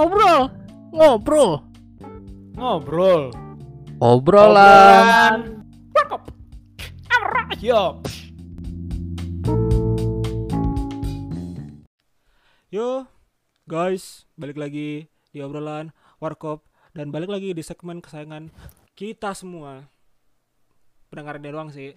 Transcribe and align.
ngobrol, 0.00 0.48
ngobrol, 0.96 1.52
Ngobrol. 2.56 3.22
obrolan. 4.00 5.60
Cakep. 5.92 6.22
Yo. 7.60 8.00
Yo, 12.72 13.04
guys, 13.68 14.24
balik 14.40 14.56
lagi 14.56 15.04
di 15.36 15.44
obrolan 15.44 15.92
Warkop 16.16 16.64
dan 16.96 17.12
balik 17.12 17.28
lagi 17.28 17.52
di 17.52 17.60
segmen 17.60 18.00
kesayangan 18.00 18.48
kita 18.96 19.36
semua. 19.36 19.84
Pendengarnya 21.12 21.52
doang 21.52 21.68
sih 21.76 21.92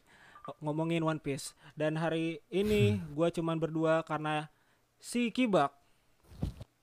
ngomongin 0.59 1.07
One 1.07 1.23
Piece. 1.23 1.55
Dan 1.79 1.95
hari 1.95 2.43
ini 2.51 2.99
gua 3.15 3.31
cuman 3.31 3.63
berdua 3.63 4.03
karena 4.03 4.51
si 4.99 5.31
Kibak 5.31 5.71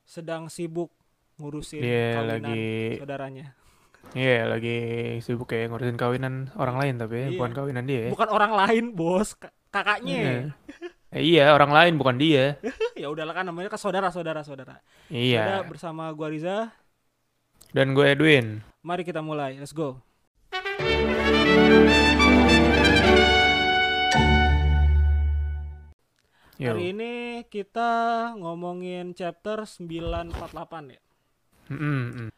sedang 0.09 0.49
sibuk 0.49 0.89
ngurusin 1.41 1.81
Dia 1.81 2.21
kawinan 2.21 2.29
lagi 2.45 2.69
saudaranya. 3.01 3.47
Iya 4.11 4.39
lagi 4.45 4.77
sibuk 5.23 5.49
kayak 5.49 5.73
ngurusin 5.73 5.97
kawinan 5.97 6.53
orang 6.55 6.77
lain 6.77 6.95
tapi 6.99 7.15
ya, 7.17 7.27
Iya. 7.31 7.39
bukan 7.41 7.53
kawinan 7.57 7.85
dia. 7.89 8.01
ya. 8.07 8.11
Bukan 8.13 8.29
orang 8.29 8.53
lain, 8.53 8.85
Bos. 8.93 9.33
Ka- 9.35 9.55
Kakaknya. 9.71 10.19
Iya. 10.19 10.39
Eh, 11.11 11.23
iya 11.27 11.45
orang 11.51 11.71
lain 11.71 11.95
bukan 11.99 12.19
dia. 12.19 12.59
ya 13.01 13.07
udahlah 13.09 13.35
kan 13.35 13.43
namanya 13.43 13.71
kan 13.71 13.79
saudara 13.79 14.11
saudara 14.11 14.43
Iya. 15.11 15.63
bersama 15.67 16.11
gua 16.13 16.31
Riza 16.31 16.71
Dan 17.71 17.95
gue 17.95 18.03
Edwin. 18.05 18.67
mari 18.83 19.07
kita 19.07 19.23
mulai 19.23 19.55
let's 19.57 19.71
go 19.71 20.03
Yo. 26.61 26.77
hari 26.77 26.93
ini 26.93 27.13
kita 27.49 27.91
ngomongin 28.37 29.17
chapter 29.17 29.65
948 29.65 30.93
ya 30.93 31.01
Mm-mm, 31.71 32.01
mm. 32.27 32.31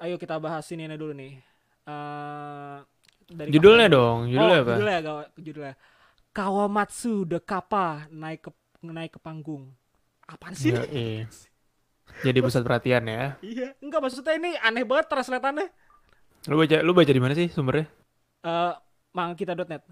ayo 0.00 0.16
kita 0.16 0.40
bahas 0.40 0.64
ini 0.72 0.88
dulu 0.96 1.12
nih 1.12 1.36
Eh 1.80 2.76
dari 3.30 3.48
Judulnya 3.54 3.86
kapan- 3.86 3.94
dong, 3.94 4.16
judulnya 4.26 4.58
oh, 4.58 4.64
apa? 4.64 4.72
judulnya 4.74 4.98
judulnya 5.38 5.74
Kawamatsu 6.30 7.14
the 7.26 7.38
Kappa 7.42 8.06
naik 8.10 8.46
ke 8.46 8.50
naik 8.86 9.12
ke 9.16 9.20
panggung 9.20 9.70
apaan 10.26 10.54
sih 10.54 10.70
Yo, 10.72 10.82
iya. 10.90 11.26
Jadi 12.26 12.38
pusat 12.42 12.66
perhatian 12.66 13.06
ya. 13.06 13.38
iya 13.40 13.74
enggak 13.78 14.00
maksudnya 14.02 14.34
ini 14.34 14.50
aneh 14.58 14.82
banget 14.82 15.06
translatannya 15.08 15.68
Lu 16.48 16.56
baca 16.56 16.76
lu 16.80 16.92
baca 16.96 17.12
di 17.12 17.20
mana 17.22 17.34
sih 17.36 17.52
sumbernya? 17.52 17.86
eh 18.40 18.72
mangkita.net 19.12 19.84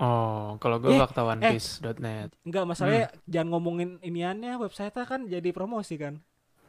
Oh, 0.00 0.56
kalau 0.56 0.80
gue 0.80 0.96
Eh, 0.96 0.96
fakta 0.96 1.20
eh. 1.44 1.60
Enggak, 2.48 2.64
masalahnya 2.64 3.12
Hmm. 3.12 3.20
jangan 3.28 3.48
ngomongin 3.52 3.90
iniannya 4.00 4.56
website 4.56 4.96
kan 4.96 5.28
jadi 5.28 5.52
promosi 5.52 6.00
kan. 6.00 6.24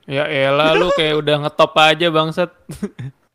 Ya 0.05 0.25
elah 0.25 0.73
lu 0.73 0.89
kayak 0.91 1.16
udah 1.17 1.35
ngetop 1.41 1.71
aja 1.77 2.07
bangsat. 2.07 2.49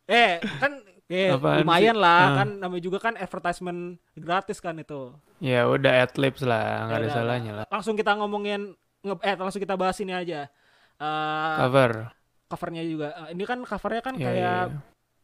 Eh, 0.07 0.39
kan 0.39 0.71
eh, 1.05 1.35
Apaan 1.35 1.67
lumayan 1.67 1.91
sih? 1.91 1.99
lah, 1.99 2.19
Ah. 2.23 2.35
kan 2.39 2.47
namanya 2.57 2.79
juga 2.79 2.95
kan 2.97 3.13
advertisement 3.13 3.99
gratis 4.13 4.57
kan 4.57 4.79
itu. 4.79 5.11
Ya 5.37 5.67
udah 5.67 5.99
adlibs 6.01 6.39
lah, 6.41 6.87
nggak 6.87 6.95
Ya 6.95 7.03
ada 7.03 7.09
salahnya 7.11 7.51
lah. 7.53 7.65
Langsung 7.67 7.93
kita 7.93 8.15
ngomongin 8.15 8.71
nge 9.03 9.15
eh 9.19 9.35
langsung 9.35 9.59
kita 9.59 9.75
bahas 9.75 9.99
ini 9.99 10.11
aja. 10.11 10.47
Eh 10.95 11.53
Cover. 11.59 12.15
covernya 12.47 12.83
juga. 12.83 13.07
Eh, 13.19 13.35
ini 13.35 13.43
kan 13.43 13.59
covernya 13.61 13.99
kan 14.01 14.15
Ya, 14.15 14.25
kayak 14.25 14.39
ya, 14.39 14.71
ya. 14.71 14.79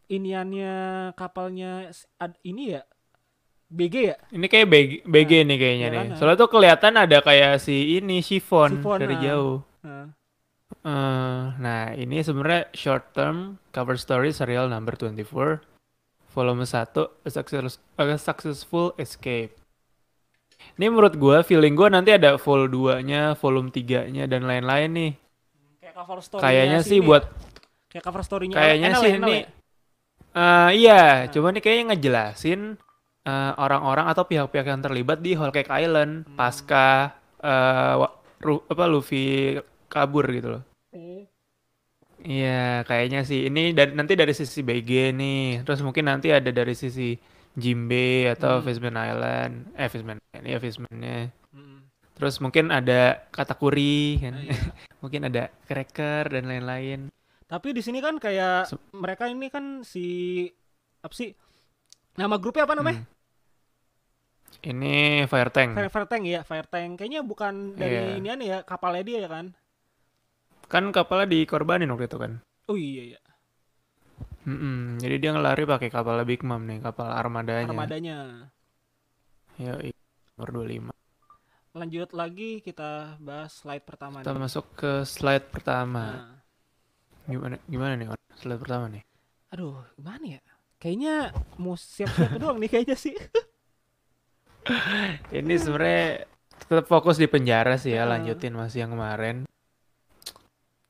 iniannya 0.09 0.73
kapalnya 1.13 1.87
ad- 2.17 2.39
ini 2.43 2.75
ya. 2.75 2.83
BG 3.65 3.95
ya? 4.05 4.17
Ini 4.29 4.45
kayak 4.45 4.67
BG, 4.67 4.91
BG 5.01 5.31
nih 5.41 5.57
kayaknya 5.57 5.79
ya 5.81 5.89
nih. 5.89 5.99
kan, 6.03 6.07
Soalnya 6.13 6.37
tuh 6.37 6.51
kelihatan 6.51 6.93
ada 6.93 7.17
kayak 7.19 7.57
si 7.57 7.97
ini 7.97 8.19
chiffon, 8.19 8.77
Chiffon, 8.77 8.99
dari 8.99 9.15
ah. 9.15 9.21
jauh. 9.23 9.57
Nah, 9.81 10.05
Eh, 10.75 11.43
nah, 11.55 11.93
ini 11.93 12.19
sebenarnya 12.19 12.73
short 12.73 13.13
term 13.13 13.37
cover 13.69 13.95
story 13.95 14.29
serial 14.29 14.65
number 14.65 14.93
24 14.93 15.61
volume 16.29 16.65
1 16.65 16.73
A 17.21 17.29
Success- 17.29 17.77
A 17.93 18.03
Successful 18.15 18.97
Escape. 18.97 19.53
Ini 20.73 20.89
menurut 20.89 21.13
gua 21.15 21.39
feeling 21.39 21.71
gua 21.73 21.87
nanti 21.87 22.09
ada 22.09 22.35
vol 22.35 22.65
2-nya, 22.65 23.37
volume 23.37 23.69
3-nya 23.69 24.25
dan 24.25 24.43
lain-lain 24.43 24.89
nih. 24.89 25.13
kayak 25.77 25.95
cover 25.99 26.19
story 26.19 26.41
Kayaknya 26.41 26.79
sih 26.81 26.99
buat 26.99 27.23
kayak 27.85 28.03
cover 28.03 28.23
story-nya 28.23 28.55
kayaknya 28.55 28.89
sih 28.95 29.03
ya, 29.05 29.13
Enel 29.13 29.27
ini 29.27 29.35
ya? 29.35 29.45
eh 30.33 30.69
iya, 30.73 31.03
Nah. 31.21 31.29
cuma 31.29 31.47
nih 31.51 31.61
kayaknya 31.61 31.85
ngejelasin 31.91 32.61
eh, 33.21 33.53
orang-orang 33.55 34.07
atau 34.07 34.23
pihak-pihak 34.23 34.65
yang 34.65 34.81
terlibat 34.81 35.19
di 35.19 35.31
Whole 35.31 35.51
Cake 35.51 35.69
Island 35.69 36.25
Hmm. 36.25 36.35
pasca 36.35 37.13
wa- 37.93 38.15
Ru- 38.39 38.63
apa 38.65 38.83
Luffy 38.83 39.55
kabur 39.93 40.25
gitu 40.27 40.57
loh. 40.57 40.63
Hmm. 40.89 41.29
Iya, 42.23 42.87
kayaknya 42.87 43.27
sih 43.27 43.45
ini 43.45 43.75
dari 43.75 43.91
nanti 43.93 44.15
dari 44.15 44.33
sisi 44.33 44.63
BG 44.63 45.11
nih. 45.11 45.61
Terus 45.61 45.83
mungkin 45.83 46.07
nanti 46.07 46.31
ada 46.31 46.49
dari 46.49 46.73
sisi 46.73 47.13
Jimbe 47.53 48.31
atau 48.31 48.57
Hmm. 48.57 48.65
Fishman 48.65 48.97
Island. 48.97 49.53
Eh, 49.75 49.85
Fishman. 49.85 50.17
Ini 50.33 50.49
ya 50.55 50.59
Fishman-nya. 50.59 51.29
Hmm. 51.51 51.85
Terus 52.15 52.39
mungkin 52.39 52.71
ada 52.71 53.27
Katakuri 53.29 54.17
kan. 54.17 54.33
Nah, 54.33 54.43
iya. 54.43 54.55
mungkin 55.03 55.21
ada 55.27 55.51
Cracker 55.67 56.31
dan 56.31 56.47
lain-lain. 56.47 57.13
Tapi 57.43 57.69
di 57.69 57.83
sini 57.83 57.99
kan 57.99 58.17
kayak 58.17 58.71
Se- 58.71 58.79
mereka 58.95 59.29
ini 59.29 59.51
kan 59.51 59.85
si 59.85 60.47
apa 61.03 61.13
sih? 61.13 61.35
Nama 62.15 62.39
grupnya 62.39 62.63
apa 62.63 62.73
namanya? 62.73 63.03
Hmm. 63.03 63.11
Ini 64.63 65.27
Fire 65.27 65.51
Tank. 65.51 65.75
Fire, 65.75 65.91
Fire 65.91 66.07
Tank 66.07 66.23
ya, 66.23 66.41
Fire 66.41 66.69
Tank. 66.69 66.95
Kayaknya 66.95 67.21
bukan 67.21 67.75
dari 67.75 67.99
Iya. 67.99 68.17
inian 68.17 68.39
ya, 68.39 68.57
kapalnya 68.63 69.03
dia 69.03 69.19
ya 69.19 69.29
kan? 69.29 69.51
Kan 70.73 70.89
kapalnya 70.95 71.27
dikorbanin 71.29 71.91
waktu 71.93 72.07
itu 72.09 72.17
kan. 72.17 72.31
Oh 72.71 72.79
iya 72.79 73.03
iya, 73.13 73.19
Mm-mm, 74.43 74.99
Jadi 74.99 75.15
dia 75.23 75.31
ngelari 75.31 75.63
pakai 75.63 75.87
kapal 75.87 76.19
Big 76.27 76.43
Mom 76.43 76.59
nih, 76.67 76.83
kapal 76.83 77.07
armadanya. 77.13 77.69
armadanya. 77.69 78.17
Yoi, 79.61 79.93
nomor 80.35 80.49
25. 80.51 80.91
Lanjut 81.73 82.09
lagi 82.13 82.59
kita 82.61 83.17
bahas 83.23 83.49
slide 83.53 83.85
pertama 83.87 84.19
Kita 84.21 84.33
nih. 84.35 84.41
masuk 84.43 84.65
ke 84.75 84.91
slide 85.07 85.47
pertama. 85.49 86.03
Nah, 86.03 86.29
Gimana 87.23 87.55
gimana 87.71 87.93
nih? 87.95 88.07
Slide 88.35 88.59
pertama 88.59 88.85
nih. 88.91 89.03
aduh, 89.53 89.79
gimana 89.95 90.25
ya? 90.37 90.41
Kayaknya 90.81 91.31
mau 91.61 91.77
siap-siap 91.79 92.35
doang 92.41 92.57
nih 92.59 92.69
kayaknya 92.73 92.97
sih. 92.99 93.15
Ini 95.39 95.53
sebenarnya 95.59 96.23
tetap 96.67 96.85
fokus 96.87 97.15
di 97.19 97.27
penjara 97.31 97.75
sih 97.79 97.91
ya, 97.95 98.03
lanjutin 98.07 98.55
masih 98.55 98.83
yang 98.87 98.91
kemarin. 98.95 99.43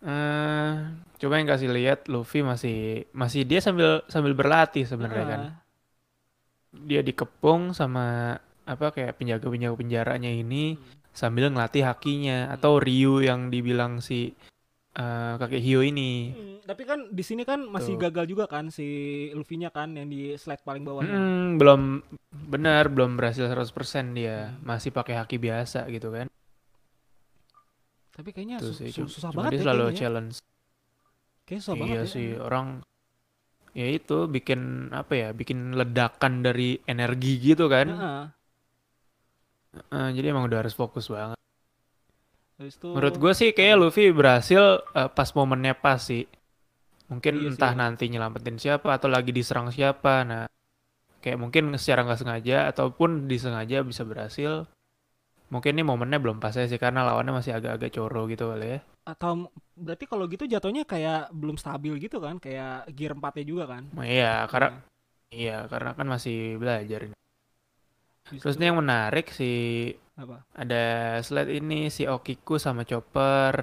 Eh 0.04 0.72
coba 1.20 1.40
yang 1.40 1.48
kasih 1.48 1.72
lihat 1.72 2.12
Luffy 2.12 2.44
masih 2.44 3.08
masih 3.16 3.48
dia 3.48 3.64
sambil 3.64 4.04
sambil 4.12 4.36
berlatih 4.36 4.84
sebenarnya 4.84 5.26
kan. 5.26 5.42
Ah, 5.48 5.54
Dia 6.74 7.00
dikepung 7.06 7.72
sama 7.72 8.36
apa 8.64 8.92
kayak 8.96 9.20
penjaga-penjaga 9.20 9.76
penjaranya 9.76 10.32
ini 10.32 10.76
sambil 11.14 11.48
ngelatih 11.54 11.86
hakinya 11.86 12.50
atau 12.52 12.82
Ryu 12.82 13.22
yang 13.24 13.54
dibilang 13.54 14.02
si 14.02 14.34
eh, 14.98 15.34
kakek 15.40 15.62
Hio 15.62 15.80
ini. 15.86 16.34
Hmm, 16.34 16.56
tapi 16.66 16.84
kan 16.84 17.00
di 17.14 17.24
sini 17.24 17.44
kan 17.46 17.64
masih 17.70 17.96
Tuh. 17.96 18.10
gagal 18.10 18.26
juga 18.28 18.46
kan 18.50 18.74
si 18.74 18.88
Luffy-nya 19.32 19.70
kan 19.70 19.94
yang 19.94 20.10
di 20.10 20.34
slide 20.36 20.66
paling 20.66 20.84
bawahnya. 20.84 21.14
Hmm, 21.14 21.62
belum 21.62 21.82
benar, 22.50 22.90
belum 22.90 23.16
berhasil 23.16 23.46
100% 23.46 24.18
dia. 24.18 24.52
Masih 24.66 24.90
pakai 24.90 25.20
haki 25.22 25.38
biasa 25.38 25.86
gitu 25.94 26.10
kan. 26.10 26.28
Tapi 28.16 28.30
kayaknya 28.34 28.58
Tuh 28.60 28.70
su- 28.70 28.78
sih, 28.80 28.90
su- 28.94 29.12
susah 29.14 29.32
banget 29.38 29.54
dia 29.58 29.60
ya 29.62 29.66
selalu 29.66 29.84
kayaknya 29.84 29.94
ya. 30.00 30.00
challenge. 30.00 30.36
Kayaknya 31.46 31.62
susah 31.64 31.78
banget 31.82 31.98
iya 31.98 32.02
ya. 32.04 32.10
sih, 32.14 32.28
orang 32.48 32.68
ya 33.80 33.88
itu 33.98 34.18
bikin 34.36 34.62
apa 35.00 35.14
ya, 35.22 35.28
bikin 35.40 35.60
ledakan 35.80 36.34
dari 36.46 36.70
energi 36.94 37.32
gitu 37.42 37.66
kan. 37.74 37.88
Heeh. 37.88 38.34
Eh, 39.98 40.10
jadi 40.16 40.28
emang 40.34 40.46
udah 40.50 40.60
harus 40.62 40.76
fokus 40.78 41.06
banget. 41.10 41.38
Itu 42.62 42.88
Menurut 42.94 43.16
gue 43.18 43.34
sih 43.40 43.50
kayak 43.58 43.76
Luffy 43.82 44.06
berhasil 44.20 44.64
eh, 45.00 45.10
pas 45.18 45.30
momennya 45.38 45.74
pas 45.84 46.00
sih. 46.10 46.24
Mungkin 47.12 47.36
Iya 47.36 47.50
sih, 47.56 47.60
entah 47.60 47.74
ya. 47.74 47.78
nanti 47.82 48.06
nyelamatin 48.12 48.58
siapa 48.64 48.90
atau 48.98 49.10
lagi 49.16 49.32
diserang 49.40 49.70
siapa. 49.76 50.14
Nah, 50.30 50.44
kayak 51.24 51.40
mungkin 51.44 51.64
secara 51.82 52.02
nggak 52.06 52.22
sengaja 52.22 52.58
ataupun 52.72 53.28
disengaja 53.32 53.78
bisa 53.90 54.04
berhasil. 54.12 54.54
Mungkin 55.52 55.72
ini 55.76 55.84
momennya 55.86 56.20
belum 56.24 56.38
pas 56.44 56.54
sih 56.56 56.80
karena 56.84 57.02
lawannya 57.08 57.34
masih 57.40 57.54
agak-agak 57.58 57.92
coro 57.96 58.22
gitu 58.32 58.46
kali 58.52 58.68
ya. 58.78 58.80
atau 59.04 59.52
berarti 59.76 60.06
kalau 60.08 60.26
gitu 60.32 60.48
jatuhnya 60.48 60.84
kayak 60.88 61.28
belum 61.36 61.60
stabil 61.60 61.94
gitu 62.00 62.24
kan 62.24 62.40
kayak 62.40 62.88
gear 62.96 63.12
4 63.12 63.34
juga 63.44 63.64
kan 63.68 63.84
Nah, 63.96 64.06
iya, 64.08 64.30
karena 64.52 64.70
Nah, 64.72 64.82
iya 65.38 65.56
karena 65.72 65.92
kan 65.98 66.08
masih 66.14 66.36
belajar 66.62 67.00
ini. 67.06 67.16
Terus 68.42 68.56
ini 68.58 68.66
yang 68.70 68.80
menarik 68.84 69.26
sih 69.32 69.58
apa 70.18 70.46
ada 70.54 70.84
slide 71.26 71.52
ini 71.60 71.90
si 71.96 72.04
Okiku 72.06 72.56
sama 72.62 72.82
Chopper. 72.90 73.56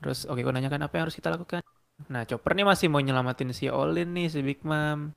Terus 0.00 0.18
Okiku 0.30 0.50
nanya 0.52 0.70
kan 0.72 0.82
apa 0.86 0.94
yang 0.96 1.04
harus 1.08 1.18
kita 1.18 1.30
lakukan? 1.34 1.62
Nah, 2.12 2.22
Chopper 2.28 2.52
nih 2.56 2.66
masih 2.70 2.86
mau 2.92 3.02
nyelamatin 3.04 3.50
si 3.58 3.66
Olin 3.70 4.08
nih 4.16 4.26
si 4.32 4.40
Big 4.46 4.60
Mom. 4.70 5.14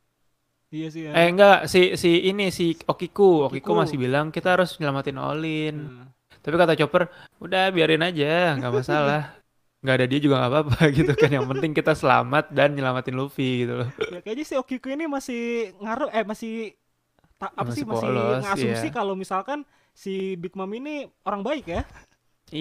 Iya 0.76 0.88
sih 0.94 1.04
ya 1.08 1.12
Eh 1.18 1.26
enggak, 1.32 1.56
si 1.74 1.80
si 2.02 2.10
ini 2.30 2.44
si 2.58 2.64
Okiku, 2.92 3.48
Okiku 3.48 3.72
Okiku. 3.72 3.72
masih 3.82 3.98
bilang 4.04 4.26
kita 4.36 4.48
harus 4.56 4.70
nyelamatin 4.80 5.18
Olin. 5.18 5.76
Nah, 5.88 6.08
Tapi 6.44 6.56
kata 6.62 6.74
Chopper, 6.80 7.04
udah 7.44 7.62
biarin 7.76 8.04
aja, 8.08 8.56
nggak 8.58 8.74
masalah. 8.80 9.20
nggak 9.84 9.96
ada 9.98 10.06
dia 10.12 10.20
juga 10.26 10.36
nggak 10.42 10.52
apa-apa 10.54 10.78
gitu 10.98 11.14
kan 11.22 11.30
yang 11.38 11.46
penting 11.52 11.72
kita 11.78 11.94
selamat 11.94 12.46
dan 12.58 12.70
nyelamatin 12.76 13.16
Luffy 13.20 13.64
gitu 13.64 13.74
loh 13.86 13.90
ya 14.12 14.20
kayaknya 14.24 14.46
si 14.48 14.56
Okiku 14.56 14.88
ini 14.96 15.06
masih 15.08 15.42
ngaruh 15.84 16.10
eh 16.16 16.24
masih 16.24 16.52
ta- 17.40 17.54
apa 17.56 17.72
Masih 17.72 17.84
sih 17.84 17.88
masih 17.88 18.14
polos, 18.14 18.42
ngasumsi 18.44 18.88
iya. 18.90 18.96
kalau 18.98 19.14
misalkan 19.18 19.60
si 19.94 20.36
Big 20.42 20.54
Mom 20.60 20.72
ini 20.74 21.08
orang 21.28 21.42
baik 21.46 21.66
ya 21.68 21.82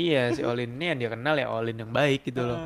iya 0.01 0.19
si 0.37 0.41
Olin 0.51 0.71
ini 0.77 0.85
yang 0.91 0.99
dia 1.01 1.11
kenal 1.15 1.35
ya 1.43 1.47
Olin 1.57 1.77
yang 1.83 1.93
baik 1.99 2.19
gitu 2.29 2.41
loh. 2.49 2.59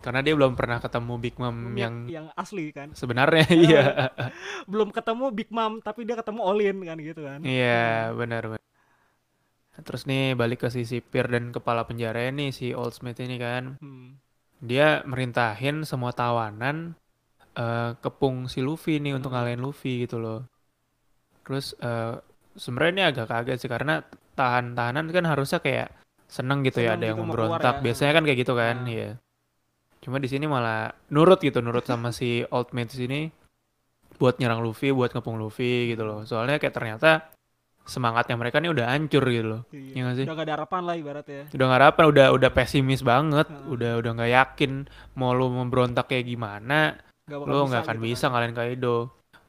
Karena 0.00 0.20
dia 0.20 0.32
belum 0.32 0.56
pernah 0.56 0.80
ketemu 0.80 1.12
Big 1.16 1.36
Mom 1.36 1.56
yang 1.76 1.94
yang 2.08 2.26
asli 2.34 2.72
kan 2.72 2.90
sebenarnya 2.92 3.44
iya 3.52 3.84
belum 4.64 4.90
ketemu 4.90 5.28
Big 5.30 5.52
Mom 5.52 5.78
tapi 5.80 6.02
dia 6.02 6.16
ketemu 6.16 6.40
Olin 6.40 6.76
kan 6.80 6.96
gitu 6.98 7.20
kan 7.22 7.40
iya 7.44 8.08
benar 8.10 8.48
benar 8.48 8.62
terus 9.80 10.04
nih 10.04 10.36
balik 10.36 10.64
ke 10.64 10.68
si 10.68 10.84
sipir 10.84 11.24
dan 11.24 11.52
kepala 11.52 11.84
penjara 11.84 12.28
nih 12.28 12.50
si 12.50 12.72
Old 12.72 12.92
Smith 12.92 13.20
ini 13.20 13.36
kan 13.36 13.76
Hmm. 13.80 14.20
dia 14.60 15.00
merintahin 15.08 15.84
semua 15.84 16.12
tawanan 16.12 16.92
eh, 17.56 17.92
kepung 17.98 18.44
si 18.46 18.60
Luffy 18.60 19.00
nih 19.00 19.16
untuk 19.16 19.32
Hmm. 19.32 19.40
ngalahin 19.40 19.58
Luffy 19.58 20.04
gitu 20.04 20.20
loh. 20.20 20.44
Terus 21.42 21.74
eh, 21.80 22.14
sebenarnya 22.54 22.92
ini 22.92 23.04
agak 23.10 23.26
kaget 23.26 23.58
sih 23.58 23.70
karena 23.72 24.04
tahan-tahanan 24.36 25.10
kan 25.10 25.24
harusnya 25.26 25.58
kayak 25.58 25.88
seneng 26.30 26.62
gitu 26.62 26.78
ya 26.78 26.94
Seneng 26.94 27.00
ada 27.00 27.06
yang 27.10 27.18
gitu 27.18 27.26
keluar 27.26 27.58
memberontak. 27.58 27.74
ya. 27.74 27.82
Biasanya 27.82 28.12
kan 28.14 28.22
kayak 28.22 28.38
gitu 28.38 28.52
kan, 28.54 28.76
Nah. 28.84 28.86
iya. 28.86 29.10
Cuma 30.00 30.16
di 30.16 30.28
sini 30.32 30.48
malah 30.48 30.88
nurut 31.12 31.40
gitu, 31.40 31.60
nurut 31.60 31.84
sama 31.84 32.08
si 32.10 32.40
Old 32.48 32.72
Mate 32.72 32.96
sini 32.96 33.28
buat 34.16 34.36
nyerang 34.40 34.60
Luffy, 34.60 34.92
buat 34.92 35.12
ngepung 35.12 35.36
Luffy 35.36 35.92
gitu 35.92 36.04
loh. 36.04 36.24
Soalnya 36.24 36.56
kayak 36.56 36.72
ternyata 36.72 37.28
semangatnya 37.84 38.36
mereka 38.36 38.60
nih 38.60 38.70
udah 38.72 38.86
hancur 38.92 39.24
gitu 39.28 39.46
loh. 39.48 39.62
Iya. 39.72 39.92
Nggak 40.00 40.14
sih? 40.16 40.24
udah 40.28 40.34
gak 40.36 40.46
ada 40.46 40.54
harapan 40.60 40.82
lah 40.84 40.94
ibaratnya 40.96 41.42
udah 41.52 41.64
nggak 41.68 41.80
harapan 41.80 42.04
udah 42.12 42.26
udah 42.36 42.50
pesimis 42.52 43.00
banget 43.04 43.46
Heeh. 43.48 43.66
udah 43.72 43.92
udah 44.00 44.10
nggak 44.16 44.32
yakin 44.32 44.72
mau 45.16 45.32
lu 45.36 45.48
memberontak 45.52 46.06
kayak 46.08 46.28
gimana 46.28 46.96
Gak 47.28 47.40
lu 47.44 47.56
nggak 47.68 47.82
akan 47.84 47.96
gitu 47.98 48.04
bisa 48.08 48.24
kan. 48.28 48.30
ngalahin 48.36 48.54
Kaido 48.56 48.96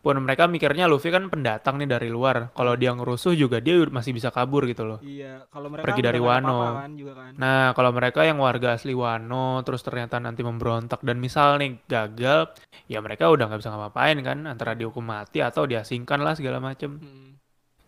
pun 0.01 0.18
mereka 0.18 0.50
mikirnya 0.50 0.89
Luffy 0.89 1.13
kan 1.13 1.30
pendatang 1.30 1.77
nih 1.77 1.86
dari 1.86 2.09
luar. 2.09 2.50
Kalau 2.57 2.74
dia 2.74 2.89
ngerusuh 2.89 3.38
juga 3.38 3.62
dia 3.62 3.86
masih 3.86 4.18
bisa 4.18 4.33
kabur 4.33 4.65
gitu 4.65 4.81
loh. 4.81 5.00
Iya 5.06 5.45
kalau 5.53 5.69
mereka 5.69 5.86
Pergi 5.94 6.01
udah 6.01 6.09
dari 6.09 6.21
Wano. 6.21 6.59
kan 6.81 6.92
juga 6.98 7.13
kan. 7.21 7.31
Nah 7.38 7.77
kalau 7.77 7.92
mereka 7.94 8.25
yang 8.25 8.42
warga 8.42 8.74
asli 8.74 8.98
Wano 8.98 9.62
terus 9.62 9.86
ternyata 9.86 10.18
nanti 10.18 10.42
memberontak 10.42 11.06
dan 11.06 11.21
misal 11.21 11.62
nih 11.62 11.77
gagal 11.86 12.50
ya 12.89 12.98
mereka 12.98 13.30
udah 13.30 13.45
nggak 13.45 13.62
bisa 13.62 13.69
ngapa-ngapain 13.69 14.18
kan. 14.25 14.38
Antara 14.50 14.74
dihukum 14.74 15.06
mati 15.06 15.39
atau 15.45 15.69
diasingkan 15.69 16.19
lah 16.25 16.33
segala 16.33 16.57
macem. 16.57 16.98
Hmm. 16.98 17.30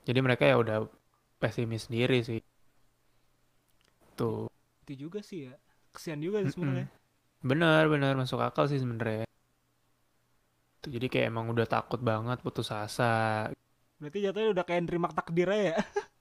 jadi 0.04 0.20
mereka 0.20 0.44
ya 0.44 0.60
udah 0.60 0.78
pesimis 1.42 1.90
sendiri 1.90 2.22
sih. 2.22 2.44
Tuh. 4.14 4.52
Itu 4.86 5.10
juga 5.10 5.20
sih 5.26 5.50
ya. 5.50 5.56
Kesian 5.90 6.22
juga 6.22 6.46
sih 6.46 6.54
sebenarnya. 6.54 6.88
Benar, 7.42 7.90
benar. 7.90 8.14
Masuk 8.14 8.38
akal 8.40 8.70
sih 8.70 8.78
sebenarnya. 8.78 9.26
Tuh, 10.84 10.92
Jadi 10.96 11.06
kayak 11.12 11.28
emang 11.32 11.46
udah 11.54 11.68
takut 11.74 12.00
banget 12.10 12.38
putus 12.46 12.70
asa. 12.84 13.14
berarti 14.00 14.20
jatuhnya 14.26 14.50
udah 14.56 14.66
kayak 14.68 14.82
nerima 14.86 15.10
takdir 15.18 15.48
aja 15.54 15.64
ya 15.72 15.78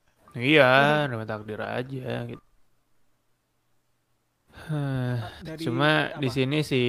Iya, 0.47 0.63
nama 1.09 1.25
takdir 1.29 1.59
aja 1.75 1.99
gitu. 2.29 2.43
Hah, 4.53 5.17
dari 5.43 5.65
Cuma 5.65 5.89
di 6.21 6.29
sini 6.35 6.57
sih 6.71 6.87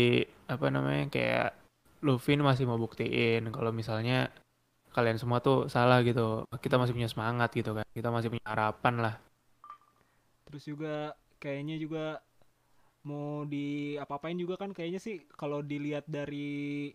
apa 0.55 0.67
namanya 0.75 1.05
kayak 1.15 1.47
Luffy 2.06 2.32
masih 2.49 2.65
mau 2.69 2.79
buktiin 2.85 3.43
kalau 3.56 3.71
misalnya 3.81 4.15
kalian 4.97 5.19
semua 5.23 5.38
tuh 5.47 5.59
salah 5.75 5.99
gitu. 6.09 6.20
Kita 6.65 6.77
masih 6.81 6.94
punya 6.97 7.11
semangat 7.15 7.50
gitu 7.59 7.70
kan. 7.79 7.87
Kita 7.99 8.09
masih 8.15 8.29
punya 8.32 8.47
harapan 8.53 8.94
lah. 9.05 9.15
terus 10.47 10.65
juga 10.70 11.12
kayaknya 11.43 11.77
juga 11.85 12.05
mau 13.09 13.44
di 13.53 13.97
apa-apain 14.00 14.38
juga 14.43 14.55
kan 14.62 14.70
kayaknya 14.77 15.00
sih 15.06 15.17
kalau 15.41 15.61
dilihat 15.61 16.05
dari 16.09 16.88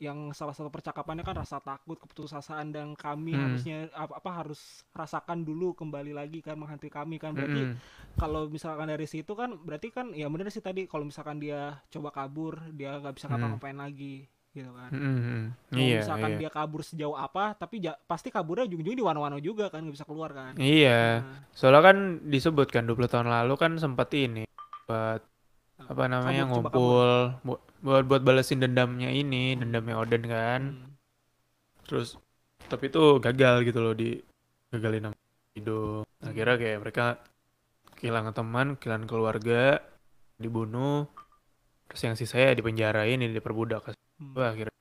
yang 0.00 0.32
salah 0.32 0.56
satu 0.56 0.72
percakapannya 0.72 1.20
kan 1.20 1.36
rasa 1.36 1.60
takut 1.60 2.00
keputusasaan 2.00 2.72
dan 2.72 2.96
kami 2.96 3.36
Hmm. 3.36 3.52
harusnya 3.52 3.76
apa, 3.92 4.16
apa 4.16 4.30
harus 4.32 4.60
rasakan 4.90 5.44
dulu 5.44 5.76
kembali 5.76 6.16
lagi 6.16 6.40
kan 6.40 6.56
menghantui 6.56 6.88
kami 6.88 7.20
kan 7.20 7.36
berarti 7.36 7.68
Mm-mm. 7.68 7.76
kalau 8.16 8.48
misalkan 8.48 8.88
dari 8.88 9.04
situ 9.04 9.36
kan 9.36 9.60
berarti 9.60 9.92
kan 9.92 10.16
ya 10.16 10.26
bener 10.26 10.48
sih 10.48 10.64
tadi 10.64 10.88
kalau 10.88 11.04
misalkan 11.04 11.36
dia 11.36 11.76
coba 11.92 12.08
kabur 12.10 12.56
dia 12.72 12.96
nggak 12.96 13.12
bisa 13.12 13.28
Hmm. 13.28 13.36
ngapa-ngapain 13.36 13.76
lagi 13.76 14.24
gitu 14.50 14.72
kan 14.72 14.90
Mm-mm. 14.90 15.42
mau 15.70 15.78
Iya, 15.78 16.00
misalkan 16.02 16.30
iya. 16.34 16.38
dia 16.42 16.50
kabur 16.50 16.80
sejauh 16.82 17.14
apa 17.14 17.54
tapi 17.54 17.78
ja- 17.78 18.00
pasti 18.02 18.32
kaburnya 18.32 18.66
ujung-ujungnya 18.66 18.98
di 18.98 19.06
wano-wano 19.06 19.38
juga 19.38 19.68
kan 19.68 19.84
nggak 19.84 19.94
bisa 20.00 20.08
keluar 20.08 20.32
kan 20.32 20.56
Iya. 20.56 21.22
Nah, 21.22 21.44
Soalnya 21.52 21.82
kan 21.84 21.96
disebutkan 22.24 22.82
20 22.88 23.06
tahun 23.06 23.28
lalu 23.28 23.54
kan 23.54 23.72
sempat 23.76 24.08
ini 24.16 24.48
buat 24.88 25.20
apa 25.86 26.04
namanya 26.10 26.44
ngumpul 26.50 27.38
bu- 27.40 27.62
buat 27.80 28.04
buat 28.04 28.22
balesin 28.22 28.60
dendamnya 28.60 29.08
ini, 29.08 29.56
dendamnya 29.56 29.96
Oden 29.96 30.24
kan. 30.28 30.62
hmm. 30.76 30.90
Terus 31.88 32.20
tapi 32.68 32.92
itu 32.92 33.18
gagal 33.18 33.66
gitu 33.66 33.78
loh 33.80 33.94
di 33.96 34.20
gagalin 34.70 35.10
sama 35.10 35.16
Kaido. 35.50 36.06
Akhirnya 36.22 36.56
kayak 36.60 36.78
mereka 36.84 37.06
kehilangan 37.98 38.34
teman, 38.36 38.66
kehilangan 38.78 39.08
keluarga, 39.08 39.82
dibunuh. 40.38 41.08
Terus 41.90 42.02
yang 42.06 42.14
sisanya 42.14 42.54
dipenjarain, 42.54 43.18
ini 43.18 43.34
diperbudak. 43.34 43.90
Hmm. 44.20 44.36
Wah, 44.36 44.54
akhirnya 44.54 44.76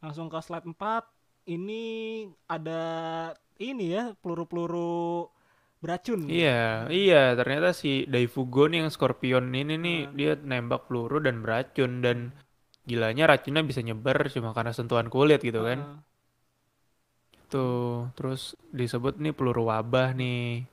langsung 0.00 0.28
ke 0.28 0.36
slide 0.40 0.68
4 0.68 1.08
ini 1.48 2.24
ada 2.44 2.82
ini 3.56 3.92
ya 3.92 4.12
peluru-peluru 4.20 5.28
beracun 5.84 6.24
Iya, 6.24 6.88
iya 6.88 7.36
ternyata 7.36 7.76
si 7.76 8.08
Daifugo 8.08 8.64
nih 8.66 8.80
yang 8.82 8.90
Scorpion 8.90 9.52
ini 9.52 9.76
nih 9.76 9.98
Hmm. 10.08 10.14
dia 10.16 10.32
nembak 10.40 10.88
peluru 10.88 11.20
dan 11.20 11.44
beracun 11.44 12.00
dan 12.00 12.32
gilanya 12.88 13.28
racunnya 13.28 13.60
bisa 13.60 13.84
nyebar 13.84 14.28
cuma 14.32 14.56
karena 14.56 14.72
sentuhan 14.72 15.12
kulit 15.12 15.44
gitu 15.44 15.60
kan. 15.60 15.78
Heeh. 15.84 15.98
Tuh, 17.52 18.10
terus 18.18 18.56
disebut 18.72 19.20
nih 19.20 19.36
peluru 19.36 19.68
wabah 19.70 20.16
nih. 20.16 20.64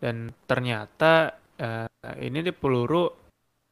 Dan 0.00 0.32
ternyata 0.48 1.34
eh, 1.58 1.88
ini 2.22 2.40
nih 2.40 2.54
peluru 2.56 3.10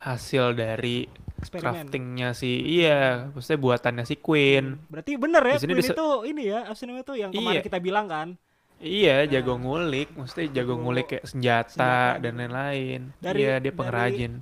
hasil 0.02 0.58
dari 0.58 1.06
eksperimen 1.38 1.86
craftingnya 1.86 2.34
si 2.34 2.58
iya, 2.78 3.30
maksudnya 3.30 3.58
buatannya 3.58 4.04
si 4.06 4.18
Queen. 4.18 4.78
Hmm. 4.78 4.90
berarti 4.90 5.12
bener 5.14 5.42
ya 5.46 5.56
Queen 5.58 5.78
itu 5.78 6.08
ini 6.26 6.42
ya 6.50 6.60
namanya 6.66 7.04
tuh 7.06 7.16
yang 7.18 7.30
kemarin 7.30 7.58
Iya. 7.62 7.66
kita 7.66 7.78
bilang 7.78 8.06
kan 8.10 8.28
Iya, 8.82 9.30
jago 9.30 9.54
Nah, 9.54 9.60
ngulik, 9.62 10.08
maksudnya 10.12 10.50
jago 10.50 10.74
jago 10.74 10.74
ngulik 10.76 11.06
kayak 11.06 11.24
senjata 11.24 11.70
senjata 11.70 12.18
dan 12.18 12.32
gitu. 12.34 12.40
lain-lain. 12.42 13.00
Iya, 13.22 13.54
dia 13.56 13.72
pengrajin. 13.72 14.32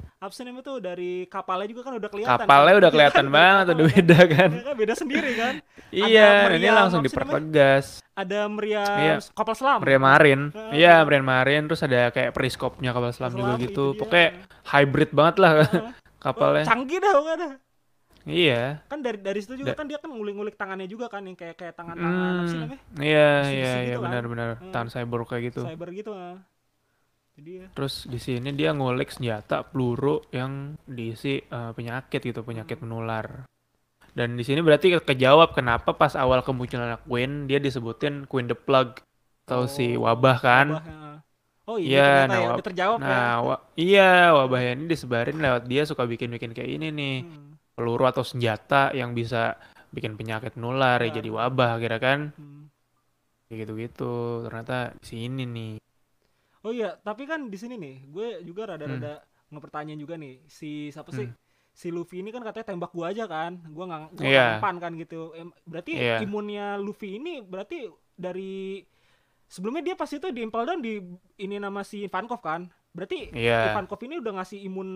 namanya 0.43 0.65
tuh 0.65 0.77
dari 0.81 1.13
kapalnya 1.27 1.69
juga 1.69 1.83
kan 1.83 1.93
udah 1.95 2.09
kelihatan 2.09 2.41
Kapalnya 2.41 2.73
kan? 2.73 2.81
udah 2.81 2.91
kelihatan 2.91 3.25
Dari 3.25 3.35
banget, 3.35 3.65
kapal 3.65 3.71
udah 3.71 3.85
kan. 3.85 3.95
beda 3.95 4.19
kan. 4.27 4.51
Kan 4.59 4.77
beda 4.77 4.95
sendiri 4.95 5.31
kan 5.35 5.55
Iya, 6.09 6.29
ini 6.53 6.69
langsung 6.69 7.01
dipertegas. 7.01 7.87
ada 8.13 8.41
meriam 8.47 8.97
Iya. 8.97 9.15
kapal 9.33 9.55
selam 9.55 9.79
Meriam 9.81 10.03
marin. 10.03 10.41
Ah. 10.53 10.73
Iya, 10.73 10.95
meriam 11.05 11.25
marin 11.25 11.63
terus 11.65 11.81
ada 11.81 12.09
kayak 12.09 12.33
periskopnya 12.33 12.91
kapal 12.91 13.13
selam 13.13 13.33
juga 13.33 13.55
Selam, 13.55 13.61
gitu. 13.61 13.69
itu 13.71 13.85
dia. 13.93 14.01
Pokoknya 14.01 14.29
hybrid 14.67 15.11
banget 15.11 15.37
lah 15.37 15.53
Ah. 15.61 15.93
kapalnya. 16.25 16.65
Oh, 16.65 16.69
canggih 16.69 16.99
dah 16.99 17.13
pokoknya 17.15 17.49
Iya. 18.33 18.63
kan 18.87 18.99
dari 18.99 19.19
dari 19.19 19.39
situ 19.39 19.55
juga 19.57 19.73
Da- 19.73 19.79
kan 19.79 19.87
dia 19.87 19.99
kan 19.99 20.09
ngulik-ngulik 20.09 20.55
tangannya 20.55 20.87
juga 20.87 21.07
kan 21.07 21.23
yang 21.23 21.35
kayak 21.35 21.55
kayak 21.55 21.75
tangan-tangan 21.75 22.15
apa 22.31 22.43
sih 22.43 22.53
Hmm, 22.53 22.63
namanya 22.63 22.83
iya, 22.99 23.29
iya, 23.45 23.51
iya 23.51 23.73
gitu 23.89 23.99
kan. 23.99 24.05
benar-benar. 24.07 24.49
Hmm. 24.57 24.71
Tangan 24.71 24.89
cyborg 24.89 25.27
kayak 25.27 25.43
gitu. 25.49 25.61
cyber 25.63 25.89
gitu 25.91 26.11
ah. 26.13 26.37
jadi 27.33 27.51
ya 27.57 27.67
Terus 27.73 27.95
di 28.05 28.19
sini 28.19 28.49
dia 28.51 28.71
ngulik 28.71 29.11
senjata 29.11 29.63
peluru 29.63 30.21
yang 30.31 30.53
diisi 30.85 31.41
eh, 31.41 31.71
penyakit 31.73 32.21
gitu, 32.23 32.41
penyakit 32.41 32.77
Hmm. 32.77 32.85
menular. 32.85 33.27
Dan 34.11 34.35
di 34.35 34.43
sini 34.43 34.59
berarti 34.59 34.91
ke- 34.93 35.07
kejawab 35.07 35.51
kenapa 35.51 35.93
pas 35.93 36.13
awal 36.13 36.43
kemunculan 36.43 36.99
Queen 37.01 37.47
dia 37.47 37.57
disebutin 37.57 38.27
Queen 38.27 38.45
the 38.45 38.55
Plug 38.55 38.99
atau 39.45 39.65
si 39.67 39.95
Oh, 39.95 40.05
wabah 40.05 40.37
kan. 40.39 40.67
wabah, 40.75 40.85
ah. 40.85 41.17
oh 41.65 41.79
iya 41.79 42.27
ternyata 42.27 42.29
nah, 42.29 42.39
ya 42.53 42.61
terjawab 42.61 42.99
ya 42.99 43.07
Nah, 43.07 43.33
wa- 43.41 43.63
iya 43.75 44.11
wabahnya 44.33 44.71
ini 44.75 44.85
disebarin 44.87 45.39
lewat 45.39 45.63
dia 45.65 45.83
suka 45.83 46.03
bikin-bikin 46.05 46.51
kayak 46.51 46.71
ini 46.73 46.91
nih. 46.91 47.17
Hmm, 47.23 47.50
Peluru 47.81 48.05
atau 48.05 48.21
senjata 48.21 48.93
yang 48.93 49.11
bisa 49.11 49.57
bikin 49.91 50.15
penyakit 50.15 50.55
menular 50.55 51.01
ya 51.01 51.09
Ya. 51.09 51.15
jadi 51.17 51.31
wabah 51.33 51.81
kira 51.81 51.97
kan. 51.97 52.31
hmm. 52.37 52.69
Gitu-gitu. 53.49 54.13
Ternyata 54.47 54.95
di 54.95 55.07
sini 55.07 55.45
nih. 55.45 55.75
oh 56.61 56.69
iya 56.71 56.93
tapi 56.95 57.25
kan 57.25 57.49
di 57.49 57.57
sini 57.57 57.75
nih 57.75 58.05
gue 58.07 58.45
juga 58.45 58.69
rada-rada 58.69 59.25
ngepertanyaan 59.49 59.97
juga 59.97 60.15
nih 60.15 60.45
si 60.45 60.93
siapa 60.93 61.09
sih 61.09 61.25
Hmm. 61.25 61.37
si 61.73 61.89
Luffy 61.89 62.21
ini 62.21 62.29
kan 62.29 62.45
katanya 62.45 62.69
tembak 62.69 62.93
gua 62.93 63.09
aja 63.09 63.25
kan 63.25 63.57
gua 63.67 63.89
nggak 63.89 64.21
Iya. 64.21 64.61
mempan 64.61 64.77
kan 64.77 64.93
gitu 64.95 65.33
berarti 65.65 65.97
Iya. 65.97 66.21
imunnya 66.21 66.77
Luffy 66.77 67.17
ini 67.17 67.41
berarti 67.41 67.89
dari 68.13 68.85
sebelumnya 69.47 69.81
dia 69.81 69.97
pas 69.97 70.07
itu 70.07 70.29
di 70.29 70.45
Impel 70.45 70.69
Down 70.69 70.85
di 70.85 71.01
ini 71.41 71.57
nama 71.57 71.81
si 71.81 72.05
Ivankov 72.05 72.45
kan 72.45 72.69
berarti 72.93 73.33
Iya. 73.33 73.73
Ivankov 73.73 73.97
ini 74.05 74.21
udah 74.21 74.33
ngasih 74.37 74.61
imun 74.61 74.89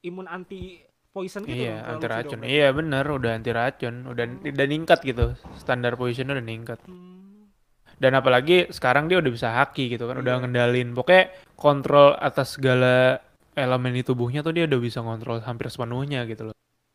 imun 0.00 0.26
anti 0.30 0.78
poison 1.18 1.42
gitu 1.42 1.58
Iya, 1.58 1.76
ke 1.76 1.90
anti 1.90 2.06
racun. 2.06 2.38
Iya, 2.40 2.66
bener, 2.70 3.04
udah 3.04 3.30
anti 3.34 3.50
racun, 3.50 3.94
udah 4.06 4.24
udah 4.46 4.66
ningkat 4.66 4.98
gitu. 5.02 5.34
Standar 5.58 5.98
positionnya 5.98 6.38
udah 6.38 6.46
ningkat. 6.46 6.78
Hmm. 6.86 7.50
Dan 7.98 8.14
apalagi 8.14 8.70
sekarang 8.70 9.10
dia 9.10 9.18
udah 9.18 9.32
bisa 9.34 9.50
haki 9.52 9.90
gitu 9.90 10.06
kan, 10.06 10.22
udah 10.22 10.38
Iya. 10.38 10.40
ngendalin. 10.40 10.94
Pokoknya 10.94 11.34
kontrol 11.52 12.14
atas 12.14 12.54
segala 12.54 13.18
elemen 13.52 13.90
di 13.90 14.06
tubuhnya 14.06 14.40
tuh 14.40 14.54
dia 14.54 14.64
udah 14.64 14.78
bisa 14.78 15.02
ngontrol 15.02 15.42
hampir 15.42 15.66
sepenuhnya 15.66 16.22
gitu 16.24 16.46
loh. 16.46 16.54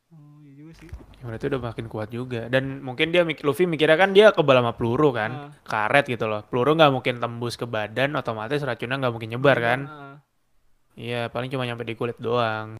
Oh, 0.09 0.39
iya 0.39 0.55
juga 0.55 0.71
sih. 0.79 0.87
Ya, 1.19 1.23
berarti 1.27 1.45
udah 1.51 1.61
makin 1.61 1.85
kuat 1.91 2.07
juga. 2.07 2.47
Dan 2.47 2.79
mungkin 2.79 3.11
dia 3.11 3.27
Luffy 3.43 3.67
mikirnya 3.67 3.99
kan 3.99 4.15
dia 4.15 4.31
kebal 4.31 4.63
sama 4.63 4.71
peluru 4.71 5.11
kan, 5.11 5.31
Ah. 5.31 5.51
karet 5.61 6.07
gitu 6.07 6.23
loh. 6.23 6.47
Peluru 6.47 6.79
nggak 6.79 6.91
mungkin 6.91 7.19
tembus 7.19 7.59
ke 7.59 7.67
badan, 7.67 8.15
otomatis 8.15 8.63
racunnya 8.63 8.95
nggak 8.97 9.11
mungkin 9.11 9.29
nyebar 9.29 9.59
kan. 9.59 9.79
Ah, 9.83 10.15
Iya, 10.93 11.25
paling 11.27 11.49
cuma 11.49 11.65
nyampe 11.65 11.83
di 11.83 11.97
kulit 11.97 12.15
doang. 12.15 12.77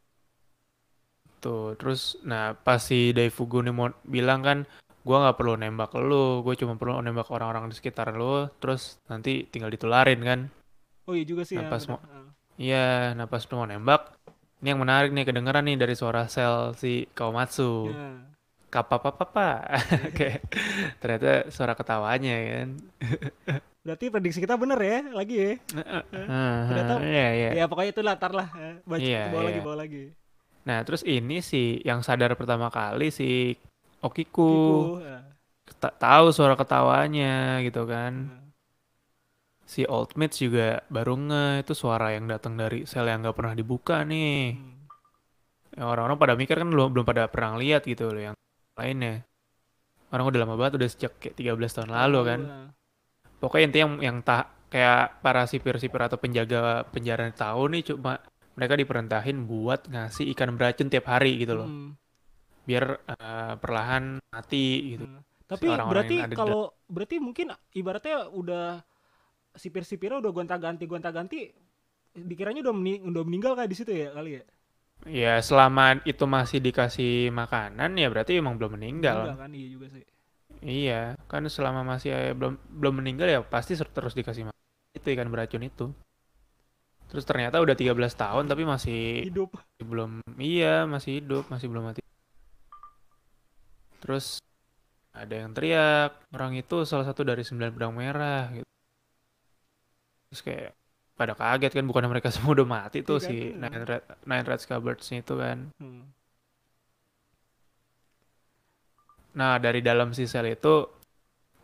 Tuh, 1.44 1.76
terus 1.76 2.16
nah 2.24 2.56
pas 2.56 2.80
si 2.80 3.12
Daifugu 3.12 3.60
nih 3.60 3.70
mau 3.70 3.92
bilang 4.02 4.40
kan, 4.40 4.58
gua 5.04 5.28
nggak 5.28 5.36
perlu 5.36 5.54
nembak 5.54 5.92
lu, 6.00 6.40
gue 6.40 6.56
cuma 6.56 6.74
perlu 6.74 6.98
nembak 6.98 7.28
orang-orang 7.28 7.68
di 7.68 7.76
sekitar 7.76 8.16
lu, 8.16 8.48
terus 8.58 8.96
nanti 9.06 9.44
tinggal 9.44 9.68
ditularin 9.68 10.24
kan. 10.24 10.40
Oh 11.04 11.12
iya 11.12 11.28
juga 11.28 11.44
sih 11.44 11.60
Nah, 11.60 11.68
ya. 11.68 11.70
pas 11.70 11.84
mau- 11.86 12.00
Ah. 12.00 12.32
Iya, 12.56 12.88
nah 13.12 13.26
pas 13.26 13.44
mau 13.50 13.66
nembak, 13.66 14.16
ini 14.62 14.72
yang 14.72 14.80
menarik 14.80 15.12
nih 15.12 15.26
kedengeran 15.26 15.66
nih 15.66 15.76
dari 15.76 15.94
suara 15.94 16.32
sel 16.32 16.72
si 16.74 17.04
Kawamatsu. 17.12 17.92
Ya. 17.92 18.24
Kapapapapa. 18.72 19.68
Kayak 20.18 20.48
ternyata 20.98 21.52
suara 21.52 21.76
ketawanya 21.76 22.34
kan. 22.40 22.68
Berarti 23.86 24.08
prediksi 24.08 24.40
kita 24.40 24.56
bener 24.56 24.80
ya, 24.80 24.98
lagi 25.12 25.36
ya. 25.36 25.52
Ternyata- 26.08 27.04
Iya, 27.04 27.28
iya. 27.36 27.50
Ya 27.54 27.66
pokoknya 27.68 27.92
itu 27.92 28.02
latar 28.02 28.32
lah. 28.32 28.48
eh. 28.56 28.80
Baca 28.82 29.04
Iya, 29.04 29.24
bawa 29.28 29.42
lagi, 29.44 29.54
iya. 29.54 29.62
bawa 29.62 29.78
lagi. 29.78 30.04
Nah, 30.64 30.80
terus 30.88 31.04
ini 31.04 31.44
sih 31.44 31.84
yang 31.84 32.00
sadar 32.00 32.36
pertama 32.40 32.72
kali 32.72 33.12
si 33.12 33.56
Okiku. 34.04 35.00
Kiku, 35.00 35.04
ah. 35.04 35.24
Ta- 35.80 35.96
tahu 35.96 36.32
suara 36.32 36.56
ketawanya 36.56 37.60
gitu 37.64 37.84
kan. 37.84 38.32
Ah. 38.32 38.44
Si 39.64 39.88
Old 39.88 40.16
Mates 40.20 40.40
juga 40.40 40.84
baru 40.92 41.16
nge 41.20 41.68
itu 41.68 41.74
suara 41.76 42.12
yang 42.16 42.28
datang 42.28 42.60
dari 42.60 42.84
sel 42.84 43.08
yang 43.08 43.24
nggak 43.24 43.36
pernah 43.36 43.56
dibuka 43.56 44.04
nih. 44.04 44.56
Hmm. 44.56 44.88
Yang 45.80 45.88
orang-orang 45.88 46.18
pada 46.20 46.34
mikir 46.36 46.56
kan 46.60 46.70
belum 46.70 46.90
belum 46.92 47.06
pada 47.08 47.28
pernah 47.32 47.60
lihat 47.60 47.84
gitu 47.88 48.12
loh 48.12 48.32
yang 48.32 48.36
lainnya. 48.76 49.24
Orang 50.12 50.30
udah 50.30 50.40
lama 50.46 50.56
banget 50.60 50.78
udah 50.80 50.90
sejak 50.92 51.12
kayak 51.18 51.36
13 51.40 51.76
tahun 51.80 51.92
lalu 51.92 52.20
kan. 52.24 52.40
Ah. 52.48 52.70
Pokoknya 53.40 53.66
intinya 53.68 53.84
yang 53.84 53.94
yang 54.00 54.18
tak 54.24 54.46
kayak 54.72 55.20
para 55.22 55.44
sipir-sipir 55.46 56.02
atau 56.02 56.18
penjaga 56.18 56.88
penjara 56.90 57.30
tahu 57.30 57.70
nih 57.78 57.94
cuma 57.94 58.18
mereka 58.54 58.74
diperintahin 58.78 59.46
buat 59.50 59.90
ngasih 59.90 60.30
ikan 60.34 60.54
beracun 60.56 60.90
tiap 60.90 61.10
hari 61.10 61.42
gitu 61.42 61.54
loh. 61.58 61.70
Hmm. 61.70 61.98
Biar 62.64 62.84
eh, 63.06 63.54
perlahan 63.60 64.20
mati 64.32 64.96
gitu. 64.98 65.06
Hmm. 65.06 65.22
Tapi 65.44 65.68
berarti 65.70 66.16
kalau 66.34 66.74
berarti 66.90 67.22
mungkin 67.22 67.54
ibaratnya 67.76 68.32
udah 68.32 68.82
sipir-sipirnya 69.54 70.18
udah 70.18 70.32
gonta-ganti 70.34 70.90
gonta-ganti 70.90 71.54
dikiranya 72.14 72.66
udah 72.66 72.74
meni- 72.74 73.04
udah 73.06 73.24
meninggal 73.26 73.54
kayak 73.58 73.70
di 73.70 73.78
situ 73.78 73.92
ya 73.94 74.10
kali 74.14 74.42
ya? 74.42 74.44
Ya 75.04 75.34
selama 75.44 76.00
itu 76.08 76.24
masih 76.24 76.64
dikasih 76.64 77.30
makanan 77.36 78.00
ya 78.00 78.08
berarti 78.08 78.40
emang 78.40 78.56
belum 78.56 78.80
meninggal. 78.80 79.30
Enggak 79.30 79.40
kan? 79.44 79.52
Iya 79.52 79.68
juga 79.68 79.88
sih. 79.92 80.04
Iya, 80.64 81.20
kan 81.28 81.44
selama 81.52 81.84
masih 81.84 82.16
eh, 82.16 82.32
belum 82.32 82.56
belum 82.80 83.04
meninggal 83.04 83.28
ya 83.28 83.40
pasti 83.44 83.76
terus 83.76 84.16
dikasih 84.16 84.48
makan. 84.48 84.62
Itu 84.96 85.08
ikan 85.12 85.28
beracun 85.28 85.64
itu. 85.68 85.86
Terus 87.12 87.24
ternyata 87.30 87.62
udah 87.62 87.76
13 87.78 88.14
tahun 88.18 88.44
tapi 88.50 88.64
masih 88.66 89.30
Hidup. 89.30 89.50
belum 89.84 90.12
iya, 90.42 90.84
masih 90.90 91.22
hidup, 91.22 91.44
masih 91.54 91.68
belum 91.70 91.84
mati. 91.88 92.02
Terus 94.02 94.26
ada 95.14 95.36
yang 95.42 95.52
teriak, 95.56 96.12
orang 96.36 96.54
itu 96.58 96.76
salah 96.90 97.06
satu 97.08 97.22
dari 97.24 97.44
sembilan 97.46 97.72
pedang 97.76 97.94
merah 97.94 98.50
gitu. 98.56 98.68
Terus 100.30 100.42
kayak 100.42 100.72
pada 101.14 101.34
kaget 101.38 101.72
kan 101.78 101.86
bukan 101.86 102.10
mereka 102.10 102.30
semua 102.36 102.52
udah 102.58 102.68
mati 102.68 103.06
tuh 103.06 103.22
Iya 103.22 103.24
kan? 103.24 103.30
si 103.30 103.36
Iya. 103.38 103.56
Nine 103.62 103.84
Red 103.90 104.04
Nine 104.30 104.46
Red 104.50 104.60
Scabbards 104.66 105.08
itu 105.14 105.34
kan. 105.38 105.58
Hmm. 105.78 106.04
Nah, 109.34 109.58
dari 109.58 109.82
dalam 109.82 110.14
si 110.14 110.30
sel 110.30 110.46
itu 110.54 110.86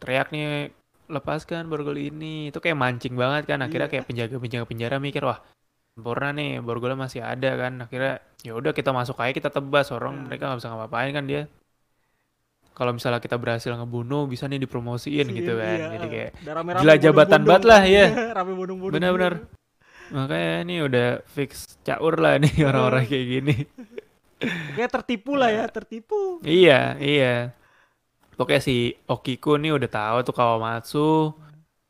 teriak 0.01 0.33
nih, 0.33 0.73
lepaskan 1.09 1.65
borgol 1.67 1.97
ini. 1.97 2.53
Itu 2.53 2.61
kayak 2.61 2.77
mancing 2.77 3.17
banget 3.17 3.49
kan. 3.49 3.59
Akhirnya 3.59 3.89
Iya. 3.89 3.93
kayak 3.99 4.05
penjaga-penjaga 4.07 4.65
penjara 4.69 4.95
mikir, 4.97 5.25
wah, 5.25 5.41
sempurna 5.91 6.29
nih, 6.31 6.61
borgolnya 6.61 6.95
masih 6.95 7.25
ada 7.25 7.49
kan. 7.57 7.81
Akhirnya 7.83 8.21
ya 8.45 8.53
udah 8.55 8.71
kita 8.71 8.93
masuk 8.93 9.17
aja 9.19 9.33
kita 9.33 9.49
tebas 9.49 9.89
orang 9.91 10.13
Hmm. 10.15 10.25
mereka 10.29 10.47
nggak 10.47 10.59
bisa 10.61 10.69
ngapa-ngapain 10.69 11.11
kan 11.11 11.25
dia. 11.25 11.43
Kalau 12.71 12.95
misalnya 12.95 13.19
kita 13.19 13.35
berhasil 13.35 13.75
ngebunuh, 13.75 14.23
bisa 14.23 14.47
nih 14.47 14.63
dipromosiin 14.63 15.27
gitu 15.35 15.59
kan. 15.59 15.75
Iya, 15.75 15.87
Jadi 15.99 16.07
kayak 16.07 16.29
gila 16.79 16.95
jabatan 16.95 17.41
banget 17.43 17.63
lah, 17.67 17.81
iya. 17.83 18.05
rame 18.31 18.55
bodong-bodong. 18.55 18.95
benar-benar. 18.95 19.33
Makanya 20.09 20.53
ini 20.63 20.75
udah 20.87 21.07
fix 21.27 21.75
caur 21.83 22.15
lah 22.17 22.39
nih 22.39 22.55
orang-orang 22.63 23.03
kayak 23.03 23.25
gini. 23.27 23.55
Kayak 24.79 24.91
tertipu 24.95 25.35
lah 25.35 25.51
ya, 25.51 25.67
tertipu. 25.67 26.39
Iya, 26.47 26.95
iya. 27.03 27.51
Pokoknya 28.39 28.63
si 28.63 28.95
Okiku 29.03 29.59
nih 29.59 29.75
udah 29.75 29.91
tahu 29.91 30.17
tuh 30.23 30.31
Kawamatsu 30.31 31.35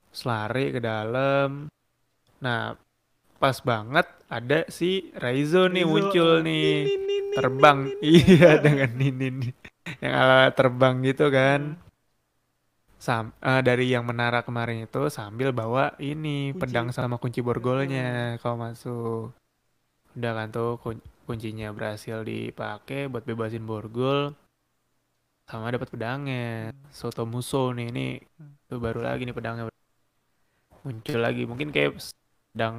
selari 0.10 0.74
ke 0.74 0.82
dalam. 0.82 1.70
Nah, 2.42 2.74
pas 3.38 3.54
banget 3.62 4.10
ada 4.26 4.66
si 4.66 5.14
Raizo 5.14 5.70
nih 5.70 5.86
Rizzo, 5.86 5.94
muncul 5.94 6.32
nih. 6.42 6.90
nin, 6.90 7.02
nin, 7.06 7.06
nin, 7.06 7.24
Terbang. 7.38 7.80
nin, 7.86 7.94
nin, 8.02 8.04
nin. 8.10 8.26
Iya, 8.26 8.50
dengan 8.66 8.90
ninin 8.98 9.36
yang 10.02 10.14
ala 10.18 10.50
terbang 10.50 11.06
gitu 11.06 11.30
kan. 11.30 11.78
Sam 12.98 13.30
eh, 13.46 13.62
dari 13.62 13.94
yang 13.94 14.04
menara 14.10 14.42
kemarin 14.42 14.90
itu 14.90 15.06
sambil 15.14 15.54
bawa 15.54 15.94
ini 16.02 16.52
Kunci. 16.52 16.60
pedang 16.66 16.90
sama 16.90 17.22
kunci 17.22 17.46
borgolnya 17.46 18.42
Kawamatsu. 18.42 19.30
Udah 20.18 20.32
kan 20.34 20.50
tuh 20.50 20.82
kun- 20.82 21.06
kuncinya 21.30 21.70
berhasil 21.70 22.26
dipakai 22.26 23.06
buat 23.06 23.22
bebasin 23.22 23.70
borgol 23.70 24.34
sama 25.50 25.74
dapat 25.74 25.90
pedangnya. 25.90 26.70
Soto 26.94 27.26
Muso 27.26 27.74
nih 27.74 27.90
ini 27.90 28.06
tuh 28.70 28.78
baru 28.78 29.02
lagi 29.02 29.26
nih 29.26 29.34
pedangnya. 29.34 29.66
Muncul 30.86 31.20
lagi. 31.20 31.44
Mungkin 31.50 31.74
kayak 31.74 31.98
pedang 32.54 32.78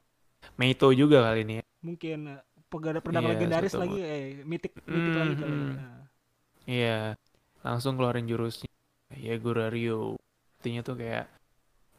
Meito 0.54 0.88
juga 0.94 1.26
kali 1.26 1.42
ini 1.42 1.54
ya. 1.58 1.64
Mungkin 1.82 2.18
eh, 2.30 2.40
pegada 2.70 3.02
pedang 3.02 3.26
Iya, 3.26 3.30
legendaris 3.34 3.74
lagi, 3.74 3.98
eh, 3.98 4.22
mitik, 4.46 4.72
mitik 4.86 5.14
lagi 5.18 5.34
kali. 5.34 5.50
Hmm, 5.50 5.72
Nah. 5.74 6.04
iya. 6.64 6.98
Langsung 7.60 7.98
keluarin 7.98 8.24
jurusnya. 8.24 8.70
Ya 9.18 9.34
Gurario 9.36 10.14
artinya 10.60 10.80
tuh 10.86 10.94
kayak 10.94 11.26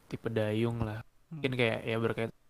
tipe 0.08 0.32
dayung 0.32 0.80
lah. 0.82 1.04
Mungkin 1.28 1.52
kayak 1.54 1.78
ya 1.84 1.96
berkaitan 2.00 2.41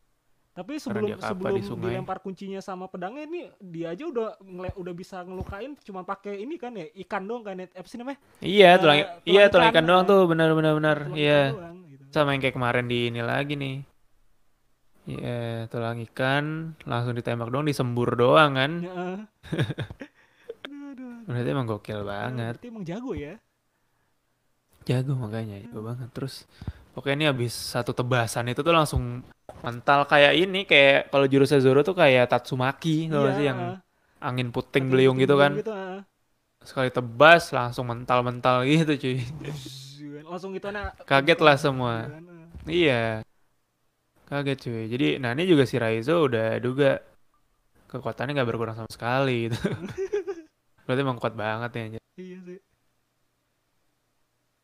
Tapi 0.52 0.76
sebelum 0.76 1.16
sebelum 1.16 1.56
di 1.56 1.64
sungai. 1.64 1.96
dilempar 1.96 2.20
kuncinya 2.20 2.60
sama 2.60 2.84
pedangnya 2.84 3.24
ini 3.24 3.48
dia 3.58 3.96
aja 3.96 4.04
udah 4.04 4.36
udah 4.76 4.92
bisa 4.92 5.24
ngelukain 5.24 5.72
cuma 5.80 6.04
pakai 6.04 6.44
ini 6.44 6.60
kan 6.60 6.76
ya 6.76 6.84
ikan 7.08 7.24
doang 7.24 7.40
kan 7.40 7.56
ya 7.56 7.72
apa 7.72 7.88
sih 7.88 7.96
namanya? 7.96 8.20
iya 8.44 8.76
Eh, 8.76 8.78
tulang 8.78 8.98
tulang 9.00 9.24
iya 9.24 9.42
tulang 9.48 9.68
ikan, 9.68 9.74
ikan 9.80 9.84
doang 9.88 10.02
tuh 10.04 10.20
benar 10.28 10.52
benar 10.52 10.72
benar 10.76 10.98
iya 11.16 11.56
doang, 11.56 11.76
gitu. 11.88 12.04
sama 12.12 12.36
yang 12.36 12.44
kayak 12.44 12.52
kemarin 12.52 12.84
di 12.84 12.98
ini 13.08 13.20
lagi 13.20 13.54
nih 13.56 13.76
Iya, 15.02 15.66
tulang 15.66 15.98
ikan 16.06 16.78
langsung 16.86 17.18
ditembak 17.18 17.50
doang, 17.50 17.66
disembur 17.66 18.14
doang 18.14 18.54
kan. 18.54 18.72
Heeh. 18.86 19.16
Aduh. 20.94 21.26
Berarti 21.26 21.48
emang 21.50 21.66
gokil 21.66 22.00
banget. 22.06 22.54
Berarti 22.54 22.66
emang 22.70 22.84
jago 22.86 23.10
ya. 23.18 23.34
Jago 24.86 25.18
makanya, 25.18 25.58
jago 25.58 25.82
banget. 25.82 26.06
Terus 26.14 26.46
pokoknya 26.94 27.16
ini 27.18 27.26
habis 27.26 27.50
satu 27.50 27.90
tebasan 27.90 28.46
itu 28.46 28.62
tuh 28.62 28.70
langsung 28.70 29.26
mental 29.60 30.08
kayak 30.08 30.32
ini, 30.34 30.64
kayak 30.64 31.12
kalau 31.12 31.28
jurusnya 31.28 31.60
Zoro 31.60 31.84
tuh 31.84 31.92
kayak 31.92 32.32
Tatsumaki, 32.32 33.12
gak 33.12 33.36
sih 33.36 33.46
yang 33.46 33.76
heeh. 33.76 33.78
angin 34.24 34.48
puting 34.48 34.88
beliung 34.88 35.20
gitu 35.20 35.36
kan. 35.36 35.52
Gitu, 35.60 35.68
heeh. 35.68 36.00
Sekali 36.64 36.88
tebas 36.88 37.52
langsung 37.52 37.84
mental-mental 37.90 38.64
gitu 38.64 38.92
cuy. 38.96 39.18
Langsung 40.24 40.56
gitu 40.56 40.66
anak 40.72 40.96
Kaget 41.04 41.38
lah 41.44 41.56
semua. 41.60 42.08
Kan, 42.08 42.24
heeh. 42.24 42.46
Iya. 42.70 43.02
Kaget 44.30 44.58
cuy. 44.64 44.82
Jadi 44.88 45.06
nah 45.20 45.36
ini 45.36 45.44
juga 45.44 45.68
si 45.68 45.76
Raizo 45.76 46.24
udah 46.24 46.56
duga 46.56 47.02
kekuatannya 47.92 48.32
nggak 48.32 48.48
berkurang 48.48 48.76
sama 48.78 48.88
sekali 48.88 49.52
gitu. 49.52 49.58
Berarti 50.88 51.00
emang 51.04 51.20
kuat 51.20 51.36
banget 51.36 51.70
ya. 51.76 51.84
Iya 52.16 52.38
sih. 52.48 52.58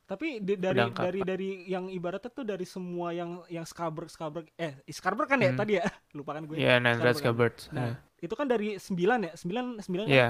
Tapi 0.08 0.40
di- 0.40 0.56
dari 0.56 0.80
dari 0.88 1.20
dari 1.20 1.48
yang 1.68 1.84
ibaratnya 1.86 2.32
tuh 2.32 2.40
dari 2.40 2.64
semua 2.64 3.12
yang 3.12 3.44
yang 3.46 3.62
Scarberg 3.62 4.08
Scarberg 4.08 4.48
eh 4.56 4.80
Scarberg 4.88 5.28
kan 5.28 5.36
ya 5.36 5.52
Hmm. 5.52 5.60
tadi 5.60 5.72
ya 5.76 5.84
lupa 6.16 6.32
kan 6.32 6.48
gue. 6.48 6.56
Iya, 6.56 6.80
Red 6.80 6.96
Scarberg 6.96 7.16
Scabbards. 7.20 7.62
kan. 7.68 7.76
Nah 7.76 7.90
itu 8.18 8.32
kan 8.32 8.46
dari 8.48 8.68
sembilan 8.74 9.18
ya 9.22 9.32
sembilan 9.36 9.64
sembilan 9.78 10.04
kan? 10.04 10.16
Iya. 10.16 10.28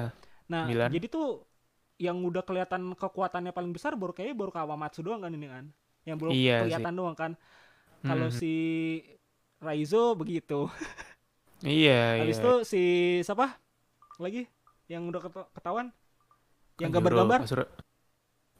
Nah 0.50 0.62
sembilan. 0.66 0.88
jadi 0.90 1.06
tuh 1.06 1.26
yang 1.98 2.18
udah 2.20 2.42
kelihatan 2.42 2.82
kekuatannya 2.92 3.50
paling 3.50 3.70
besar 3.70 3.94
baru 3.94 4.10
kayaknya 4.10 4.34
baru 4.34 4.50
Kawamatsu 4.50 5.00
doang 5.00 5.22
kan 5.22 5.30
ini 5.30 5.46
kan. 5.46 5.70
Yang 6.02 6.16
belum 6.18 6.32
Iya 6.32 6.42
sih. 6.56 6.62
kelihatan 6.66 6.94
doang 6.94 7.14
kan. 7.14 7.32
Kalau 8.00 8.26
Mhm. 8.26 8.34
si 8.34 8.52
Raizo 9.58 10.14
begitu. 10.14 10.66
Iya, 11.58 12.22
Habis 12.22 12.38
iya. 12.38 12.42
itu 12.42 12.52
si 12.62 12.82
siapa 13.20 13.58
lagi 14.16 14.46
yang 14.86 15.06
udah 15.06 15.18
keta- 15.20 15.50
ketahuan 15.52 15.90
yang 16.78 16.90
gambar-gambar 16.90 17.42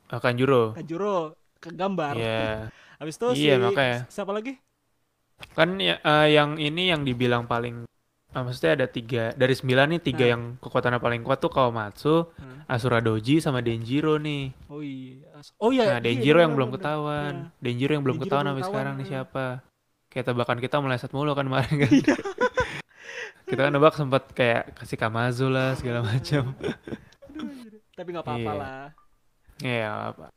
Ah, 0.09 0.19
Kanjuro. 0.19 0.73
Kanjuro 0.73 1.37
ke 1.57 1.69
gambar. 1.71 2.15
Iya. 2.15 2.73
Habis 3.01 3.15
itu 3.15 3.27
Iya, 3.39 3.55
si 3.55 3.63
makanya. 3.63 3.99
siapa 4.09 4.33
lagi? 4.33 4.53
Kan 5.55 5.79
ya, 5.79 5.97
eh, 5.99 6.27
yang 6.33 6.59
ini 6.59 6.91
yang 6.91 7.07
dibilang 7.07 7.47
paling 7.47 7.87
ah, 8.29 8.43
maksudnya 8.43 8.75
ada 8.75 8.87
tiga 8.87 9.31
dari 9.33 9.55
sembilan 9.55 9.87
nih 9.89 10.01
tiga 10.03 10.25
Nah. 10.25 10.31
yang 10.31 10.43
kekuatannya 10.59 10.99
paling 10.99 11.23
kuat 11.23 11.39
tuh 11.39 11.49
Kawamatsu, 11.49 12.17
Hmm. 12.35 12.57
Asura 12.67 12.99
Doji 12.99 13.39
sama 13.39 13.61
Denjiro 13.61 14.19
nih. 14.19 14.51
Oh 14.67 14.83
iya. 14.83 15.39
Oh 15.57 15.71
iya. 15.71 15.85
Nah, 15.87 15.93
iya, 15.95 16.05
Denjiro 16.05 16.39
yang 16.39 16.53
bener, 16.53 16.59
belum 16.59 16.69
bener. 16.69 16.79
ketahuan. 16.83 17.33
Iya. 17.33 17.63
Denjiro 17.63 17.93
yang 17.93 18.05
belum 18.05 18.17
Denjiro 18.17 18.27
ketahuan 18.29 18.47
sampai 18.51 18.65
sekarang 18.67 18.95
nih 18.95 19.05
eh. 19.05 19.09
siapa. 19.09 19.47
Kayak 20.09 20.25
tebakan 20.27 20.59
kita 20.59 20.77
meleset 20.79 21.13
mulu 21.13 21.33
kan 21.33 21.45
kemarin 21.45 21.75
kan. 21.79 21.91
Iya. 21.93 22.17
kita 23.49 23.61
kan 23.63 23.73
nebak 23.73 23.95
sempat 23.95 24.23
kayak 24.33 24.63
kasih 24.75 24.99
Kamazu 24.99 25.47
lah 25.49 25.73
segala 25.73 26.01
macam. 26.03 26.53
Tapi 27.95 28.09
nggak 28.11 28.25
apa-apa 28.27 28.43
Iya. 28.43 28.53
lah. 28.59 28.85
Iya, 29.61 30.15
apa. 30.15 30.31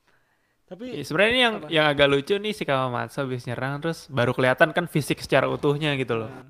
Tapi 0.66 0.86
Ya, 0.98 1.04
sebenarnya 1.04 1.32
ini 1.32 1.42
yang 1.44 1.56
Apa? 1.60 1.68
yang 1.68 1.86
agak 1.86 2.08
lucu 2.08 2.34
nih 2.36 2.54
si 2.56 2.64
Kawamatsu 2.64 3.18
habis 3.22 3.44
nyerang 3.44 3.84
terus 3.84 4.08
baru 4.08 4.32
kelihatan 4.32 4.72
kan 4.72 4.88
fisik 4.88 5.20
secara 5.20 5.46
utuhnya 5.46 5.94
gitu 6.00 6.16
loh. 6.16 6.32
nah, 6.32 6.48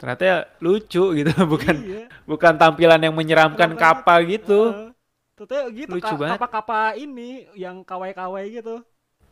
Ternyata 0.00 0.22
ya 0.24 0.36
lucu 0.58 1.04
gitu, 1.14 1.30
bukan 1.52 1.76
iya. 1.84 2.04
bukan 2.24 2.56
tampilan 2.56 2.98
yang 2.98 3.12
menyeramkan 3.12 3.76
kappa 3.76 4.18
gitu. 4.24 4.72
Heeh. 4.72 4.88
Ternyata 5.36 5.68
gitu 5.74 5.90
Lucu 5.92 6.14
ka- 6.16 6.30
kapa-kapa 6.38 6.94
ini 6.96 7.44
yang 7.52 7.82
kawai-kawai 7.82 8.44
gitu. 8.52 8.80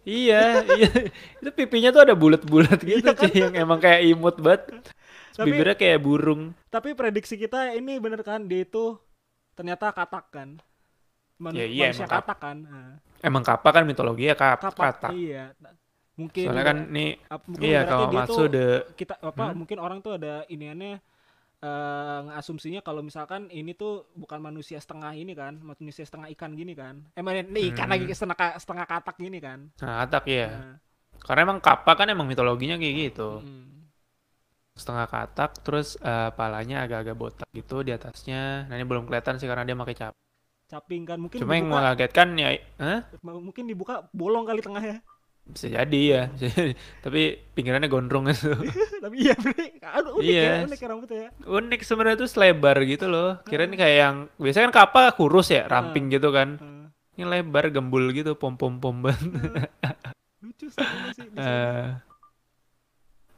Iya, 0.02 0.64
iya. 0.80 0.90
Itu 1.38 1.50
pipinya 1.50 1.88
tuh 1.90 2.02
ada 2.04 2.14
bulat-bulat 2.14 2.80
gitu 2.80 3.00
Iya 3.00 3.12
kan? 3.16 3.24
cuy, 3.24 3.32
yang 3.36 3.54
emang 3.56 3.78
kayak 3.78 4.00
imut 4.06 4.36
banget. 4.36 4.62
Terus 4.68 5.36
Tapi- 5.36 5.48
Bibirnya 5.48 5.76
kayak 5.76 5.98
burung. 6.00 6.42
Tapi 6.68 6.92
prediksi 6.92 7.34
kita 7.34 7.72
ini 7.72 7.96
bener 7.96 8.20
kan 8.20 8.44
dia 8.44 8.64
itu 8.64 8.96
ternyata 9.54 9.92
katak 9.92 10.28
kan. 10.28 10.48
Man- 11.44 11.56
Ya, 11.58 11.64
iya, 11.66 11.86
manusia 11.90 12.06
emang 12.06 12.06
kan. 12.12 12.56
Nah, 12.66 12.90
Emang 13.20 13.42
kappa 13.44 13.68
kan 13.76 13.84
mitologi 13.88 14.24
ya 14.30 14.34
kap 14.36 14.60
kapak 14.62 14.76
katak. 14.80 15.12
iya. 15.12 15.52
Mungkin 16.20 16.48
Soalnya 16.48 16.64
kan 16.68 16.76
nih 16.94 17.10
mungkin 17.48 17.68
iya 17.70 17.80
Kawamatsu 17.84 18.42
tuh 18.48 18.50
the 18.54 18.66
kita 18.98 19.14
apa 19.22 19.44
Hmm? 19.46 19.56
mungkin 19.56 19.78
orang 19.80 19.98
tuh 20.04 20.18
ada 20.18 20.44
iniannya 20.50 21.00
eh 21.64 22.20
ngasumsinya 22.28 22.80
kalau 22.86 23.02
misalkan 23.04 23.48
ini 23.52 23.72
tuh 23.76 24.08
bukan 24.16 24.40
manusia 24.40 24.78
setengah 24.84 25.12
ini 25.16 25.32
kan, 25.36 25.54
manusia 25.60 26.04
setengah 26.08 26.28
ikan 26.36 26.52
gini 26.60 26.72
kan. 26.76 26.96
Eh 27.18 27.22
mana 27.24 27.40
nih 27.44 27.64
ikan 27.72 27.88
Hmm. 27.88 27.92
lagi 27.92 28.06
setengah 28.12 28.56
setengah 28.62 28.86
katak 28.88 29.16
gini 29.20 29.38
kan. 29.40 29.60
nah, 29.82 29.94
katak 30.04 30.24
ya. 30.30 30.48
Nah, 30.48 30.80
Karena 31.26 31.40
emang 31.46 31.60
kappa 31.66 31.92
kan 31.98 32.08
emang 32.14 32.26
mitologinya 32.30 32.76
kayak 32.80 32.94
gitu. 33.12 33.30
mm. 33.40 33.90
Setengah 34.80 35.06
katak 35.14 35.50
terus 35.66 35.88
eh, 36.10 36.30
palanya 36.38 36.76
agak-agak 36.84 37.16
botak 37.22 37.48
gitu 37.58 37.76
di 37.86 37.90
atasnya. 37.98 38.66
Nah, 38.66 38.74
ini 38.78 38.84
belum 38.90 39.04
kelihatan 39.06 39.36
sih 39.38 39.46
karena 39.50 39.62
dia 39.68 39.76
pakai 39.82 39.96
cap. 40.00 40.12
Caping 40.70 41.02
kan 41.02 41.18
mungkin 41.18 41.42
Cuma 41.42 41.52
yang 41.52 41.66
dibuka, 41.66 41.76
mengagetkan 41.82 42.28
ya 42.34 42.48
Hah? 42.78 43.00
mungkin 43.20 43.64
dibuka 43.66 43.94
bolong 44.14 44.46
kali 44.46 44.62
tengahnya. 44.62 45.02
bisa 45.50 45.66
jadi 45.66 46.02
ya. 46.06 46.22
bisa 46.30 46.46
jadi. 46.54 46.72
Tapi 47.02 47.20
pinggirannya 47.52 47.90
gondrong 47.90 48.30
gitu. 48.30 48.54
Tapi 49.04 49.16
iya 49.18 49.34
Bre. 49.34 49.82
Aduh, 49.82 50.22
unik 50.22 50.30
Iya. 50.30 50.42
ya, 50.46 50.54
unik 50.62 50.78
ya 50.78 50.86
rambutnya 50.86 51.18
ya. 51.18 51.30
Unik 51.42 51.80
sebenarnya 51.82 52.16
tuh 52.16 52.30
selebar 52.30 52.76
gitu 52.86 53.10
loh. 53.10 53.42
Kirain 53.44 53.74
kayak 53.74 53.96
yang 53.98 54.16
biasanya 54.38 54.70
kan 54.70 54.86
kappa 54.86 55.10
kurus 55.18 55.50
ya, 55.50 55.66
ramping 55.66 56.06
gitu 56.06 56.30
kan. 56.30 56.54
Eh, 56.56 56.86
Ini 57.18 57.26
lebar 57.26 57.68
gembul 57.68 58.14
gitu, 58.14 58.38
pom 58.38 58.54
pom 58.54 58.78
pom 58.78 58.94
banget. 59.02 59.66
lucu 60.40 60.70
sih 60.70 60.86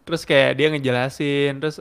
terus 0.02 0.22
kayak 0.22 0.58
dia 0.58 0.66
ngejelasin, 0.68 1.62
terus 1.62 1.78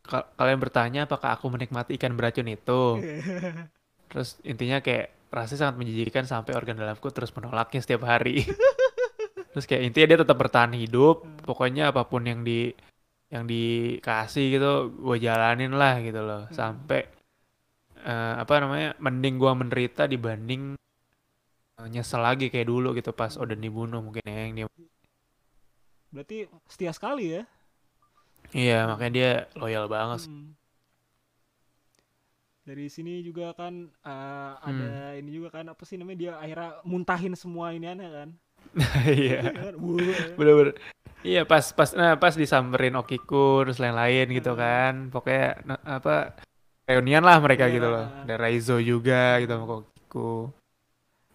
ka- 0.00 0.30
kalian 0.34 0.62
bertanya 0.62 1.00
apakah 1.04 1.34
aku 1.34 1.50
menikmati 1.50 1.98
ikan 1.98 2.14
beracun 2.14 2.48
itu? 2.48 2.82
Terus 4.10 4.38
intinya 4.42 4.78
kayak 4.80 5.12
rasanya 5.34 5.60
sangat 5.68 5.76
menjijikan 5.82 6.24
sampai 6.24 6.54
organ 6.54 6.78
dalamku 6.78 7.10
terus 7.10 7.34
menolaknya 7.34 7.80
setiap 7.82 8.06
hari. 8.06 8.44
terus 9.54 9.66
kayak 9.70 9.82
intinya 9.86 10.06
dia 10.14 10.18
tetap 10.26 10.38
bertahan 10.38 10.74
hidup, 10.74 11.26
pokoknya 11.46 11.90
apa 11.94 12.02
pun 12.06 12.22
yang 12.26 12.42
di 12.42 12.74
yang 13.32 13.50
dikasih 13.50 14.44
gitu 14.58 14.72
gue 14.94 15.16
jalanin 15.18 15.74
lah 15.74 15.98
gitu 15.98 16.22
loh 16.22 16.46
sampai 16.54 17.02
eh, 17.98 18.34
apa 18.38 18.54
namanya 18.62 18.94
mending 19.02 19.42
gua 19.42 19.58
menderita 19.58 20.06
dibanding 20.06 20.78
eh, 21.82 21.88
nyesel 21.90 22.22
lagi 22.22 22.52
kayak 22.52 22.68
dulu 22.70 22.94
gitu 22.94 23.10
pas 23.10 23.34
Odin 23.34 23.58
dibunuh 23.58 23.98
mungkin 23.98 24.22
ya 24.22 24.38
yang 24.46 24.54
dia 24.54 24.66
Berarti 26.14 26.46
setia 26.70 26.94
sekali 26.94 27.34
ya. 27.34 27.42
iya 28.54 28.86
makanya 28.86 29.12
dia 29.18 29.30
loyal 29.58 29.90
banget 29.90 30.30
Hmm. 30.30 30.54
Dari 32.64 32.88
sini 32.88 33.20
juga 33.20 33.52
kan 33.52 33.74
eh, 34.00 34.52
ada 34.58 34.88
ini 35.14 35.30
juga 35.30 35.52
kan 35.52 35.68
apa 35.68 35.84
sih 35.84 35.94
namanya 35.94 36.18
dia 36.18 36.32
akhirnya 36.34 36.80
muntahin 36.82 37.34
semua 37.34 37.70
ini 37.70 37.84
aneh 37.86 38.08
kan. 38.08 38.28
iya 39.06 39.44
Iya 39.44 39.52
kan? 39.52 39.72
Bener-bener 40.34 40.72
iya 41.22 41.42
pas 41.42 41.64
pas 41.70 41.92
nah 41.92 42.16
pas 42.16 42.32
disamperin 42.32 42.96
Okiku 42.96 43.62
terus 43.62 43.76
lain-lain 43.76 44.28
gitu 44.30 44.52
Hmm. 44.52 44.60
kan 44.60 44.92
pokoknya 45.08 45.46
nah, 45.62 45.80
apa 45.82 46.36
reunian 46.84 47.20
lah 47.20 47.36
mereka 47.38 47.64
Iya. 47.64 47.74
gitu 47.74 47.86
loh 47.86 48.04
ada 48.18 48.34
Raizo 48.34 48.76
juga 48.78 49.36
gitu 49.38 49.52
sama 49.52 49.64
Okiku 49.78 50.32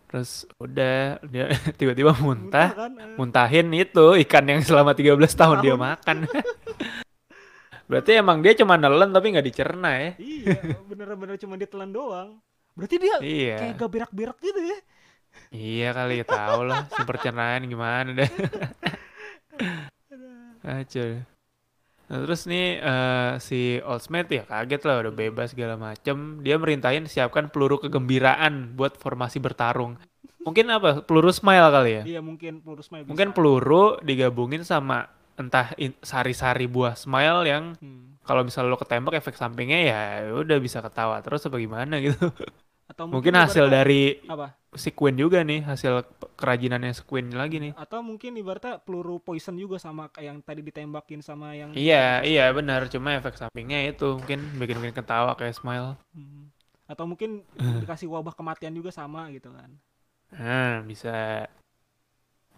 terus 0.05 0.31
udah 0.57 1.21
dia 1.23 1.45
tiba-tiba 1.79 2.17
muntah 2.17 2.73
kan. 2.75 2.91
eh. 2.95 3.13
muntahin 3.13 3.69
itu 3.71 4.17
ikan 4.25 4.45
yang 4.45 4.61
selama 4.61 4.93
13 4.93 5.13
tahun 5.31 5.57
dia 5.59 5.73
Tahun. 5.73 5.81
makan 5.85 6.17
berarti 7.89 8.11
emang 8.15 8.37
dia 8.39 8.53
cuma 8.53 8.77
nelen 8.77 9.09
tapi 9.09 9.33
nggak 9.33 9.47
dicerna 9.49 9.89
ya 9.97 10.09
Iya, 10.21 10.57
bener-bener 10.89 11.35
cuma 11.41 11.57
ditelan 11.57 11.89
doang. 11.89 12.29
Berarti 12.77 12.95
dia 12.95 13.15
iya 13.19 13.55
kayak 13.59 13.73
gak 13.75 13.91
berak-berak 13.91 14.37
gitu 14.39 14.61
ya. 14.61 14.77
iya 15.51 15.87
kali 15.91 16.21
ya 16.21 16.25
tau 16.25 16.61
lah 16.63 16.85
si 16.95 17.01
pencernaan 17.03 17.65
gimana 17.65 18.09
deh 18.13 18.29
Acuh. 20.63 21.23
Nah, 22.09 22.17
terus 22.25 22.49
nih 22.49 22.81
eh, 22.81 23.31
si 23.37 23.77
Old 23.85 24.01
Smith 24.01 24.29
ya 24.33 24.41
kaget 24.43 24.81
lah 24.87 24.95
udah 25.05 25.13
bebas 25.13 25.53
segala 25.53 25.77
macem. 25.77 26.41
Dia 26.41 26.57
merintahin 26.57 27.05
siapkan 27.05 27.53
peluru 27.53 27.77
kegembiraan 27.77 28.73
buat 28.73 28.97
formasi 28.97 29.37
bertarung. 29.37 29.93
Mungkin 30.41 30.65
apa? 30.73 31.05
Peluru 31.05 31.29
smile 31.29 31.69
kali 31.69 31.91
ya? 32.01 32.03
Iya 32.17 32.21
mungkin 32.25 32.63
peluru 32.65 32.81
smile 32.81 33.05
bisa. 33.05 33.11
Mungkin 33.13 33.29
peluru 33.35 34.01
digabungin 34.01 34.65
sama 34.65 35.05
entah 35.39 35.71
sari-sari 36.03 36.67
buah 36.67 36.93
smile 36.93 37.47
yang 37.47 37.63
Hmm. 37.79 38.19
kalau 38.21 38.43
misalnya 38.43 38.69
lo 38.69 38.77
ketembak 38.77 39.15
efek 39.15 39.33
sampingnya 39.33 39.79
ya 39.81 39.99
udah 40.35 40.59
bisa 40.59 40.83
ketawa 40.83 41.23
terus 41.23 41.41
apa 41.41 41.55
gimana 41.55 41.97
gitu. 41.97 42.27
Atau 42.85 43.07
Mungkin 43.15 43.33
hasil 43.33 43.65
ibaratnya- 43.65 43.73
dari 43.79 44.01
apa? 44.27 44.47
si 44.69 44.91
Queen 44.91 45.15
juga 45.15 45.41
nih, 45.41 45.65
hasil 45.65 46.05
kerajinannya 46.35 46.91
si 46.91 47.01
Queen 47.01 47.31
lagi 47.31 47.57
nih. 47.57 47.73
Atau 47.73 48.03
mungkin 48.03 48.35
ibaratnya 48.35 48.77
peluru 48.77 49.17
poison 49.17 49.55
juga 49.55 49.79
sama 49.79 50.11
kayak 50.11 50.27
yang 50.27 50.39
tadi 50.43 50.61
ditembakin 50.61 51.23
sama 51.23 51.55
yang 51.55 51.73
Iya, 51.73 52.21
iya 52.21 52.51
benar. 52.51 52.85
Cuma 52.85 53.15
efek 53.15 53.33
sampingnya 53.33 53.81
itu 53.87 54.13
mungkin 54.13 54.43
bikin-bikin 54.59 54.93
ketawa 54.93 55.33
kayak 55.33 55.55
smile. 55.55 55.97
Hmm. 56.13 56.53
Atau 56.85 57.07
mungkin 57.07 57.41
dikasih 57.81 58.11
wabah 58.11 58.33
kematian 58.33 58.73
juga 58.73 58.91
sama 58.91 59.31
gitu 59.31 59.49
kan. 59.49 59.73
Nah, 60.29 60.83
bisa. 60.83 61.47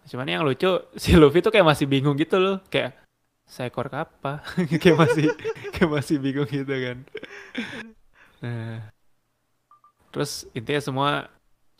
Cuman 0.08 0.28
yang 0.28 0.42
lucu 0.42 0.70
si 1.02 1.14
Luffy 1.14 1.42
tuh 1.42 1.52
kayak 1.54 1.66
masih 1.66 1.86
bingung 1.86 2.18
gitu 2.18 2.38
loh, 2.38 2.56
kayak 2.68 2.96
seekor 3.46 3.90
kappa, 3.92 4.40
kayak 4.82 4.96
masih 4.98 5.28
kayak 5.74 5.90
masih 5.90 6.16
bingung 6.18 6.48
gitu 6.48 6.72
kan. 6.72 6.98
Nah. 8.42 8.90
Terus 10.12 10.44
intinya 10.52 10.82
semua 10.84 11.08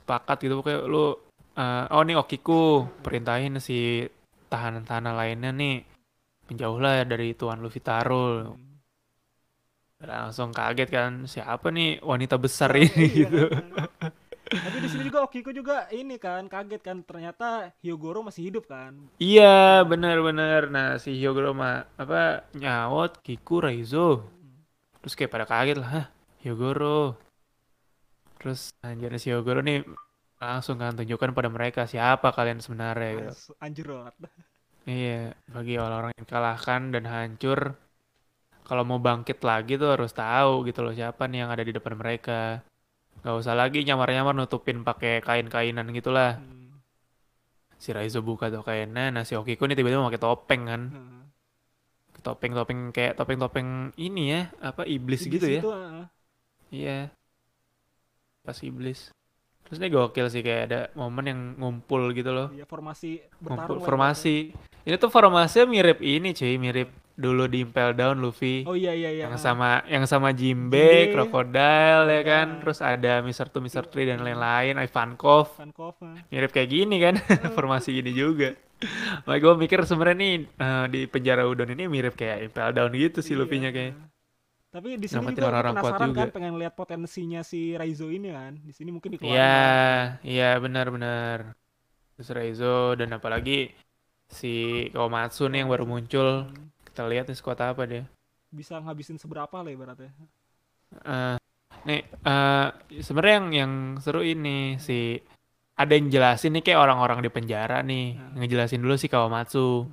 sepakat 0.01 0.49
gitu 0.49 0.57
pokoknya 0.59 0.89
lu 0.89 1.13
eh, 1.53 1.85
oh 1.93 2.01
nih 2.01 2.17
Okiku 2.17 2.89
perintahin 3.05 3.61
si 3.61 4.09
tahanan-tahanan 4.49 5.13
lainnya 5.13 5.53
nih 5.53 5.85
menjauhlah 6.49 7.05
dari 7.05 7.37
Tuan 7.37 7.61
Luffy 7.61 7.85
Taro. 7.85 8.53
Hmm. 8.57 8.81
Langsung 10.03 10.51
kaget 10.51 10.89
kan 10.91 11.13
siapa 11.29 11.71
nih 11.71 12.03
wanita 12.03 12.35
besar 12.41 12.75
ini 12.75 13.05
Iya. 13.05 13.17
gitu. 13.29 13.45
Tapi 14.53 14.77
di 14.85 14.89
sini 14.93 15.03
juga 15.09 15.25
Okiku 15.25 15.51
juga 15.51 15.89
ini 15.89 16.21
kan 16.21 16.45
kaget 16.45 16.83
kan 16.85 17.01
ternyata 17.01 17.73
Hyogoro 17.81 18.21
masih 18.21 18.53
hidup 18.53 18.69
kan. 18.69 18.93
Iya, 19.17 19.81
benar-benar. 19.89 20.69
Nah, 20.69 21.01
si 21.01 21.17
Hyogoro 21.17 21.57
mah 21.57 21.89
apa 21.97 22.45
nyawot 22.53 23.25
Kiku 23.25 23.65
Raizo. 23.65 24.29
Terus 25.01 25.15
kayak 25.17 25.33
pada 25.33 25.47
kaget 25.49 25.81
lah, 25.81 25.91
Hah, 25.91 26.07
Hyogoro. 26.45 27.17
Terus 28.37 28.77
anjir 28.85 29.11
si 29.17 29.33
Hyogoro 29.33 29.65
nih 29.65 29.81
langsung 30.43 30.75
kan 30.75 30.99
tunjukkan 30.99 31.31
pada 31.33 31.47
mereka 31.47 31.87
siapa 31.87 32.35
kalian 32.35 32.59
sebenarnya 32.59 33.11
gitu. 33.15 33.55
Anjir 33.63 33.87
banget. 33.89 34.15
Iya, 34.83 35.31
bagi 35.47 35.79
orang-orang 35.79 36.13
yang 36.19 36.27
kalahkan 36.27 36.91
dan 36.91 37.07
hancur, 37.07 37.79
kalau 38.67 38.83
mau 38.83 38.99
bangkit 38.99 39.39
lagi 39.47 39.79
tuh 39.79 39.95
harus 39.95 40.11
tahu 40.11 40.67
gitu 40.67 40.83
loh 40.83 40.91
siapa 40.91 41.31
nih 41.31 41.47
yang 41.47 41.51
ada 41.55 41.63
di 41.63 41.71
depan 41.71 41.95
mereka. 41.95 42.67
Gak 43.23 43.37
usah 43.39 43.55
lagi 43.55 43.87
nyamar-nyamar 43.87 44.35
nutupin 44.35 44.83
pakai 44.83 45.23
kain-kainan 45.23 45.91
gitulah. 45.95 46.43
Hmm. 46.43 46.83
Si 47.79 47.91
Raizo 47.91 48.23
buka 48.23 48.51
tuh 48.51 48.63
kainnya, 48.63 49.11
nah 49.11 49.23
si 49.27 49.35
Okiku 49.35 49.67
nih 49.67 49.75
tiba-tiba 49.79 50.07
pakai 50.07 50.23
topeng 50.23 50.63
kan. 50.67 50.83
Hmm. 50.91 51.23
topeng-topeng 52.23 52.95
kayak 52.95 53.19
topeng-topeng 53.19 53.91
ini 53.99 54.31
ya 54.31 54.43
apa 54.63 54.87
iblis, 54.87 55.27
gitu 55.27 55.43
ya 55.43 55.59
itu, 55.59 55.71
ah. 55.75 56.07
iya 56.71 57.11
pas 58.47 58.55
iblis 58.63 59.11
terus 59.67 59.79
ini 59.79 59.91
gokil 59.91 60.27
sih 60.31 60.43
kayak 60.43 60.63
ada 60.71 60.81
momen 60.95 61.25
yang 61.27 61.41
ngumpul 61.59 62.15
gitu 62.15 62.31
loh 62.31 62.51
Iya, 62.55 62.67
formasi 62.67 63.23
ngumpul 63.43 63.83
bertarung 63.83 63.87
formasi 63.87 64.37
ini 64.83 64.95
tuh 64.99 65.11
formasinya 65.11 65.67
mirip 65.67 65.99
ini 65.99 66.31
cuy 66.31 66.55
mirip 66.59 66.95
dulu 67.13 67.45
di 67.45 67.61
Impel 67.61 67.93
Down 67.93 68.19
Luffy 68.19 68.65
Oh 68.65 68.73
iya 68.73 68.93
iya 68.93 69.13
iya. 69.13 69.25
yang 69.29 69.37
sama 69.37 69.85
yang 69.85 70.05
sama 70.05 70.33
Jimbe, 70.33 70.81
Jimbe. 70.81 71.13
Crocodile 71.13 72.09
ya 72.09 72.23
kan, 72.23 72.47
Ah. 72.49 72.59
terus 72.65 72.79
ada 72.81 73.21
Mr. 73.21 73.47
Two, 73.49 73.61
Mr. 73.61 73.85
Three 73.87 74.09
dan 74.09 74.21
lain-lain, 74.21 74.77
Ivankov. 74.77 75.57
Vankov, 75.57 75.97
ah. 76.01 76.17
Mirip 76.29 76.51
kayak 76.51 76.69
gini 76.69 76.97
kan, 76.99 77.15
formasi 77.57 77.93
gini 77.93 78.13
juga. 78.13 78.57
Makanya 79.25 79.39
gue 79.39 79.53
mikir 79.61 79.79
sebenarnya 79.85 80.17
nih 80.19 80.35
eh, 80.49 80.85
di 80.91 81.01
penjara 81.07 81.47
udon 81.47 81.71
ini 81.71 81.87
mirip 81.87 82.17
kayak 82.17 82.51
Impel 82.51 82.73
Down 82.73 82.91
gitu 82.93 83.21
sih 83.21 83.37
Iya. 83.37 83.41
Luffy-nya 83.45 83.71
kayak. 83.71 83.95
Tapi 84.73 84.97
di 84.97 85.05
sini 85.05 85.21
Nyelamatin 85.29 85.37
juga 85.37 85.53
kuat 85.53 85.65
penasaran 85.69 86.09
juga. 86.09 86.21
kan 86.25 86.29
pengen 86.33 86.55
lihat 86.57 86.75
potensinya 86.75 87.41
si 87.45 87.77
Raizo 87.77 88.09
ini 88.09 88.33
kan. 88.33 88.57
Di 88.59 88.73
sini 88.73 88.89
mungkin 88.89 89.13
dikeluarin. 89.13 89.37
Iya, 89.37 89.69
iya 90.25 90.51
benar-benar. 90.57 91.53
Terus 92.17 92.29
Reizo 92.33 92.97
dan 92.97 93.13
apalagi 93.13 93.69
si 94.33 94.89
Komatsu 94.91 95.47
nih 95.47 95.61
yang 95.61 95.69
baru 95.69 95.85
muncul. 95.85 96.49
Hmm. 96.49 96.73
Kita 96.93 97.09
lihat 97.09 97.25
nih 97.33 97.37
squad 97.41 97.59
apa 97.65 97.83
dia. 97.89 98.05
Bisa 98.53 98.77
ngabisin 98.85 99.17
seberapa 99.17 99.65
lah 99.65 99.73
ibaratnya. 99.73 100.13
Eh, 100.93 101.37
nih 101.89 102.01
eh 102.05 102.67
sebenarnya 103.01 103.35
yang 103.41 103.49
yang 103.61 103.73
seru 104.05 104.21
ini 104.21 104.77
si 104.77 105.17
ada 105.73 105.93
yang 105.97 106.13
jelasin 106.13 106.53
nih 106.55 106.63
kayak 106.69 106.81
orang-orang 106.85 107.25
di 107.25 107.31
penjara 107.33 107.81
nih 107.81 108.21
Hmm. 108.21 108.37
ngejelasin 108.39 108.85
dulu 108.85 108.95
si 109.01 109.09
Kawamatsu 109.09 109.89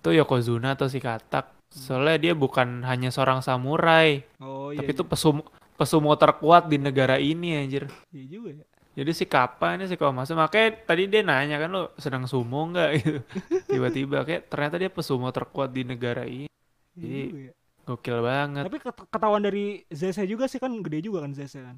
itu 0.00 0.10
Yokozuna 0.20 0.76
atau 0.76 0.88
si 0.88 0.98
Katak 1.00 1.46
soalnya 1.72 2.16
dia 2.24 2.32
bukan 2.36 2.84
hanya 2.88 3.08
seorang 3.12 3.40
samurai 3.44 4.22
Oh 4.40 4.70
iya. 4.72 4.78
tapi 4.80 4.90
itu 4.96 5.02
iya. 5.04 5.10
pesum 5.12 5.36
pesumo 5.76 6.12
terkuat 6.16 6.70
di 6.72 6.78
negara 6.78 7.16
ini 7.18 7.58
anjir 7.60 7.84
Iya 8.14 8.24
juga 8.30 8.50
ya. 8.62 8.66
Jadi 8.94 9.10
si 9.10 9.26
Kappa 9.26 9.74
ini 9.74 9.84
si 9.84 9.94
Kawamatsu 9.94 10.32
makanya 10.32 10.78
tadi 10.82 11.06
dia 11.06 11.20
nanya 11.20 11.58
kan 11.58 11.68
lo 11.68 11.82
sedang 11.98 12.24
sumo 12.24 12.70
nggak 12.70 12.90
gitu 12.98 13.18
tiba-tiba 13.66 14.22
kayak 14.22 14.46
ternyata 14.46 14.76
dia 14.78 14.90
pesumo 14.90 15.28
terkuat 15.28 15.70
di 15.70 15.82
negara 15.82 16.22
ini 16.24 16.46
Iya 16.94 17.02
Jadi- 17.02 17.26
juga 17.26 17.40
ya. 17.42 17.52
gokil 17.84 18.18
banget 18.22 18.62
Tapi 18.64 18.78
ket- 18.78 19.08
ketahuan 19.10 19.42
dari 19.42 19.64
Zese 19.90 20.22
juga 20.24 20.46
sih 20.46 20.56
kan 20.56 20.72
gede 20.78 21.02
juga 21.02 21.26
kan 21.26 21.34
Zese 21.34 21.58
kan. 21.60 21.76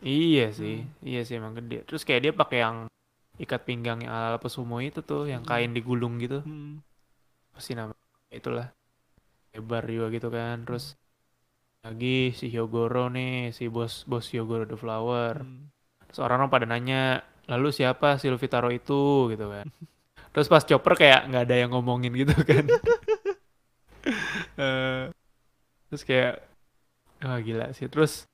Iya 0.00 0.50
sih, 0.50 0.82
iya 1.00 1.22
sih 1.22 1.36
emang 1.36 1.52
gede. 1.54 1.84
Terus 1.84 2.02
kayak 2.02 2.20
dia 2.24 2.32
pakai 2.32 2.58
yang 2.60 2.76
ikat 3.36 3.62
pinggang 3.62 4.00
yang 4.00 4.10
ala 4.10 4.36
pesumo 4.36 4.80
itu 4.80 5.00
tuh, 5.00 5.28
yang 5.28 5.44
kain 5.44 5.70
digulung 5.70 6.16
gitu. 6.16 6.40
Hmm. 6.40 6.80
Apa 7.52 7.60
sih 7.60 7.72
namanya? 7.72 8.00
Itulah. 8.28 8.72
Lebar 9.52 9.84
juga 9.84 10.08
gitu 10.08 10.28
kan. 10.28 10.64
Terus 10.64 10.96
lagi 11.80 12.32
si 12.32 12.48
Hyogoro 12.48 13.08
nih, 13.08 13.52
si 13.52 13.68
bos 13.68 14.02
bos 14.04 14.24
Hyogoro 14.28 14.64
the 14.64 14.74
Flower. 14.74 15.44
Hmm. 15.44 15.68
Terus 16.10 16.20
orang-orang 16.20 16.50
pada 16.50 16.66
nanya, 16.66 17.22
lalu 17.46 17.70
siapa 17.70 18.18
si 18.18 18.26
Luffy 18.26 18.50
Taro 18.50 18.68
itu 18.68 19.30
gitu 19.30 19.46
kan. 19.48 19.66
Terus 20.34 20.46
pas 20.46 20.62
Chopper 20.62 20.94
kayak 20.94 21.26
nggak 21.26 21.42
ada 21.46 21.56
yang 21.56 21.70
ngomongin 21.74 22.12
gitu 22.14 22.34
kan. 22.42 22.66
Eh, 24.56 25.12
terus 25.88 26.02
kayak 26.04 26.40
wah 27.20 27.36
gila 27.36 27.68
sih. 27.76 27.84
Terus 27.92 28.24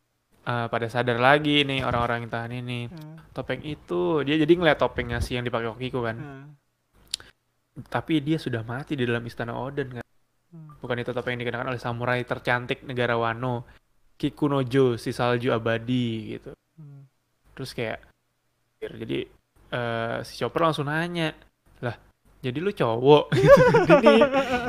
eh, 0.46 0.66
pada 0.70 0.86
sadar 0.86 1.18
lagi 1.18 1.66
nih 1.66 1.82
orang-orang 1.82 2.26
yang 2.26 2.30
tahan 2.30 2.52
ini 2.54 2.86
Ah, 2.86 3.18
topeng 3.34 3.62
itu 3.66 4.22
dia 4.22 4.38
jadi 4.38 4.52
ngeliat 4.54 4.78
topengnya 4.78 5.18
si 5.18 5.34
yang 5.34 5.42
dipakai 5.42 5.66
Okiko 5.74 6.06
kan 6.06 6.16
ah. 6.16 6.46
tapi 7.90 8.22
dia 8.22 8.38
sudah 8.38 8.62
mati 8.62 8.94
di 8.94 9.04
dalam 9.04 9.26
istana 9.26 9.58
Oden 9.58 10.00
kan 10.00 10.04
Hmm. 10.46 10.78
bukan 10.78 11.02
itu 11.02 11.10
topeng 11.10 11.34
yang 11.34 11.42
dikenakan 11.42 11.74
oleh 11.74 11.82
samurai 11.82 12.22
tercantik 12.22 12.86
negara 12.86 13.18
Wano 13.18 13.66
Kikunojo 14.14 14.94
si 14.94 15.10
salju 15.10 15.50
abadi 15.50 16.38
gitu 16.38 16.54
Hmm. 16.78 17.02
Terus 17.56 17.72
kayak 17.72 18.04
jadi 18.78 19.24
eh, 19.72 20.16
si 20.22 20.36
Chopper 20.36 20.60
langsung 20.62 20.86
nanya 20.86 21.32
lah 21.80 21.96
jadi 22.38 22.60
lu 22.60 22.68
cowok 22.70 23.32
gitu. 23.34 23.60
ini 23.96 24.14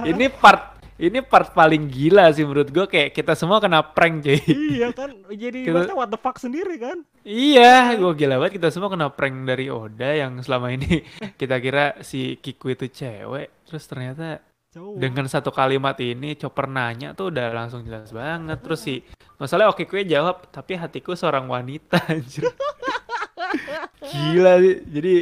ini 0.07 0.25
part 0.31 0.79
ini 0.97 1.21
part 1.21 1.53
paling 1.53 1.85
gila 1.85 2.33
sih 2.33 2.41
menurut 2.41 2.73
gue 2.73 2.89
kayak 2.89 3.13
kita 3.13 3.37
semua 3.37 3.61
kena 3.61 3.85
prank 3.85 4.25
cuy 4.25 4.39
iya 4.49 4.89
kan 4.89 5.13
jadi 5.29 5.59
Kita- 5.61 5.93
what 5.93 6.09
the 6.09 6.17
fuck 6.17 6.41
sendiri 6.41 6.79
kan. 6.81 7.05
Iya, 7.21 7.91
gue 7.93 8.11
gila 8.15 8.39
banget 8.39 8.55
kita 8.57 8.71
semua 8.71 8.87
kena 8.87 9.11
prank 9.11 9.43
dari 9.43 9.67
Oda 9.67 10.15
yang 10.15 10.39
selama 10.39 10.71
ini 10.71 11.03
kita 11.41 11.59
kira 11.59 11.99
si 12.01 12.39
Kiku 12.39 12.71
itu 12.71 12.87
cewek, 12.87 13.51
terus 13.67 13.83
ternyata 13.83 14.39
Dengan 14.97 15.25
satu 15.25 15.49
kalimat 15.49 15.97
ini 15.99 16.37
Chopper 16.37 16.69
nanya 16.69 17.13
tuh 17.17 17.33
udah 17.33 17.53
langsung 17.53 17.81
jelas 17.83 18.09
banget. 18.13 18.57
Terus 18.61 18.79
si 18.81 18.95
masalahnya 19.37 19.73
Okiku 19.73 19.99
jawab, 20.05 20.49
tapi 20.49 20.77
hatiku 20.77 21.13
seorang 21.13 21.45
wanita 21.49 21.97
anjir. 22.13 22.49
Gila 24.01 24.53
sih. 24.61 24.77
Jadi 24.87 25.13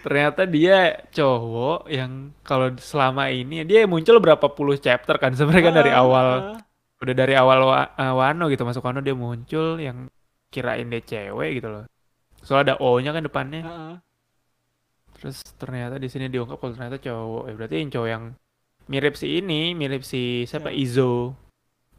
ternyata 0.00 0.48
dia 0.48 0.96
cowok 1.12 1.84
yang 1.92 2.32
kalau 2.40 2.72
selama 2.80 3.28
ini 3.28 3.68
dia 3.68 3.84
muncul 3.84 4.16
berapa 4.16 4.48
puluh 4.48 4.80
chapter 4.80 5.20
kan 5.20 5.36
sebenarnya 5.36 5.64
kan 5.68 5.76
dari 5.76 5.92
awal 5.92 6.56
ah. 6.56 6.60
udah 7.04 7.14
dari 7.14 7.36
awal 7.36 7.68
wa- 7.68 7.92
eh, 8.00 8.14
Wano 8.16 8.48
gitu 8.48 8.64
masuk 8.64 8.80
Wano 8.80 9.04
dia 9.04 9.12
muncul 9.12 9.76
yang 9.76 10.08
kirain 10.48 10.88
dia 10.88 11.04
cewek 11.04 11.60
gitu 11.60 11.68
loh. 11.68 11.84
Soalnya 12.40 12.72
ada 12.72 12.74
O-nya 12.80 13.12
kan 13.12 13.22
depannya. 13.24 13.60
Ah, 13.64 13.76
ah. 13.76 13.96
Terus 15.20 15.44
ternyata 15.60 16.00
di 16.00 16.08
sini 16.08 16.32
diungkap 16.32 16.56
kalau 16.56 16.72
ternyata 16.72 16.96
cowok. 16.96 17.44
Ya 17.52 17.54
berarti 17.60 17.76
yang 17.76 17.90
cowok 17.92 18.08
yang 18.08 18.24
mirip 18.90 19.14
si 19.14 19.38
ini, 19.38 19.72
mirip 19.72 20.02
si 20.02 20.44
siapa 20.44 20.68
Siapa? 20.68 20.74
Izo. 20.74 21.38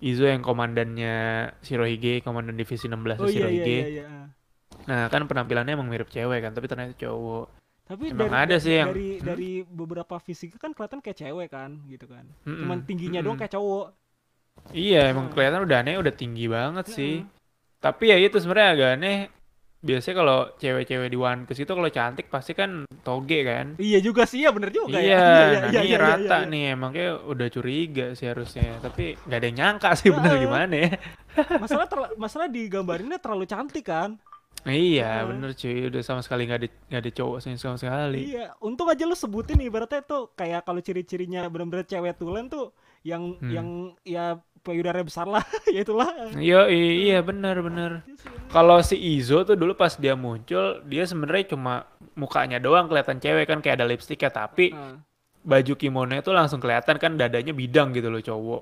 Izo 0.01 0.25
yang 0.25 0.41
komandannya 0.41 1.15
Shirohige, 1.61 2.19
komandan 2.21 2.57
divisi 2.57 2.85
16 2.85 3.17
Oh 3.17 3.25
iya 3.25 3.31
iya 3.31 3.31
Shirohige. 3.31 3.79
iya 3.79 3.87
iya. 3.87 4.07
Nah, 4.81 5.07
kan 5.07 5.23
penampilannya 5.23 5.77
emang 5.77 5.87
mirip 5.87 6.09
cewek 6.09 6.41
kan, 6.41 6.51
tapi 6.51 6.65
ternyata 6.65 6.97
cowok. 6.97 7.45
Tapi 7.85 8.03
Emang 8.09 8.31
dari, 8.31 8.41
ada 8.41 8.55
sih 8.57 8.73
yang- 8.77 8.89
dari 8.89 9.09
Hmm? 9.13 9.25
dari 9.25 9.51
beberapa 9.61 10.15
fisik 10.17 10.55
kan 10.57 10.71
kelihatan 10.71 10.99
kayak 10.99 11.17
cewek 11.17 11.49
kan 11.49 11.79
gitu 11.85 12.07
kan. 12.07 12.23
Mm-mm, 12.43 12.65
Cuman 12.65 12.77
tingginya 12.83 13.19
doang 13.19 13.35
mm-mm. 13.35 13.41
kayak 13.41 13.53
cowok. 13.53 13.87
Iya, 14.71 15.11
emang 15.11 15.27
kelihatan 15.29 15.63
udah 15.63 15.77
aneh, 15.79 15.95
udah 15.95 16.13
tinggi 16.13 16.45
banget 16.47 16.85
sih. 16.87 17.13
Heeh. 17.21 17.79
Tapi 17.79 18.03
ya 18.09 18.17
itu 18.17 18.37
sebenarnya 18.37 18.69
agak 18.73 18.89
aneh. 18.97 19.17
Biasanya 19.81 20.15
kalau 20.15 20.39
cewek-cewek 20.55 21.09
di 21.09 21.17
One 21.17 21.41
Piece 21.43 21.65
itu 21.65 21.73
kalau 21.73 21.89
cantik 21.89 22.29
pasti 22.29 22.53
kan 22.53 22.85
toge 23.01 23.41
kan. 23.41 23.73
Iya 23.75 23.97
juga 23.97 24.23
sih, 24.23 24.45
ya 24.45 24.53
bener 24.53 24.69
juga 24.69 25.01
Iya, 25.01 25.09
ya. 25.09 25.17
nah 25.17 25.69
iya, 25.73 25.81
ini 25.81 25.89
iya, 25.89 25.97
rata 25.97 26.37
iya. 26.37 26.49
nih 26.49 26.63
emang 26.71 26.91
kayak 26.93 27.15
udah 27.25 27.47
curiga 27.49 28.05
sih 28.13 28.29
harusnya. 28.29 28.77
Tapi 28.77 29.17
nggak 29.17 29.37
ada 29.37 29.47
yang 29.49 29.57
nyangka 29.57 29.89
sih 29.97 30.13
bener 30.13 30.37
gimana 30.37 30.75
ya. 30.77 30.91
Masalah 31.57 31.89
terla- 31.89 32.13
masalah 32.13 32.45
digambarinnya 32.45 33.17
terlalu 33.17 33.49
cantik 33.49 33.85
kan. 33.85 34.21
Iya 34.61 35.25
Heeh. 35.25 35.25
bener 35.25 35.49
cuy, 35.57 35.89
udah 35.89 36.01
sama 36.05 36.21
sekali 36.21 36.45
nggak 36.45 36.59
ada 36.61 36.67
nggak 36.69 37.01
ada 37.01 37.11
cowok 37.17 37.37
sih 37.41 37.51
sama 37.57 37.81
sekali. 37.81 38.37
Iya, 38.37 38.53
untung 38.61 38.85
aja 38.85 39.09
lu 39.09 39.17
sebutin 39.17 39.57
ibaratnya 39.57 40.05
tuh 40.05 40.29
kayak 40.37 40.61
kalau 40.61 40.77
ciri-cirinya 40.77 41.49
bener-bener 41.49 41.81
cewek 41.83 42.13
tulen 42.15 42.45
tuh 42.45 42.69
yang 43.01 43.33
Hmm. 43.41 43.49
yang 43.49 43.67
ya 44.05 44.37
payudara 44.61 45.01
besar 45.01 45.25
lah, 45.25 45.41
ya 45.75 45.81
itulah. 45.81 46.09
Iya 46.33 46.69
iya 46.69 47.19
bener 47.19 47.59
bener. 47.59 47.91
Kalau 48.47 48.77
si 48.81 48.95
Izo 48.95 49.41
tuh 49.41 49.55
dulu 49.55 49.73
pas 49.73 49.93
dia 49.95 50.13
muncul 50.13 50.79
dia 50.85 51.03
sebenarnya 51.03 51.53
cuma 51.53 51.83
mukanya 52.13 52.57
doang 52.57 52.85
kelihatan 52.85 53.17
cewek 53.17 53.45
kan 53.45 53.59
kayak 53.59 53.81
ada 53.81 53.87
lipstiknya 53.87 54.29
tapi 54.29 54.71
Nah, 54.71 54.99
baju 55.41 55.73
kimono 55.73 56.13
itu 56.13 56.29
langsung 56.29 56.61
kelihatan 56.61 56.95
kan 56.95 57.17
dadanya 57.17 57.49
bidang 57.51 57.91
gitu 57.91 58.07
loh 58.07 58.21
cowok. 58.21 58.61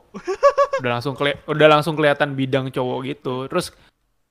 udah 0.80 0.92
langsung 0.96 1.12
keli- 1.14 1.40
udah 1.44 1.68
langsung 1.68 1.94
kelihatan 1.94 2.34
bidang 2.34 2.72
cowok 2.72 3.00
gitu. 3.06 3.36
Terus 3.52 3.76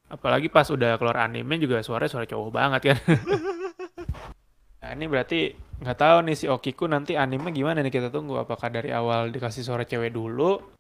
apalagi 0.09 0.49
pas 0.49 0.65
udah 0.65 0.97
keluar 0.97 1.21
anime 1.21 1.61
juga 1.61 1.85
suaranya 1.85 2.09
suara 2.09 2.25
cowok 2.25 2.49
banget 2.49 2.81
kan. 2.89 2.99
nah 4.81 4.95
ini 4.95 5.05
berarti 5.05 5.41
nggak 5.79 5.99
tahu 5.99 6.17
nih 6.25 6.37
si 6.39 6.47
Okiku 6.47 6.87
nanti 6.87 7.15
anime 7.15 7.51
gimana 7.51 7.83
nih 7.83 7.93
kita 7.93 8.09
tunggu 8.09 8.39
apakah 8.39 8.71
dari 8.71 8.91
awal 8.91 9.29
dikasih 9.29 9.63
suara 9.63 9.83
cewek 9.83 10.11
dulu 10.11 10.78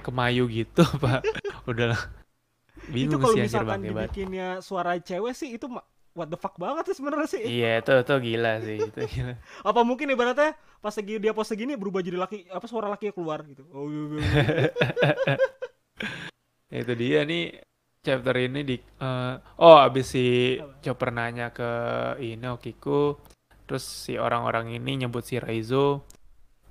ke 0.00 0.10
Mayu 0.14 0.48
gitu 0.48 0.80
apa 0.96 1.20
udah 1.68 1.86
lah. 1.92 2.02
itu 2.90 3.14
bingung 3.14 3.20
kalau 3.22 3.36
sih 3.36 3.44
misalkan 3.46 3.78
bang 3.78 3.82
dibikinnya 3.92 4.48
suara 4.64 4.98
cewek 4.98 5.34
sih 5.36 5.54
itu 5.54 5.68
what 6.12 6.28
the 6.28 6.38
fuck 6.38 6.56
banget 6.60 6.92
sih 6.92 6.96
sebenarnya 7.00 7.28
sih. 7.28 7.42
Iya 7.42 7.80
itu 7.80 7.92
itu 8.04 8.14
gila 8.32 8.52
sih 8.60 8.76
itu 8.80 9.00
gila. 9.16 9.34
Apa 9.64 9.80
mungkin 9.82 10.12
ibaratnya 10.12 10.56
pas 10.80 10.92
lagi 10.92 11.14
dia 11.18 11.32
pose 11.32 11.52
gini 11.56 11.76
berubah 11.76 12.04
jadi 12.04 12.20
laki 12.20 12.48
apa 12.52 12.66
suara 12.68 12.92
laki 12.92 13.12
keluar 13.16 13.44
gitu. 13.48 13.64
Oh 13.72 13.88
iya, 13.88 14.02
iya, 14.18 14.20
iya. 16.70 16.78
itu 16.82 16.92
dia 16.96 17.20
nih 17.28 17.44
chapter 18.02 18.34
ini 18.36 18.60
di 18.64 18.76
eh, 18.80 19.34
oh 19.60 19.76
abis 19.78 20.06
si 20.16 20.56
Chopper 20.82 21.12
nanya 21.12 21.52
ke 21.52 21.70
ini 22.20 22.48
Okiku 22.48 23.16
terus 23.68 23.84
si 23.84 24.18
orang-orang 24.18 24.74
ini 24.74 25.06
nyebut 25.06 25.22
si 25.22 25.38
Raizo 25.38 26.04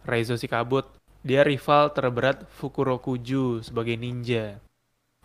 Raizo 0.03 0.35
si 0.35 0.49
kabut 0.49 1.00
dia 1.21 1.41
rival 1.41 1.89
terberat 1.89 2.43
Fukurokuju 2.55 3.61
sebagai 3.61 3.93
ninja 3.93 4.57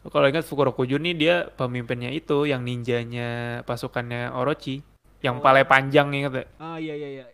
Lo 0.00 0.08
kalau 0.08 0.26
ingat 0.26 0.44
Fukurokuju 0.44 0.96
nih 0.96 1.14
dia 1.14 1.34
pemimpinnya 1.50 2.08
itu 2.08 2.44
yang 2.44 2.62
ninjanya 2.62 3.60
pasukannya 3.62 4.30
Orochi 4.30 4.84
yang 5.18 5.40
Oh. 5.40 5.42
paling 5.42 5.64
panjang 5.64 6.12
inget 6.12 6.32
ya? 6.32 6.44
ah 6.58 6.76
iya 6.76 6.94
iya 6.94 7.08
iya. 7.10 7.24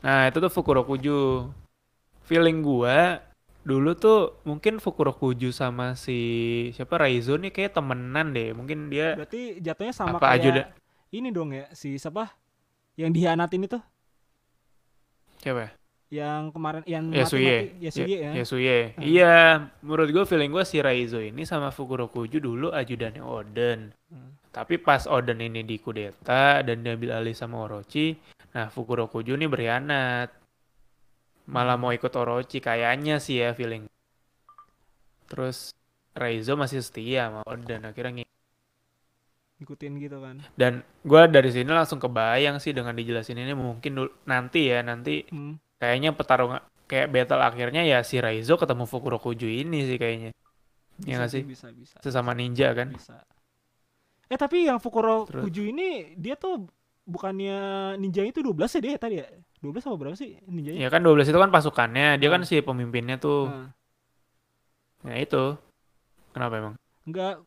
Nah 0.00 0.28
itu 0.28 0.38
tuh 0.38 0.48
Fukurokuju 0.48 1.48
feeling 2.22 2.60
gua 2.60 3.18
dulu 3.60 3.92
tuh 3.92 4.40
mungkin 4.42 4.78
Fukurokuju 4.78 5.50
sama 5.50 5.92
si 5.92 6.18
siapa 6.70 6.96
Raizo 6.96 7.34
nih 7.34 7.50
kayak 7.50 7.74
temenan 7.74 8.30
deh 8.30 8.52
mungkin 8.52 8.88
dia 8.88 9.16
Berarti 9.16 9.58
jatuhnya 9.58 9.92
sama 9.92 10.16
Apa 10.16 10.28
kayak 10.28 10.36
aja 10.36 10.48
udah- 10.54 10.68
ini 11.10 11.28
dong 11.28 11.50
ya 11.50 11.66
si 11.72 11.96
siapa 11.96 12.30
yang 12.94 13.10
dihianatin 13.10 13.64
itu 13.64 13.80
siapa 15.38 15.60
ya? 15.62 15.70
Yang 16.10 16.50
kemarin 16.50 16.82
yang 16.84 17.06
Yasuye. 17.08 17.70
mati-mati 17.70 17.86
Yasuye 17.86 18.16
ya. 18.18 18.32
Yasuye. 18.34 18.78
Hmm. 18.92 19.02
Iya, 19.02 19.36
menurut 19.80 20.10
gue 20.10 20.24
feeling 20.26 20.50
gue 20.50 20.64
si 20.66 20.82
Raizo 20.82 21.22
ini 21.22 21.46
sama 21.46 21.70
Fukurokuju 21.70 22.42
dulu 22.42 22.74
ajudannya 22.74 23.22
Oden. 23.22 23.94
Hmm. 24.10 24.34
Tapi 24.50 24.76
pas 24.76 25.06
Oden 25.06 25.38
ini 25.38 25.62
dikudeta 25.62 26.60
dan 26.60 26.82
diambil 26.82 27.14
alih 27.14 27.30
sama 27.32 27.62
Orochi, 27.62 28.18
nah 28.50 28.66
Fukurokuju 28.66 29.38
ini 29.38 29.46
berkhianat. 29.46 30.34
Malah 31.46 31.78
mau 31.78 31.90
ikut 31.90 32.10
Orochi 32.10 32.58
kayaknya 32.58 33.22
sih 33.22 33.38
ya 33.38 33.54
feeling. 33.54 33.86
Terus 35.30 35.70
Raizo 36.10 36.58
masih 36.58 36.82
setia 36.82 37.30
sama 37.30 37.46
Oden 37.46 37.86
akhirnya 37.86 38.18
ngik- 38.18 38.28
Ngikutin 39.60 39.92
gitu 40.00 40.18
kan. 40.18 40.40
dan 40.56 40.72
gue 41.04 41.22
dari 41.28 41.52
sini 41.52 41.68
langsung 41.68 42.00
kebayang 42.00 42.56
sih 42.56 42.72
dengan 42.72 42.96
dijelasin 42.96 43.36
ini 43.36 43.52
mungkin 43.52 43.92
nanti 44.24 44.72
ya 44.72 44.80
nanti 44.80 45.28
Hmm. 45.28 45.54
Kayaknya 45.80 46.12
pertarungan 46.12 46.60
kayak 46.84 47.08
battle 47.08 47.40
akhirnya 47.40 47.82
ya 47.82 48.04
si 48.04 48.20
Raizo 48.20 48.54
ketemu 48.54 48.84
Fukurokuju 48.84 49.48
ini 49.48 49.88
sih 49.88 49.96
kayaknya. 49.96 50.30
Iya 51.00 51.14
nggak 51.16 51.30
sih? 51.32 51.42
Bisa 51.48 51.72
bisa. 51.72 51.96
Sesama 52.04 52.36
ninja 52.36 52.76
kan? 52.76 52.92
Bisa. 52.92 53.16
Eh 54.28 54.38
tapi 54.38 54.68
yang 54.68 54.78
Fukuro 54.78 55.24
Terus. 55.26 55.42
Kuju 55.48 55.62
ini 55.72 56.14
dia 56.14 56.36
tuh 56.36 56.68
bukannya 57.08 57.58
ninja 57.96 58.22
itu 58.22 58.44
12 58.44 58.78
ya 58.78 58.80
dia 58.84 58.94
tadi 59.00 59.16
ya? 59.18 59.26
12 59.58 59.80
apa 59.88 59.96
berapa 59.96 60.16
sih 60.16 60.36
ninjanya? 60.46 60.86
Ya 60.86 60.88
kan 60.92 61.00
12 61.02 61.26
itu 61.26 61.36
kan 61.36 61.50
pasukannya, 61.50 62.16
dia 62.20 62.28
kan 62.30 62.44
Hmm. 62.44 62.48
si 62.48 62.60
pemimpinnya 62.60 63.16
tuh. 63.16 63.48
Nah, 63.48 63.68
Ya 65.00 65.16
itu. 65.16 65.56
Kenapa 66.36 66.54
emang? 66.60 66.74
enggak 67.08 67.40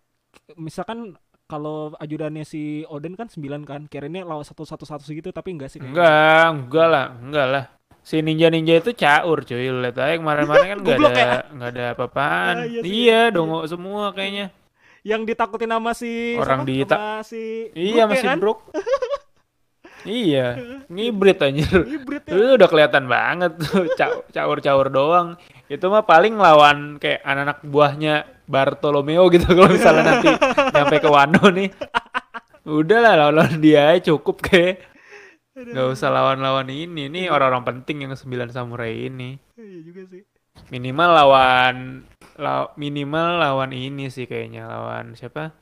misalkan 0.58 1.14
kalau 1.46 1.94
ajudannya 2.02 2.42
si 2.44 2.82
Oden 2.90 3.14
kan 3.14 3.30
9 3.30 3.62
kan. 3.64 3.86
Kirainnya 3.86 4.26
lawan 4.26 4.42
satu 4.44 4.66
satu 4.66 4.84
satu 4.84 5.06
segitu 5.06 5.30
tapi 5.30 5.54
enggak 5.54 5.70
sih 5.70 5.78
kayaknya. 5.78 5.94
Enggak, 5.94 6.46
enggak 6.58 6.88
lah, 6.90 7.06
enggak 7.22 7.48
lah. 7.48 7.64
Si 8.04 8.20
ninja-ninja 8.20 8.78
itu 8.78 8.92
caur 8.94 9.42
cuy, 9.42 9.64
lu 9.66 9.80
lihat 9.80 9.96
aja 9.96 10.20
kemarin-kemarin 10.20 10.68
kan 10.68 10.78
enggak 10.82 10.92
Goblok 10.94 11.10
ada 11.10 11.24
ya? 11.24 11.38
enggak 11.50 11.70
ada 11.72 11.84
apa-apaan. 11.92 12.56
Ah, 12.56 12.66
iya 12.66 12.80
sih. 12.80 12.92
iya, 13.02 13.20
dongo 13.30 13.64
semua 13.64 14.12
kayaknya. 14.12 14.52
Yang 15.02 15.22
ditakutin 15.26 15.68
sama 15.70 15.92
si 15.92 16.36
Orang 16.36 16.64
dita- 16.64 16.96
Sama 16.96 17.24
si 17.24 17.72
Iya 17.72 17.74
Brook 17.74 17.96
ya 17.98 18.04
masih 18.06 18.28
kan? 18.30 18.38
Brook. 18.38 18.60
iya, 20.06 20.48
ngibrit 20.88 21.40
anjir. 21.40 21.72
Hybrid 21.82 22.24
ya. 22.24 22.32
Itu 22.32 22.44
udah 22.56 22.68
kelihatan 22.68 23.06
banget 23.08 23.52
tuh 23.58 23.88
ca- 24.00 24.24
caur-caur 24.30 24.88
doang. 24.90 25.28
Itu 25.66 25.88
mah 25.88 26.04
paling 26.04 26.36
lawan 26.36 27.00
kayak 27.00 27.20
anak-anak 27.22 27.58
buahnya 27.64 28.14
Bartolomeo 28.44 29.28
gitu 29.28 29.48
kalau 29.48 29.72
misalnya 29.72 30.04
nanti 30.06 30.28
nyampe 30.70 31.00
ke 31.00 31.08
Wano 31.08 31.48
nih. 31.50 31.72
Udah 32.64 33.00
lah 33.00 33.14
lawan 33.18 33.60
dia 33.60 33.96
cukup 34.02 34.40
kayak. 34.42 34.92
Gak 35.54 35.88
usah 35.94 36.10
lawan-lawan 36.10 36.66
ini. 36.68 37.06
Ini 37.14 37.30
orang-orang 37.30 37.62
penting 37.62 38.10
yang 38.10 38.14
sembilan 38.18 38.50
samurai 38.50 39.06
ini. 39.06 39.38
Iya 39.54 39.80
juga 39.86 40.02
sih. 40.10 40.26
Minimal 40.74 41.10
lawan 41.14 41.76
law- 42.42 42.74
minimal 42.74 43.38
lawan 43.38 43.70
ini 43.70 44.10
sih 44.10 44.26
kayaknya 44.26 44.66
lawan 44.66 45.14
siapa? 45.14 45.54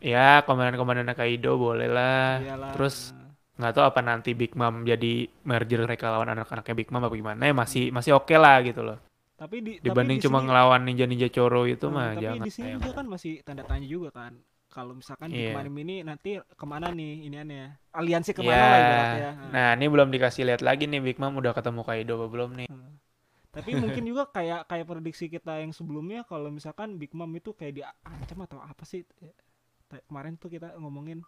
Ya, 0.00 0.40
komandan-komandan 0.48 1.12
Kaido 1.12 1.60
boleh 1.60 1.84
lah. 1.84 2.40
Iyalah. 2.40 2.72
Terus 2.72 3.12
nggak 3.60 3.72
tahu 3.76 3.84
apa 3.84 4.00
nanti 4.00 4.32
Big 4.32 4.56
Mom 4.56 4.88
jadi 4.88 5.28
merger 5.44 5.84
mereka 5.84 6.08
lawan 6.08 6.32
anak-anaknya 6.32 6.72
Big 6.72 6.88
Mom 6.88 7.04
apa 7.04 7.12
gimana 7.12 7.44
ya 7.44 7.52
masih 7.52 7.92
masih 7.92 8.16
oke 8.16 8.32
lah 8.32 8.56
gitu 8.64 8.80
loh 8.80 8.96
tapi 9.36 9.60
di 9.60 9.72
dibanding 9.84 10.16
tapi 10.16 10.24
di 10.24 10.24
cuma 10.24 10.40
sini- 10.40 10.46
ngelawan 10.48 10.80
ninja-ninja 10.88 11.28
Coro 11.28 11.68
itu 11.68 11.92
Nah, 11.92 11.92
mah 11.92 12.08
tapi 12.16 12.24
jangan 12.24 12.40
di 12.40 12.52
sini 12.56 12.70
juga 12.80 12.90
kan 12.96 13.04
masih 13.04 13.32
tanda 13.44 13.60
tanya 13.68 13.84
juga 13.84 14.08
kan. 14.16 14.32
Kalau 14.70 14.94
misalkan 14.94 15.34
di 15.34 15.42
Iya. 15.42 15.50
kemarin 15.50 15.74
ini 15.82 15.94
nanti 16.06 16.38
ke 16.38 16.64
mana 16.64 16.94
nih 16.94 17.26
ini 17.26 17.36
aneh 17.42 17.74
aliansi 17.90 18.30
ke 18.30 18.42
mana 18.46 18.54
ya 18.54 18.62
lah 18.62 18.78
ibaratnya. 18.78 19.30
Nah, 19.34 19.50
nah 19.50 19.68
ini 19.74 19.86
belum 19.90 20.08
dikasih 20.14 20.42
lihat 20.46 20.62
lagi 20.62 20.86
nih 20.86 21.02
Big 21.02 21.18
Mom 21.18 21.34
udah 21.42 21.50
ketemu 21.50 21.82
Kaido 21.82 22.12
apa 22.22 22.26
belum 22.30 22.50
nih 22.54 22.68
hmm. 22.70 22.90
Tapi 23.50 23.70
mungkin 23.74 24.06
juga 24.06 24.30
kayak 24.30 24.70
kayak 24.70 24.86
prediksi 24.86 25.26
kita 25.26 25.58
yang 25.58 25.74
sebelumnya 25.74 26.22
kalau 26.22 26.54
misalkan 26.54 27.02
Big 27.02 27.10
Mom 27.18 27.34
itu 27.34 27.50
kayak 27.50 27.82
diancam 27.82 28.38
atau 28.46 28.62
apa 28.62 28.86
sih? 28.86 29.02
Ta- 29.90 29.98
Kemarin 30.06 30.38
tuh 30.38 30.46
kita 30.54 30.78
ngomongin 30.78 31.18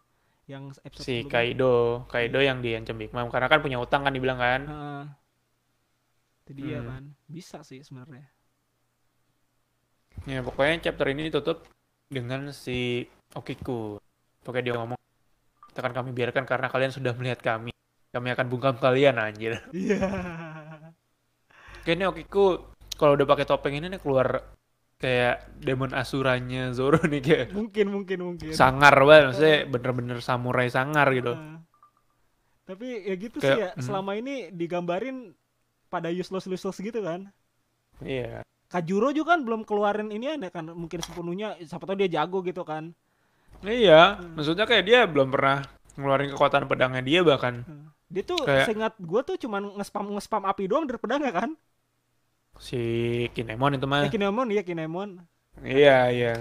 yang 0.46 0.70
episode 0.86 1.02
si. 1.02 1.26
Kaido 1.26 2.06
Kaido 2.06 2.38
yang 2.38 2.62
diancam 2.62 2.94
Big 2.94 3.10
Mom 3.10 3.26
karena 3.26 3.50
kan 3.50 3.58
punya 3.58 3.82
utang 3.82 4.06
kan 4.06 4.14
dibilang 4.14 4.38
kan 4.38 4.62
Heeh. 4.70 5.02
Itu 6.46 6.52
dia 6.54 6.78
Hmm. 6.78 6.88
kan. 6.90 7.02
Bisa 7.26 7.58
sih 7.66 7.82
sebenarnya. 7.82 8.22
ya 10.30 10.38
pokoknya 10.46 10.78
chapter 10.86 11.10
ini 11.10 11.26
ditutup 11.26 11.66
dengan 12.12 12.52
si 12.52 13.08
Okiku 13.32 13.96
pokoknya 14.38 14.62
dia 14.62 14.74
ngomong 14.76 15.00
kita 15.66 15.80
akan 15.80 15.94
kami 15.94 16.10
biarkan 16.12 16.44
karena 16.44 16.68
kalian 16.68 16.92
sudah 16.92 17.12
melihat 17.12 17.40
kami 17.40 17.72
kami 18.10 18.28
akan 18.28 18.46
bungkam 18.46 18.76
kalian 18.76 19.16
anjir 19.16 19.56
Iya. 19.72 20.04
Kayaknya 21.82 22.06
Okiku 22.08 22.44
kalau 22.94 23.16
udah 23.16 23.24
pakai 23.24 23.42
topeng 23.42 23.74
ini 23.74 23.88
nih 23.88 23.98
keluar 23.98 24.44
kayak 24.96 25.58
demon 25.58 25.90
asuranya 25.90 26.70
Zoro 26.70 27.00
nih 27.02 27.18
kayak 27.18 27.46
mungkin 27.50 27.90
mungkin 27.90 28.18
mungkin. 28.22 28.52
sangar 28.52 28.94
banget 28.94 29.24
maksudnya 29.26 29.56
bener-bener 29.66 30.18
samurai 30.20 30.68
sangar 30.68 31.10
gitu. 31.10 31.34
Heeh. 31.34 31.56
Tapi 32.62 32.86
ya 33.02 33.14
gitu 33.16 33.36
sih 33.36 33.48
Kayak- 33.48 33.58
ya. 33.58 33.70
hmm. 33.72 33.82
Selama 33.82 34.12
ini 34.14 34.34
digambarin 34.50 35.34
pada 35.88 36.06
useless 36.06 36.46
useless 36.46 36.78
gitu 36.78 37.02
kan. 37.02 37.34
Iya. 37.98 38.46
Kajuro 38.72 39.12
juga 39.12 39.36
kan 39.36 39.44
belum 39.44 39.62
keluarin 39.62 40.08
ini 40.08 40.32
aneh 40.32 40.48
kan 40.48 40.64
mungkin 40.66 40.98
sepenuhnya 40.98 41.60
siapa 41.60 41.84
tahu 41.84 42.00
dia 42.00 42.08
jago 42.10 42.40
gitu 42.40 42.64
kan. 42.64 42.96
Iya, 43.60 44.16
Hmm. 44.16 44.34
maksudnya 44.34 44.64
kayak 44.64 44.84
dia 44.84 45.04
belum 45.04 45.28
pernah 45.28 45.60
ngeluarin 45.94 46.32
kekuatan 46.32 46.64
pedangnya 46.64 47.04
dia 47.04 47.20
bahkan 47.20 47.62
Dia 48.08 48.20
tuh 48.22 48.44
Kayak- 48.44 48.68
seingat 48.68 48.94
gua 48.98 49.20
tuh 49.22 49.36
cuman 49.36 49.72
nge-spam 49.76 50.04
nge-spam 50.12 50.44
api 50.44 50.68
doang 50.68 50.84
dari 50.84 50.96
pedangnya 50.96 51.32
kan. 51.32 51.50
si 52.60 52.76
Kinemon 53.32 53.74
itu 53.74 53.88
mah. 53.88 54.04
Eh, 54.04 54.12
Kinemon 54.12 54.48
iya 54.48 54.60
Kinemon. 54.62 55.24
Iya, 55.60 55.98
iya. 56.08 56.34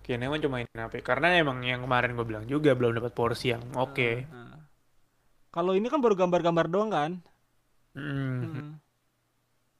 Kinemon 0.00 0.38
cuma 0.38 0.62
ini 0.62 0.70
api 0.72 1.02
karena 1.02 1.34
emang 1.34 1.60
yang 1.60 1.82
kemarin 1.82 2.14
gue 2.14 2.22
bilang 2.24 2.46
juga 2.46 2.72
belum 2.72 2.94
dapat 2.94 3.12
porsi 3.12 3.50
yang 3.50 3.60
oke. 3.74 4.10
Heeh. 4.24 4.54
Kalau 5.50 5.74
ini 5.74 5.86
kan 5.86 5.98
baru 5.98 6.14
gambar-gambar 6.14 6.66
doang 6.66 6.88
kan. 6.88 7.10
Hmm. 7.92 8.38
Heeh. 8.40 8.68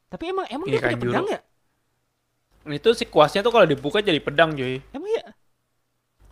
Tapi 0.08 0.24
emang 0.26 0.46
emang 0.50 0.66
Iya, 0.66 0.74
dia 0.74 0.82
punya 0.82 0.98
pedang 0.98 1.26
ya? 1.28 1.40
Itu 2.72 2.92
si 2.92 3.08
kuasnya 3.08 3.40
tuh 3.40 3.52
kalau 3.54 3.66
dibuka 3.68 3.98
jadi 4.04 4.20
pedang 4.20 4.52
cuy. 4.52 4.80
Emang 4.92 5.10
iya? 5.10 5.24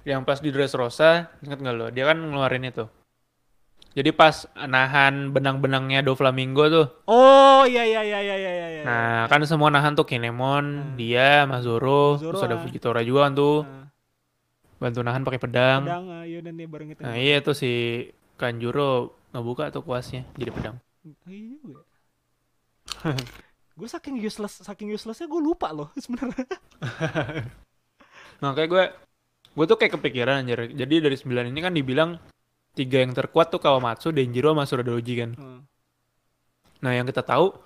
Yang 0.06 0.20
pas 0.22 0.38
di 0.38 0.50
Dressrosa, 0.54 1.34
inget 1.42 1.58
nggak 1.58 1.74
lo? 1.74 1.86
Dia 1.90 2.06
kan 2.06 2.18
ngeluarin 2.20 2.68
itu. 2.68 2.86
Jadi 3.96 4.12
pas 4.12 4.44
nahan 4.54 5.32
benang-benangnya 5.32 6.04
Doflamingo 6.04 6.68
tuh. 6.68 6.86
Oh 7.08 7.64
iya 7.64 7.80
iya 7.80 8.04
iya 8.04 8.20
iya 8.20 8.36
iya 8.36 8.66
iya. 8.68 8.82
Nah, 8.84 9.24
kan 9.24 9.40
semua 9.48 9.72
nahan 9.72 9.96
tuh 9.96 10.04
Kinemon, 10.04 10.92
Hmm. 10.92 10.94
dia, 11.00 11.48
Mas 11.48 11.64
Zoro, 11.64 12.20
Zoro, 12.20 12.36
terus 12.36 12.44
ada 12.44 12.60
ah. 12.60 12.62
Fujitora 12.62 13.00
juga 13.00 13.24
kan 13.24 13.32
tuh. 13.32 13.64
Nah, 13.64 13.88
Bantu 14.76 15.00
nahan 15.00 15.24
pakai 15.24 15.40
pedang. 15.40 15.88
pedang 15.88 16.04
iya 16.28 16.38
dan 16.44 16.52
dia 16.60 16.68
bareng 16.68 16.88
itu. 16.92 17.00
Nah, 17.00 17.16
iya 17.16 17.40
tuh 17.40 17.56
si 17.56 17.72
Kanjuro 18.36 19.16
ngebuka 19.32 19.72
tuh 19.72 19.80
kuasnya 19.80 20.28
jadi 20.36 20.52
pedang. 20.52 20.76
Iya 21.24 21.56
juga. 21.64 21.80
gue 23.76 23.88
saking 23.88 24.16
useless 24.16 24.64
saking 24.64 24.88
uselessnya 24.88 25.28
gue 25.28 25.40
lupa 25.40 25.68
loh 25.70 25.92
sebenarnya. 26.02 26.48
Makanya 28.40 28.68
gue 28.68 28.84
gue 29.56 29.64
tuh 29.68 29.76
kayak 29.76 30.00
kepikiran 30.00 30.44
anjir. 30.44 30.72
Jadi 30.72 30.94
dari 31.00 31.16
9 31.16 31.52
ini 31.52 31.60
kan 31.60 31.72
dibilang 31.76 32.10
tiga 32.76 33.00
yang 33.00 33.16
terkuat 33.16 33.48
tuh 33.48 33.60
Kawamatsu, 33.60 34.12
Denjiro 34.12 34.52
sama 34.52 34.68
Suradoji 34.68 35.14
kan. 35.16 35.30
Heeh. 35.32 35.60
Nah, 36.84 36.92
yang 36.92 37.08
kita 37.08 37.24
tahu 37.24 37.56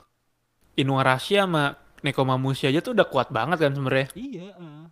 Inuarashi 0.79 1.35
sama 1.35 1.75
Nekomamushi 2.01 2.71
aja 2.71 2.79
tuh 2.79 2.95
udah 2.95 3.07
kuat 3.11 3.35
banget 3.35 3.59
kan 3.59 3.75
sebenarnya. 3.75 4.09
Iya. 4.15 4.55
heeh. 4.55 4.83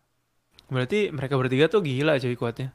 Berarti 0.68 1.08
mereka 1.14 1.38
bertiga 1.38 1.70
tuh 1.70 1.80
gila 1.86 2.18
cuy 2.18 2.34
kuatnya. 2.34 2.74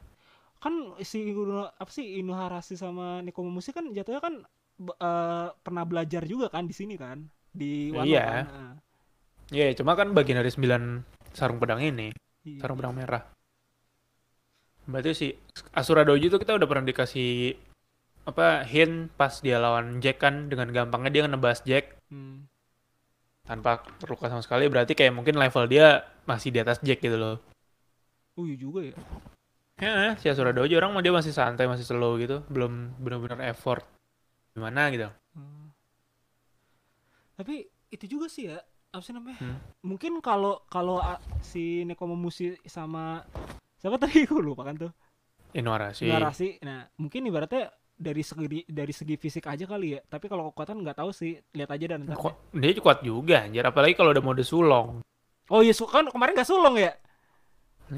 Kan 0.58 0.96
si 1.04 1.30
apa 1.76 1.90
sih 1.92 2.24
Inuharashi 2.24 2.80
sama 2.80 3.20
Nekomamushi 3.20 3.76
kan 3.76 3.84
jatuhnya 3.92 4.24
kan 4.24 4.34
eh, 4.80 5.48
pernah 5.52 5.84
belajar 5.84 6.24
juga 6.24 6.48
kan 6.48 6.64
di 6.64 6.72
sini 6.72 6.96
kan 6.96 7.28
di 7.54 7.94
Wano 7.94 8.04
Iya. 8.04 8.24
kan. 8.26 8.44
Iya, 9.54 9.66
cuma 9.78 9.94
kan 9.94 10.10
bagian 10.10 10.42
dari 10.42 10.50
9 10.50 11.06
sarung 11.30 11.62
pedang 11.62 11.78
ini, 11.78 12.10
Iya. 12.42 12.58
sarung 12.60 12.76
pedang 12.76 12.92
merah. 12.92 13.22
Berarti 14.84 15.10
si 15.16 15.26
Asura 15.72 16.04
Doji 16.04 16.28
tuh 16.28 16.36
kita 16.36 16.52
udah 16.52 16.68
pernah 16.68 16.84
dikasih 16.84 17.56
apa 18.24 18.64
hint 18.64 19.12
pas 19.16 19.32
dia 19.40 19.56
lawan 19.56 20.00
Jack 20.00 20.20
kan 20.20 20.48
dengan 20.48 20.68
gampangnya 20.72 21.10
dia 21.12 21.22
nebas 21.28 21.60
Jack 21.62 21.96
Hmm. 22.08 22.48
tanpa 23.44 23.84
terluka 24.00 24.28
sama 24.28 24.40
sekali 24.40 24.64
berarti 24.68 24.96
kayak 24.96 25.12
mungkin 25.12 25.36
level 25.36 25.68
dia 25.68 26.04
masih 26.24 26.48
di 26.52 26.60
atas 26.60 26.80
Jack 26.80 27.00
gitu 27.00 27.16
loh. 27.16 27.36
Oh 28.36 28.44
iya 28.44 28.56
juga 28.56 28.80
ya. 28.84 28.96
Ya, 29.74 30.14
si 30.16 30.28
Asura 30.28 30.52
Doji 30.54 30.76
orang 30.76 30.92
mah 30.92 31.02
dia 31.02 31.10
masih 31.10 31.34
santai, 31.34 31.66
masih 31.66 31.84
slow 31.84 32.16
gitu, 32.16 32.44
belum 32.48 32.94
benar-benar 33.00 33.42
effort. 33.50 33.82
Gimana 34.54 34.88
gitu. 34.88 35.08
Tapi 37.34 37.54
itu 37.90 38.04
juga 38.06 38.26
sih 38.26 38.50
ya 38.50 38.58
apa 38.90 39.02
sih 39.02 39.14
namanya? 39.14 39.38
Hmm. 39.42 39.58
Mungkin 39.82 40.22
kalau 40.22 40.62
kalau 40.70 40.98
ah, 40.98 41.18
si 41.42 41.82
Nekomamushi 41.82 42.58
sama 42.66 43.22
siapa 43.78 43.98
tadi 43.98 44.22
gue 44.28 44.40
lupa 44.40 44.62
kan 44.66 44.78
tuh 44.78 44.92
Inuarashi. 45.54 46.06
narasi. 46.06 46.48
Nah 46.62 46.86
mungkin 46.98 47.26
ibaratnya 47.26 47.70
dari 47.94 48.22
segi 48.26 48.66
dari 48.66 48.90
segi 48.90 49.14
fisik 49.14 49.46
aja 49.46 49.66
kali 49.66 49.94
ya. 49.94 50.00
Tapi 50.02 50.26
kalau 50.26 50.50
kekuatan 50.50 50.82
nggak 50.82 50.98
tahu 50.98 51.10
sih, 51.14 51.38
lihat 51.54 51.70
aja 51.70 51.94
dan. 51.94 52.06
Kok- 52.10 52.54
dia 52.54 52.74
kuat 52.82 53.02
juga 53.06 53.46
anjir 53.46 53.62
apalagi 53.62 53.94
kalau 53.94 54.10
udah 54.10 54.22
mode 54.22 54.42
sulong 54.42 55.02
Oh 55.52 55.60
iya, 55.60 55.76
kan 55.76 56.08
kemarin 56.08 56.32
nggak 56.32 56.48
sulong 56.48 56.80
ya? 56.80 56.96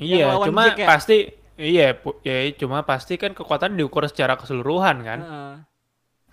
iya 0.02 0.34
cuma 0.42 0.74
Jack 0.74 0.82
ya? 0.82 0.86
pasti 0.90 1.16
iya 1.54 1.94
ya 2.26 2.36
cuma 2.58 2.82
pasti 2.82 3.14
kan 3.14 3.32
kekuatan 3.32 3.78
diukur 3.78 4.02
secara 4.10 4.34
keseluruhan 4.34 4.96
kan 5.06 5.20
Heeh. 5.22 5.54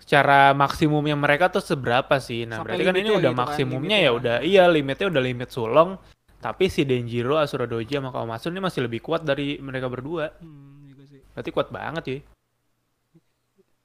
Secara 0.04 0.52
maksimumnya 0.52 1.16
mereka 1.16 1.48
tuh 1.48 1.64
seberapa 1.64 2.20
sih 2.20 2.44
nah 2.44 2.60
Sampai 2.60 2.76
berarti 2.76 2.84
kan 2.84 2.94
ini 2.94 3.10
udah 3.10 3.20
gitu 3.24 3.32
kan, 3.32 3.40
maksimumnya 3.40 3.96
limitnya. 3.96 4.04
ya 4.04 4.10
udah 4.12 4.36
iya 4.44 4.64
limitnya 4.68 5.06
udah 5.08 5.22
limit 5.24 5.48
sulong 5.48 5.96
tapi 6.38 6.68
si 6.68 6.84
Denjiro 6.84 7.40
Asura 7.40 7.64
Doji 7.64 7.96
sama 7.96 8.12
Kawamatsu 8.12 8.52
ini 8.52 8.60
masih 8.60 8.84
lebih 8.84 9.00
kuat 9.00 9.24
dari 9.24 9.56
mereka 9.58 9.88
berdua 9.88 10.28
Hmm, 10.38 10.84
juga 10.84 11.08
sih. 11.08 11.24
berarti 11.32 11.50
kuat 11.50 11.68
banget 11.72 12.04
ya 12.04 12.18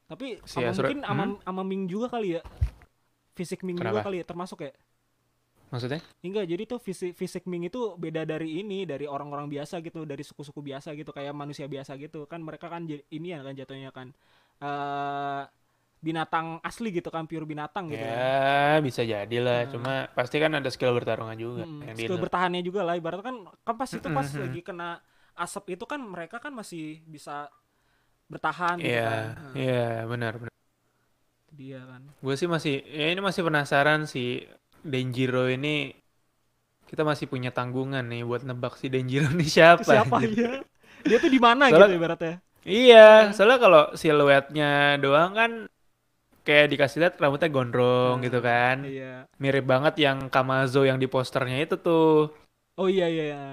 Tapi 0.09 0.41
Si 0.41 0.57
sama 0.57 0.73
Asura- 0.73 0.89
mungkin 0.89 0.99
sama, 1.05 1.23
hmm? 1.23 1.35
sama 1.45 1.61
Ming 1.61 1.83
juga 1.85 2.09
kali 2.09 2.33
ya. 2.33 2.41
Fisik 3.31 3.61
Ming 3.61 3.77
juga 3.77 4.01
Kenapa? 4.01 4.09
kali 4.09 4.17
ya 4.19 4.25
termasuk 4.25 4.59
ya. 4.59 4.73
maksudnya 5.69 6.01
Enggak, 6.19 6.49
jadi 6.49 6.63
tuh 6.65 6.81
fisik 6.81 7.13
fisik 7.13 7.45
Ming 7.45 7.61
itu 7.63 7.93
beda 7.93 8.25
dari 8.25 8.57
ini, 8.57 8.83
dari 8.83 9.05
orang-orang 9.05 9.45
biasa 9.47 9.77
gitu, 9.79 10.01
dari 10.03 10.25
suku-suku 10.25 10.59
biasa 10.59 10.97
gitu, 10.97 11.13
kayak 11.13 11.29
manusia 11.31 11.69
biasa 11.69 11.93
gitu. 11.95 12.25
Kan 12.25 12.41
mereka 12.41 12.67
kan 12.67 12.89
ini 12.89 13.27
ya 13.29 13.45
kan 13.45 13.53
jatuhnya 13.53 13.93
kan 13.93 14.09
eh 14.59 15.43
binatang 16.07 16.47
asli 16.69 16.87
gitu 16.97 17.09
kan, 17.15 17.23
pure 17.29 17.45
binatang 17.51 17.85
gitu 17.93 18.05
kan. 18.11 18.21
ya 18.21 18.77
bisa 18.85 19.01
jadi 19.13 19.35
lah 19.45 19.59
Nah. 19.59 19.71
cuma 19.73 19.91
pasti 20.17 20.35
kan 20.43 20.51
ada 20.57 20.69
skill 20.73 20.93
bertarungan 20.97 21.37
juga 21.45 21.63
Hmm, 21.63 21.81
yang 21.87 21.97
skill 21.97 22.17
bertahannya 22.21 22.61
juga 22.61 22.81
lah 22.87 22.93
ibaratnya 22.99 23.25
kan 23.29 23.37
kan 23.65 23.75
pas 23.81 23.91
itu 23.97 24.09
pas 24.17 24.27
Mm-mm. 24.27 24.41
lagi 24.41 24.59
kena 24.67 25.01
asap 25.43 25.63
itu 25.75 25.85
kan 25.91 25.99
mereka 26.13 26.37
kan 26.43 26.53
masih 26.59 27.01
bisa 27.13 27.49
bertahan 28.31 28.77
gitu 28.87 28.97
Iya, 28.97 29.01
kan. 29.07 29.23
Nah, 29.37 29.59
iya 29.59 29.73
benar 30.11 30.33
benar. 30.41 30.53
dia 31.53 31.81
kan. 31.85 32.03
Gue 32.23 32.35
sih 32.39 32.49
masih 32.53 32.73
ya 32.99 33.05
ini 33.15 33.21
masih 33.27 33.43
penasaran 33.47 34.01
si 34.13 34.43
Denjiro 34.91 35.43
ini 35.55 35.75
kita 36.89 37.03
masih 37.09 37.25
punya 37.31 37.51
tanggungan 37.57 38.03
nih 38.11 38.21
buat 38.29 38.41
nebak 38.47 38.73
si 38.81 38.87
Denjiro 38.93 39.27
ini 39.35 39.45
siapa. 39.55 39.83
Siapa 39.89 40.15
anjir. 40.19 40.31
ya? 40.35 40.51
Dia 41.07 41.17
tuh 41.23 41.31
di 41.31 41.39
mana 41.41 41.71
gitu 41.71 41.89
ibaratnya. 41.95 42.43
Iya, 42.67 42.97
soalnya 43.33 43.57
kalau 43.65 43.81
siluetnya 44.01 44.65
doang 45.03 45.31
kan 45.39 45.51
kayak 46.43 46.71
dikasih 46.71 46.97
lihat 47.03 47.15
rambutnya 47.17 47.49
gondrong 47.49 48.17
Nah, 48.19 48.25
gitu 48.25 48.39
kan. 48.39 48.83
Iya. 48.83 49.25
Mirip 49.37 49.65
banget 49.65 49.99
yang 49.99 50.27
Kamazo 50.27 50.83
yang 50.83 50.97
di 50.97 51.05
posternya 51.05 51.61
itu 51.61 51.75
tuh. 51.77 52.31
Oh 52.75 52.87
iya 52.87 53.05
iya. 53.11 53.25
iya. 53.27 53.43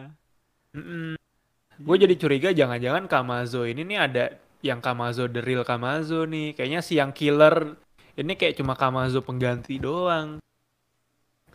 Gue 1.76 1.96
jadi 2.00 2.14
curiga 2.16 2.50
jangan-jangan 2.52 3.04
Kamazo 3.04 3.68
ini 3.68 3.84
nih 3.84 3.98
ada 4.00 4.24
yang 4.64 4.80
Kamazo 4.80 5.28
the 5.28 5.44
real 5.44 5.62
Kamazo 5.62 6.24
nih. 6.24 6.56
Kayaknya 6.56 6.80
si 6.80 6.96
yang 6.96 7.12
killer 7.12 7.76
ini 8.16 8.32
kayak 8.32 8.56
cuma 8.56 8.72
Kamazo 8.72 9.20
pengganti 9.20 9.76
doang. 9.76 10.40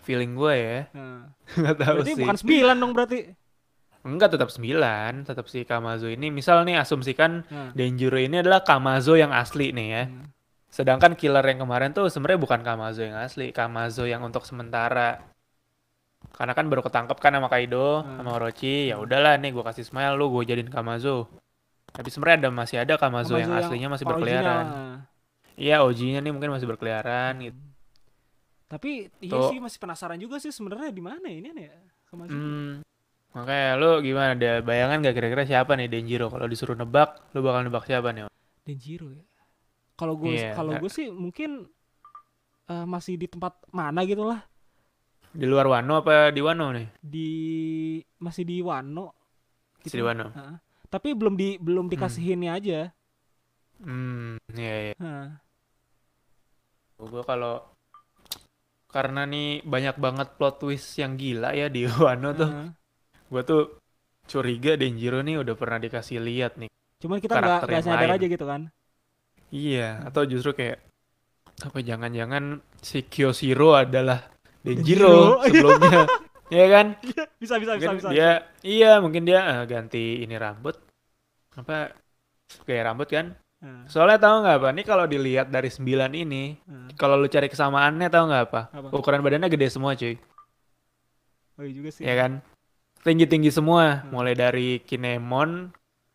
Feeling 0.02 0.34
gue 0.34 0.54
ya. 0.58 0.80
Nah, 0.94 1.30
Nggak 1.62 1.76
tahu 1.78 1.96
berarti 2.02 2.13
sih. 2.13 2.22
bukan 2.22 2.38
sembilan 2.38 2.76
dong 2.78 2.91
berarti. 2.94 3.20
Enggak 4.02 4.34
tetap 4.34 4.50
9, 4.50 5.30
tetap 5.30 5.46
si 5.46 5.62
Kamazo 5.62 6.10
ini. 6.10 6.34
Misal 6.34 6.65
nih 6.65 6.82
asumsikan 6.82 7.46
Nah. 7.54 7.70
Denjiro 7.78 8.17
ini 8.17 8.41
adalah 8.41 8.65
Kamazo 8.65 9.13
yang 9.13 9.30
asli 9.30 9.70
nih 9.70 9.88
ya. 9.94 10.04
Hmm. 10.10 10.26
Sedangkan 10.72 11.20
killer 11.20 11.44
yang 11.44 11.68
kemarin 11.68 11.92
tuh 11.92 12.08
sebenarnya 12.08 12.40
bukan 12.40 12.64
Kamazo 12.64 13.04
yang 13.04 13.20
asli, 13.20 13.52
Kamazo 13.52 14.08
yang 14.08 14.24
untuk 14.24 14.48
sementara. 14.48 15.20
Karena 16.32 16.56
kan 16.56 16.72
baru 16.72 16.80
ketangkep 16.88 17.18
kan 17.20 17.36
sama 17.36 17.52
Kaido, 17.52 18.08
Hmm. 18.08 18.24
sama 18.24 18.40
Orochi. 18.40 18.88
Ya 18.88 18.96
udahlah 18.96 19.36
nih 19.36 19.52
gue 19.52 19.64
kasih 19.68 19.84
smile 19.84 20.16
lu, 20.16 20.32
gue 20.32 20.48
jadiin 20.48 20.72
Kamazo. 20.72 21.28
Tapi 21.92 22.08
sebenarnya 22.08 22.48
ada 22.48 22.50
masih 22.56 22.78
ada 22.80 22.96
Kamazo, 22.96 23.36
yang, 23.36 23.52
Kamazo 23.52 23.68
aslinya 23.68 23.90
masih 23.92 24.06
berkeliaran. 24.08 24.66
Iya, 25.60 25.84
OG-nya 25.84 26.24
nih 26.24 26.32
mungkin 26.32 26.56
masih 26.56 26.66
berkeliaran 26.72 27.36
gitu. 27.44 27.60
Tapi 28.72 29.12
iya 29.20 29.36
Tuh. 29.36 29.52
sih 29.52 29.60
masih 29.60 29.76
penasaran 29.84 30.16
juga 30.16 30.40
sih 30.40 30.56
sebenarnya 30.56 30.96
di 30.96 31.04
mana 31.04 31.28
ini 31.28 31.52
nih 31.52 31.66
ya. 31.68 31.76
Kemarin. 32.08 32.32
Hmm. 32.32 32.74
Makanya 33.36 33.68
lu 33.76 33.92
gimana 34.00 34.32
ada 34.36 34.52
bayangan 34.64 35.04
gak 35.04 35.16
kira-kira 35.16 35.44
siapa 35.44 35.76
nih 35.76 35.92
Denjiro 35.92 36.32
kalau 36.32 36.48
disuruh 36.48 36.76
nebak, 36.80 37.20
lu 37.36 37.44
bakal 37.44 37.68
nebak 37.68 37.84
siapa 37.84 38.16
nih? 38.16 38.32
Denjiro 38.64 39.12
ya. 39.12 39.24
Kalau 40.02 40.18
gue 40.18 40.34
Iya, 40.34 40.58
kalau 40.58 40.82
gue 40.82 40.90
sih 40.90 41.14
mungkin 41.14 41.70
eh, 42.66 42.86
masih 42.90 43.22
di 43.22 43.30
tempat 43.30 43.54
mana 43.70 44.02
gitu 44.02 44.26
lah. 44.26 44.42
Di 45.30 45.46
luar 45.46 45.70
Wano 45.70 46.02
apa 46.02 46.34
di 46.34 46.42
Wano 46.42 46.74
nih? 46.74 46.90
Di 46.98 47.30
masih 48.18 48.42
di 48.42 48.66
Wano. 48.66 49.14
Masih 49.86 50.02
di 50.02 50.04
Wano. 50.04 50.34
Heeh. 50.34 50.58
Tapi 50.90 51.14
belum 51.14 51.38
di 51.38 51.62
belum 51.62 51.86
dikasihinnya 51.86 52.52
aja. 52.58 52.80
Hmm, 53.78 54.42
iya 54.58 54.90
iya. 54.90 54.96
Heeh. 54.98 55.30
Gue 56.98 57.22
kalau 57.22 57.62
karena 58.90 59.30
nih 59.30 59.62
banyak 59.62 60.02
banget 60.02 60.34
plot 60.34 60.66
twist 60.66 60.98
yang 60.98 61.14
gila 61.14 61.54
ya 61.54 61.70
di 61.70 61.86
Wano 62.02 62.34
tuh. 62.34 62.50
Heeh. 62.50 62.68
Gue 63.30 63.42
tuh 63.46 63.62
curiga 64.26 64.74
Denjiro 64.74 65.22
nih 65.22 65.46
udah 65.46 65.54
pernah 65.54 65.78
dikasih 65.78 66.18
lihat 66.18 66.58
nih. 66.58 66.74
Cuman 66.98 67.22
kita 67.22 67.38
nggak 67.38 67.86
sadar 67.86 68.18
aja 68.18 68.26
gitu 68.26 68.50
kan. 68.50 68.74
Iya, 69.52 70.00
atau 70.04 70.24
justru 70.24 70.52
kayak 70.52 70.80
apa 71.62 71.78
jangan-jangan 71.80 72.58
si 72.80 73.04
Kyoshiro 73.04 73.76
adalah 73.76 74.32
Denjiro 74.64 75.38
Denjiro. 75.38 75.44
sebelumnya. 75.46 76.00
Iya 76.48 76.66
kan? 76.68 76.86
Bisa 77.38 77.56
bisa 77.60 77.76
bisa 77.76 77.76
Mungkin 77.78 77.98
bisa. 78.00 78.10
dia 78.10 78.30
iya 78.62 78.92
mungkin 79.00 79.24
dia 79.24 79.40
eh, 79.40 79.64
ganti 79.66 80.20
ini 80.20 80.36
rambut 80.36 80.76
apa 81.54 81.92
kayak 82.64 82.84
rambut 82.88 83.08
kan 83.08 83.36
Heeh. 83.60 83.84
soalnya 83.88 84.18
tahu 84.18 84.36
nggak 84.42 84.58
apa 84.58 84.70
nih 84.72 84.86
kalau 84.86 85.06
dilihat 85.06 85.48
dari 85.48 85.68
sembilan 85.68 86.12
ini 86.12 86.44
Heeh. 86.58 86.88
kalau 86.96 87.16
lu 87.16 87.28
cari 87.28 87.48
kesamaannya 87.48 88.08
tahu 88.08 88.24
nggak 88.26 88.44
apa? 88.48 88.62
Apa? 88.70 88.88
ukuran 88.92 89.20
badannya 89.20 89.48
gede 89.48 89.68
semua 89.68 89.96
cuy 89.96 90.16
Oh 91.56 91.64
iya 91.64 91.72
juga 91.72 91.90
sih. 91.92 92.04
ya 92.04 92.16
kan 92.16 92.40
tinggi 93.02 93.26
tinggi 93.26 93.52
semua 93.52 94.02
Hmm. 94.02 94.12
mulai 94.12 94.34
dari 94.34 94.80
Kinemon 94.80 95.72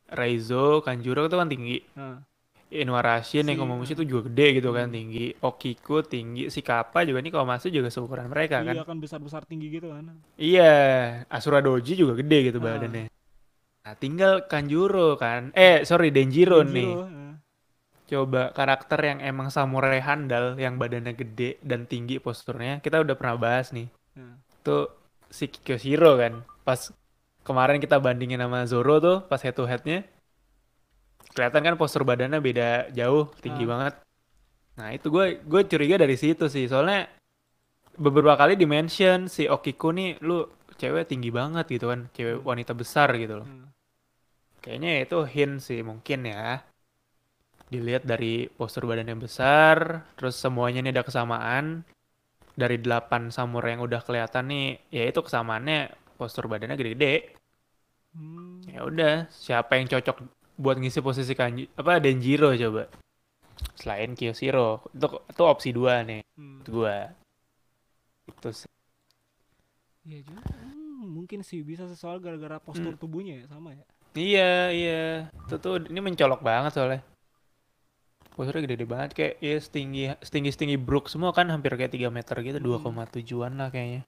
Raizo 0.09 0.81
Kanjuro 0.81 1.25
itu 1.25 1.35
kan 1.35 1.49
tinggi 1.49 1.81
Inuarashi 2.67 3.39
Si- 3.39 3.47
yang 3.47 3.63
Komamushi 3.63 3.95
itu 3.95 4.03
juga 4.03 4.27
gede 4.27 4.59
gitu 4.59 4.75
kan 4.75 4.91
Hmm. 4.91 4.97
tinggi 4.99 5.27
Okiku 5.39 6.03
tinggi 6.03 6.51
si 6.51 6.61
Kappa 6.67 7.07
juga 7.07 7.23
nih 7.23 7.31
kalau 7.31 7.47
masuk 7.47 7.71
juga 7.71 7.89
seukuran 7.95 8.27
mereka 8.27 8.59
kan 8.67 8.75
Iya 8.75 8.83
kan 8.83 8.99
besar-besar 8.99 9.47
tinggi 9.47 9.71
gitu 9.71 9.95
kan. 9.95 10.19
Iya, 10.35 10.75
Asura 11.31 11.63
Doji 11.63 11.95
juga 11.95 12.19
gede 12.19 12.51
gitu 12.51 12.59
Ah. 12.59 12.75
badannya. 12.75 13.07
Nah, 13.87 13.95
tinggal 13.95 14.51
Kanjuro 14.51 15.15
kan. 15.15 15.55
Eh, 15.55 15.87
sorry, 15.87 16.11
Denjiro, 16.11 16.67
nih. 16.67 16.91
Denjiro, 16.91 17.07
heeh. 17.07 17.33
Coba 18.07 18.51
karakter 18.51 18.99
yang 18.99 19.19
emang 19.23 19.47
samurai 19.51 20.03
handal, 20.03 20.59
yang 20.59 20.75
badannya 20.75 21.15
gede 21.15 21.63
dan 21.63 21.87
tinggi 21.87 22.19
posturnya, 22.19 22.83
kita 22.83 22.99
udah 23.03 23.15
pernah 23.15 23.39
bahas 23.39 23.71
nih. 23.71 23.87
Heeh. 24.19 24.35
Tuh 24.67 24.91
si 25.31 25.47
Kyoshiro 25.47 26.19
kan. 26.19 26.43
Pas 26.67 26.91
kemarin 27.47 27.79
kita 27.79 28.03
bandingin 28.03 28.43
sama 28.43 28.67
Zoro 28.67 28.99
tuh, 28.99 29.17
pas 29.31 29.39
head 29.39 29.55
to 29.55 29.71
headnya. 29.71 30.03
Kelihatan 31.37 31.61
kan 31.61 31.75
postur 31.77 32.03
badannya 32.09 32.41
beda 32.41 32.89
jauh, 32.97 33.29
tinggi 33.45 33.69
Ah. 33.69 33.71
banget. 33.77 33.95
Nah, 34.81 34.89
itu 34.97 35.13
gue 35.13 35.45
gue 35.45 35.63
curiga 35.69 36.01
dari 36.01 36.17
situ 36.17 36.49
sih. 36.49 36.65
Soalnya 36.65 37.05
beberapa 38.01 38.41
kali 38.41 38.57
di-mention 38.57 39.29
si 39.29 39.45
Okiku 39.45 39.93
nih, 39.93 40.17
lu 40.25 40.49
cewek 40.81 41.13
tinggi 41.13 41.29
banget 41.29 41.69
gitu 41.69 41.93
kan. 41.93 42.09
Cewek 42.17 42.41
wanita 42.41 42.73
besar 42.73 43.13
gitu 43.21 43.45
loh. 43.45 43.49
Heeh. 43.49 43.69
Kayaknya 44.65 44.91
itu 45.05 45.19
hint 45.29 45.57
sih 45.61 45.81
mungkin 45.85 46.25
ya. 46.27 46.65
Dilihat 47.69 48.07
dari 48.09 48.47
postur 48.49 48.87
badannya 48.89 49.15
besar, 49.19 50.07
terus 50.17 50.41
semuanya 50.41 50.81
ini 50.81 50.91
ada 50.91 51.05
kesamaan. 51.05 51.85
Dari 52.57 52.81
8 52.81 53.29
samurai 53.29 53.77
yang 53.77 53.85
udah 53.85 54.01
kelihatan 54.01 54.49
nih, 54.49 54.81
ya 54.89 55.05
itu 55.05 55.21
kesamaannya 55.21 55.93
postur 56.17 56.49
badannya 56.49 56.81
gede-gede. 56.81 57.37
Hmm. 58.17 58.65
Ya 58.65 58.81
udah, 58.81 59.29
siapa 59.29 59.77
yang 59.77 59.93
cocok 59.93 60.36
buat 60.57 60.77
ngisi 60.81 61.01
posisi 61.01 61.33
Kanji 61.33 61.69
apa 61.77 62.01
Denjiro 62.01 62.53
coba? 62.53 62.89
Selain 63.77 64.13
Kyoshiro. 64.13 64.85
Itu 64.93 65.07
itu 65.29 65.43
opsi 65.45 65.69
dua 65.73 66.01
nih 66.03 66.25
Hmm. 66.37 66.61
gua. 66.65 67.13
Itu 68.29 68.49
sih. 68.53 68.69
Iya 70.07 70.23
juga. 70.23 70.43
Hmm, 70.49 71.13
mungkin 71.13 71.41
sih 71.43 71.61
bisa 71.61 71.89
soal 71.95 72.21
gara-gara 72.21 72.57
postur 72.61 72.95
Hmm. 72.95 73.01
tubuhnya 73.01 73.43
ya 73.43 73.47
sama 73.49 73.73
ya. 73.75 73.85
Iya, 74.17 74.53
iya. 74.73 75.05
Itu 75.45 75.61
tuh 75.61 75.85
ini 75.89 76.01
mencolok 76.01 76.41
banget 76.41 76.73
soalnya. 76.73 77.03
Posturnya 78.37 78.69
gede-gede 78.69 78.85
banget 78.85 79.11
kayak 79.17 79.35
ya 79.41 79.57
setinggi 79.57 80.03
setinggi 80.21 80.51
setinggi 80.53 80.77
Brook 80.77 81.09
semua 81.09 81.33
kan 81.33 81.49
hampir 81.49 81.73
kayak 81.73 81.93
3 81.93 82.09
meter 82.13 82.37
gitu, 82.41 82.61
Hmm. 82.61 82.69
2,7-an 82.81 83.57
lah 83.57 83.69
kayaknya. 83.69 84.05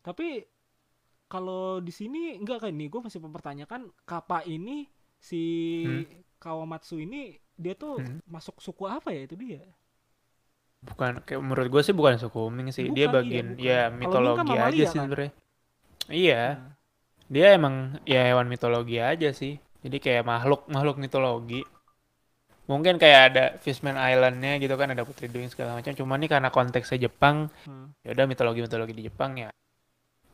Tapi 0.00 0.44
kalau 1.28 1.84
di 1.84 1.92
sini 1.92 2.36
enggak 2.40 2.64
kan 2.64 2.72
nih, 2.72 2.88
gue 2.88 3.00
masih 3.04 3.20
mempertanyakan 3.20 3.92
Kappa 4.08 4.40
ini 4.48 4.88
si 5.18 5.36
Hmm. 5.84 6.04
Kawamatsu 6.38 6.96
ini 7.02 7.34
dia 7.58 7.74
tuh 7.74 7.94
Hmm. 7.98 8.18
masuk 8.30 8.56
suku 8.62 8.84
apa 8.86 9.10
ya 9.10 9.26
itu 9.26 9.34
dia? 9.34 9.62
Bukan 10.88 11.12
kayak 11.26 11.42
menurut 11.42 11.68
gue 11.74 11.82
sih 11.86 11.94
bukan 11.98 12.16
suku 12.22 12.40
Ming 12.54 12.68
sih. 12.76 12.86
Dia 12.96 13.06
Bukan, 13.10 13.14
iya, 13.26 13.42
bagian 13.42 13.46
bukan. 13.50 13.66
ya 13.68 13.80
kan 13.90 13.90
mitologi 14.00 14.54
aja 14.54 14.62
mamalia 14.62 14.86
sih 14.86 14.98
kan? 14.98 15.02
sebenarnya. 15.02 15.30
Iya, 16.08 16.42
Nah, 16.54 16.72
dia 17.34 17.46
emang 17.58 17.74
ya 18.12 18.20
hewan 18.28 18.46
mitologi 18.52 18.96
aja 19.12 19.28
sih. 19.40 19.54
Jadi 19.84 19.96
kayak 20.04 20.24
makhluk 20.32 20.60
makhluk 20.74 20.96
mitologi. 21.04 21.62
mungkin 22.68 23.00
kayak 23.02 23.20
ada 23.32 23.44
Fishman 23.64 23.96
Island-nya 23.96 24.60
gitu 24.60 24.74
kan 24.76 24.92
ada 24.92 25.00
Putri 25.08 25.26
Duyung 25.32 25.48
segala 25.48 25.80
macam 25.80 25.92
cuma 25.96 26.20
nih 26.20 26.28
karena 26.28 26.52
konteksnya 26.52 26.98
Jepang 27.08 27.48
Hmm. 27.64 27.96
ya 28.04 28.12
udah 28.12 28.26
mitologi 28.28 28.60
mitologi 28.60 28.92
di 28.92 29.08
Jepang 29.08 29.40
ya 29.40 29.48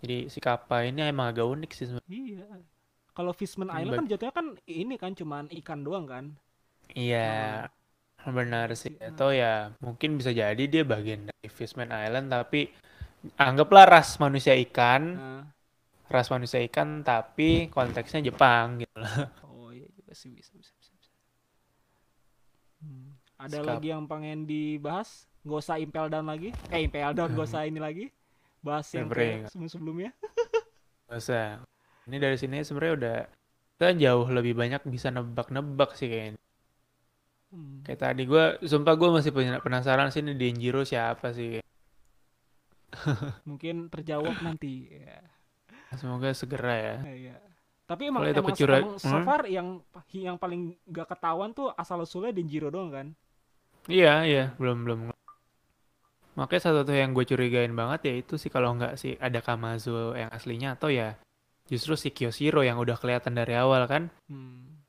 jadi 0.02 0.26
si 0.32 0.38
Kappa 0.42 0.82
ini 0.84 1.00
emang 1.06 1.30
agak 1.32 1.46
unik 1.46 1.70
sih 1.72 1.86
sebenarnya. 1.88 2.10
Iya. 2.10 2.46
Kalau 3.14 3.30
Fishman 3.30 3.70
Island 3.70 4.04
kan 4.04 4.10
jatuhnya 4.10 4.34
kan 4.34 4.46
ini 4.66 4.94
kan 4.98 5.14
cuman 5.14 5.46
ikan 5.62 5.80
doang 5.86 6.04
kan. 6.04 6.24
iya 6.92 7.64
benar 8.24 8.72
sih 8.76 8.92
Si- 8.92 9.00
atau 9.00 9.32
ya 9.32 9.72
mungkin 9.80 10.16
bisa 10.20 10.30
jadi 10.32 10.64
dia 10.68 10.84
bagian 10.84 11.28
dari 11.28 11.48
Fishman 11.48 11.88
Island 11.88 12.28
tapi 12.28 12.68
anggaplah 13.40 13.84
ras 13.88 14.16
manusia 14.20 14.52
ikan 14.68 15.02
Nah, 15.16 15.42
ras 16.12 16.28
manusia 16.28 16.60
ikan 16.68 17.00
tapi 17.00 17.72
konteksnya 17.72 18.20
Jepang 18.20 18.84
gitu 18.84 18.96
lah 19.00 19.32
oh 19.48 19.72
iya 19.72 19.88
juga 19.92 20.12
sih 20.12 20.28
bisa 20.32 20.52
bisa 20.56 20.72
bisa. 20.76 20.92
bisa. 20.92 21.12
Hmm. 22.84 23.16
Ada 23.40 23.58
Skap. 23.60 23.68
lagi 23.68 23.88
yang 23.90 24.04
pengen 24.04 24.44
dibahas? 24.44 25.24
Gak 25.44 25.60
usah 25.60 25.76
impel 25.76 26.06
down 26.08 26.24
lagi. 26.24 26.52
Eh 26.68 26.80
impel 26.84 27.12
down 27.12 27.32
gak 27.32 27.44
usah 27.44 27.64
ini 27.70 27.80
lagi. 27.80 28.08
Bahas 28.64 28.88
yang 28.92 29.08
ending. 29.08 29.44
sebelum-sebelumnya. 29.48 30.10
Nggak 31.04 31.18
usah 31.20 31.60
ini 32.08 32.16
dari 32.20 32.36
sini 32.36 32.60
sebenarnya 32.60 32.94
udah 33.00 33.16
kita 33.74 33.88
jauh 33.98 34.26
lebih 34.30 34.54
banyak 34.54 34.82
bisa 34.86 35.08
nebak-nebak 35.10 35.96
sih 35.98 36.08
kayaknya 36.08 36.40
Hmm. 37.54 37.86
Kayak 37.86 38.00
tadi 38.02 38.22
gue, 38.26 38.44
sumpah 38.66 38.98
gue 38.98 39.10
masih 39.14 39.30
penasaran 39.62 40.10
sih 40.10 40.26
ini 40.26 40.34
Denjiro 40.34 40.82
siapa 40.82 41.30
sih. 41.30 41.62
Mungkin 43.46 43.86
terjawab 43.94 44.42
nanti. 44.42 44.90
Ya. 44.90 45.22
Semoga 46.02 46.34
segera 46.34 46.74
ya. 46.74 46.96
Eh, 47.06 47.30
iya. 47.30 47.36
Tapi 47.86 48.10
emang, 48.10 48.26
Kalau 48.26 48.32
itu 48.34 48.40
emang, 48.42 48.50
pecura- 48.58 48.80
emang 48.82 48.94
so 48.98 49.06
Hmm? 49.14 49.22
far 49.22 49.46
yang 49.46 49.68
yang 50.10 50.34
paling 50.34 50.74
gak 50.90 51.14
ketahuan 51.14 51.54
tuh 51.54 51.70
asal 51.78 52.02
usulnya 52.02 52.34
Denjiro 52.34 52.74
doang 52.74 52.90
kan. 52.90 53.06
Iya, 53.86 54.26
iya, 54.26 54.44
belum 54.58 54.82
belum. 54.82 54.98
Makanya 56.34 56.62
satu 56.66 56.82
tuh 56.82 56.96
yang 56.98 57.14
gue 57.14 57.22
curigain 57.22 57.70
banget 57.70 58.00
ya 58.10 58.14
itu 58.18 58.34
sih 58.34 58.50
kalau 58.50 58.74
nggak 58.74 58.98
sih 58.98 59.14
ada 59.22 59.38
Kamazo 59.38 60.18
yang 60.18 60.34
aslinya 60.34 60.74
atau 60.74 60.90
ya 60.90 61.14
justru 61.68 61.96
si 61.96 62.08
Kyoshiro 62.12 62.60
yang 62.60 62.76
udah 62.80 62.96
kelihatan 63.00 63.36
dari 63.36 63.56
awal 63.56 63.88
kan. 63.88 64.12
Hmm. 64.28 64.84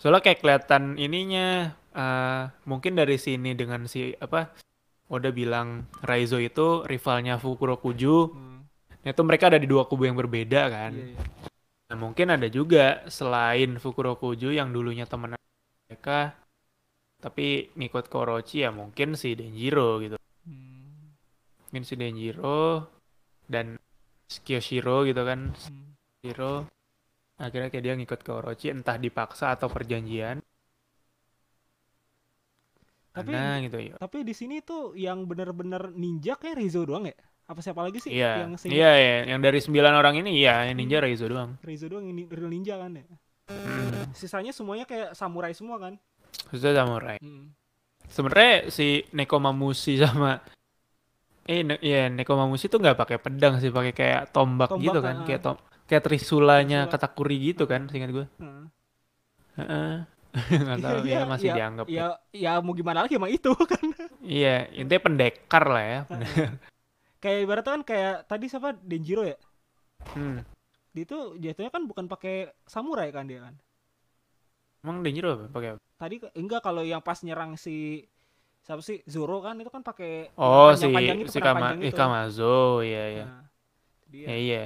Soalnya 0.00 0.24
kayak 0.24 0.40
kelihatan 0.40 0.96
ininya 0.96 1.76
eh, 1.92 2.42
mungkin 2.66 2.96
dari 2.96 3.20
sini 3.20 3.52
dengan 3.54 3.84
si 3.86 4.14
apa 4.16 4.50
udah 5.10 5.30
bilang 5.34 5.90
Raizo 6.06 6.38
itu 6.38 6.86
rivalnya 6.86 7.36
Fukurokuju. 7.36 8.16
Hmm. 8.30 8.58
Nah, 9.00 9.10
itu 9.10 9.22
mereka 9.24 9.48
ada 9.48 9.58
di 9.58 9.66
dua 9.66 9.88
kubu 9.88 10.06
yang 10.06 10.18
berbeda 10.18 10.70
kan. 10.70 10.92
Iya, 10.92 11.16
iya. 11.16 11.20
Nah, 11.90 11.96
mungkin 11.98 12.30
ada 12.30 12.46
juga 12.46 13.02
selain 13.10 13.80
Fukurokuju 13.82 14.54
yang 14.54 14.70
dulunya 14.70 15.10
temen 15.10 15.34
mereka 15.90 16.38
tapi 17.20 17.68
ngikut 17.76 18.08
ke 18.08 18.16
Orochi 18.16 18.64
ya 18.64 18.72
mungkin 18.72 19.12
si 19.14 19.36
Denjiro 19.36 20.00
gitu. 20.00 20.16
Hmm. 20.48 21.12
Mungkin 21.68 21.82
si 21.84 21.94
Denjiro 21.94 22.88
dan 23.44 23.76
Kyoshiro 24.46 25.04
gitu 25.04 25.22
kan. 25.28 25.52
Hmm. 25.52 25.99
Shiro 26.20 26.68
akhirnya 27.40 27.72
kayak 27.72 27.84
dia 27.84 27.94
ngikut 27.96 28.20
ke 28.20 28.30
Orochi 28.36 28.68
entah 28.68 29.00
dipaksa 29.00 29.56
atau 29.56 29.72
perjanjian. 29.72 30.44
Tapi 33.10 33.32
Nah 33.32 33.56
gitu 33.64 33.78
ya. 33.80 33.94
tapi 33.96 34.22
di 34.22 34.36
sini 34.36 34.60
tuh 34.60 34.92
yang 34.94 35.24
bener-bener 35.24 35.90
ninja 35.96 36.36
kayak 36.36 36.60
Rizzo 36.60 36.84
doang 36.84 37.08
ya? 37.08 37.16
Apa 37.50 37.58
siapa 37.64 37.82
lagi 37.82 37.98
sih 37.98 38.14
Iya, 38.14 38.46
yang 38.46 38.54
sing- 38.54 38.70
iya, 38.70 38.92
iya. 38.94 39.16
Yang 39.34 39.40
dari 39.42 39.58
sembilan 39.58 39.92
orang 39.98 40.14
ini 40.22 40.30
iya, 40.38 40.70
yang 40.70 40.78
ninja 40.78 41.02
Raizo 41.02 41.26
doang. 41.26 41.58
Rizzo 41.66 41.90
doang 41.90 42.06
yang 42.06 42.14
ni- 42.22 42.30
real 42.30 42.46
ninja 42.46 42.78
kan 42.78 42.94
ya? 42.94 43.02
Hmm. 43.50 44.06
Sisanya 44.14 44.54
semuanya 44.54 44.86
kayak 44.86 45.18
samurai 45.18 45.50
semua 45.50 45.82
kan? 45.82 45.98
Khususnya 46.46 46.86
samurai. 46.86 47.18
Hmm. 47.18 47.50
Sebenarnya 48.06 48.70
si 48.70 49.02
Nekomamushi 49.10 49.98
sama 49.98 50.38
eh 51.50 51.66
ne 51.66 51.74
ya 51.82 52.06
Nekomamushi 52.06 52.70
tuh 52.70 52.78
nggak 52.78 52.94
pakai 52.94 53.18
pedang 53.18 53.58
sih, 53.58 53.74
pakai 53.74 53.90
kayak 53.90 54.30
tombak, 54.30 54.70
Tombak, 54.70 54.84
gitu 54.86 54.98
kan, 55.02 55.16
ah. 55.18 55.26
kayak 55.26 55.40
tom 55.42 55.56
kayak 55.90 56.06
trisulanya 56.06 56.86
Trisula. 56.86 56.94
Katakuri 56.94 57.36
gitu 57.50 57.66
kan, 57.66 57.90
seingat 57.90 58.14
gue. 58.14 58.26
Nah. 58.38 58.70
Heeh. 59.58 59.94
Nggak 60.62 60.78
tahu 60.78 60.98
ya 61.02 61.10
Iya, 61.10 61.20
masih 61.26 61.48
iya, 61.50 61.54
dianggap. 61.58 61.84
Ya 61.90 62.06
ya 62.30 62.52
mau 62.62 62.70
gimana 62.70 63.02
lagi 63.02 63.18
emang 63.18 63.34
itu 63.34 63.50
kan? 63.74 63.82
Iya, 64.22 64.70
intinya 64.70 65.02
pendekar 65.02 65.64
lah 65.66 65.82
ya. 65.82 66.00
kayak 67.18 67.38
ibaratnya 67.44 67.72
kan 67.74 67.82
kayak 67.82 68.14
tadi 68.30 68.46
siapa 68.46 68.78
Denjiro 68.78 69.26
ya? 69.26 69.34
Hmm. 70.14 70.46
Dia 70.94 71.04
tuh 71.06 71.34
jatuhnya 71.34 71.70
kan 71.74 71.82
bukan 71.84 72.06
pakai 72.06 72.54
samurai 72.64 73.10
kan 73.10 73.26
dia 73.26 73.42
kan? 73.42 73.58
Emang 74.80 75.02
Denjiro 75.02 75.34
apa? 75.34 75.46
Pakai 75.50 75.68
apa? 75.74 75.80
Tadi 75.98 76.16
enggak 76.38 76.62
kalau 76.64 76.86
yang 76.86 77.02
pas 77.02 77.18
nyerang 77.20 77.58
si 77.58 78.06
siapa 78.62 78.80
sih 78.80 79.02
Zoro 79.04 79.42
kan 79.42 79.58
itu 79.58 79.68
kan 79.68 79.82
pakai 79.82 80.30
Oh, 80.38 80.70
si 80.72 80.86
panjang-panjang 80.88 81.18
itu, 81.26 81.30
si 81.32 81.40
Kama 81.42 81.58
panjang 81.58 81.78
eh, 81.82 81.90
itu. 81.90 81.96
Kamazo, 81.98 82.80
iya 82.86 83.04
iya. 83.10 83.24
Nah, 83.26 83.44
dia. 84.08 84.26
Ya 84.30 84.36
iya. 84.38 84.62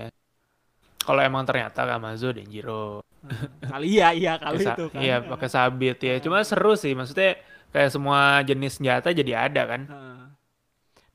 Kalau 1.05 1.21
emang 1.21 1.45
ternyata 1.45 1.85
Kamazo 1.85 2.33
Denjiro. 2.33 3.05
kali 3.73 3.87
iya 3.91 4.13
iya 4.13 4.33
kali 4.37 4.61
Pakai 4.61 4.67
sa- 4.67 4.75
itu 4.75 4.85
kan. 4.89 5.01
Iya, 5.01 5.17
pakai 5.23 5.49
sabit 5.49 5.99
ya. 5.99 6.15
Cuma 6.19 6.41
seru 6.41 6.73
sih, 6.75 6.93
maksudnya 6.93 7.37
kayak 7.71 7.91
semua 7.91 8.21
jenis 8.41 8.77
senjata 8.77 9.09
jadi 9.11 9.33
ada 9.45 9.63
kan. 9.67 9.83
Heeh. 9.85 10.21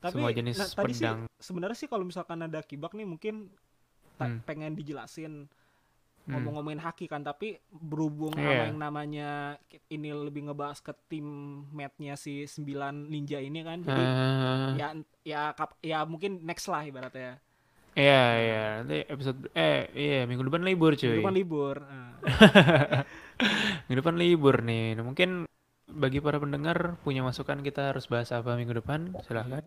Tapi 0.00 0.12
Semua 0.16 0.30
jenis 0.30 0.56
nah, 0.56 0.68
tadi 0.72 0.92
sih 0.92 1.04
pedang. 1.04 1.18
sebenarnya 1.36 1.76
sih 1.76 1.84
kalau 1.86 2.02
misalkan 2.02 2.40
ada 2.40 2.60
kibak 2.60 2.92
nih 2.92 3.04
mungkin 3.04 3.52
Hmm. 4.16 4.40
pengen 4.42 4.72
dijelasin 4.72 5.48
Hmm. 6.20 6.30
ngomong-ngomongin 6.30 6.76
haki 6.78 7.04
kan 7.04 7.20
tapi 7.20 7.56
berhubung 7.70 8.32
sama 8.32 8.44
Iya. 8.44 8.64
yang 8.66 8.76
namanya 8.76 9.30
ini 9.88 10.08
lebih 10.10 10.44
ngebahas 10.44 10.76
ke 10.78 10.92
tim 11.06 11.24
matnya 11.70 12.14
si 12.14 12.44
9 12.44 12.68
ninja 13.06 13.40
ini 13.40 13.60
kan 13.60 13.80
jadi 13.80 13.96
Eh, 13.98 14.70
ya 14.76 14.88
ya 15.22 15.42
kap- 15.50 15.80
ya 15.80 16.04
mungkin 16.04 16.40
next 16.42 16.64
lah 16.66 16.80
ibaratnya 16.82 17.40
Iya, 17.98 18.22
iya. 18.38 18.62
Nanti 18.82 18.96
episode 19.06 19.50
eh 19.52 19.90
iya 19.94 20.20
minggu 20.24 20.46
depan 20.46 20.62
libur 20.62 20.94
cuy. 20.94 21.10
Minggu 21.10 21.22
depan 21.26 21.36
libur 21.36 21.76
Nah, 21.82 22.10
Minggu 23.88 23.98
depan 24.04 24.16
libur 24.16 24.56
nih. 24.62 24.94
Nah, 24.94 25.04
mungkin 25.04 25.30
bagi 25.90 26.22
para 26.22 26.38
pendengar 26.38 26.94
punya 27.02 27.26
masukan 27.26 27.66
kita 27.66 27.90
harus 27.90 28.06
bahas 28.06 28.30
apa 28.30 28.54
minggu 28.54 28.78
depan? 28.78 29.10
Silahkan. 29.26 29.64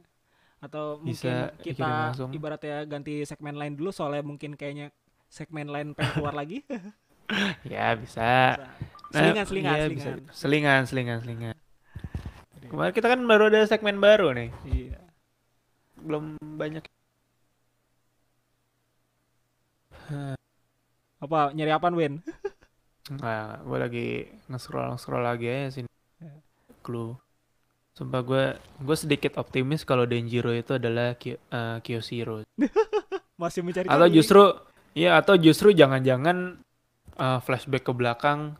atau 0.63 0.95
Bisa 1.03 1.51
mungkin 1.51 1.59
kita 1.59 1.89
langsung. 2.15 2.29
ibaratnya 2.31 2.87
ganti 2.87 3.27
segmen 3.27 3.59
lain 3.59 3.75
dulu 3.75 3.91
soalnya 3.91 4.23
mungkin 4.23 4.55
kayaknya 4.55 4.95
segmen 5.27 5.67
lain 5.67 5.91
pengen 5.91 6.15
keluar 6.15 6.31
lagi 6.31 6.63
Ya 7.67 7.91
bisa. 7.99 8.55
Nah, 8.55 8.71
selingan 9.11 9.45
selingan 9.45 9.75
bisa. 9.75 9.83
selingan 9.91 10.19
Selingan, 10.31 10.81
selingan, 10.87 11.17
selingan. 11.19 11.55
Kemarin 12.71 12.93
kita 12.95 13.07
kan 13.11 13.19
baru 13.27 13.51
ada 13.51 13.67
segmen 13.67 13.99
baru 13.99 14.31
nih. 14.31 14.49
iya 14.63 15.03
Belum 15.99 16.39
banyak. 16.39 16.83
apa 21.23 21.39
nyari 21.55 21.71
apaan 21.71 21.95
Win 21.95 22.13
Nah, 23.11 23.59
gue 23.59 23.77
lagi 23.77 24.07
nge-scroll 24.47 24.95
scroll 24.95 25.27
lagi 25.27 25.51
aja 25.51 25.75
sini. 25.75 25.89
Ya. 26.23 26.39
Clue. 26.79 27.19
Sumpah 27.93 28.23
gue 28.23 28.43
gue 28.57 28.95
sedikit 28.95 29.35
optimis 29.35 29.83
kalau 29.83 30.07
Denjiro 30.07 30.55
itu 30.55 30.79
adalah 30.79 31.19
Ki 31.19 31.35
eh, 31.35 31.77
Kyoshiro. 31.83 32.47
masih 33.41 33.59
mencari 33.59 33.91
Atau 33.91 34.07
justru 34.07 34.43
ya 34.95 35.19
atau 35.19 35.35
justru 35.35 35.75
jangan-jangan 35.75 36.63
eh, 37.19 37.39
flashback 37.43 37.83
ke 37.83 37.91
belakang 37.91 38.55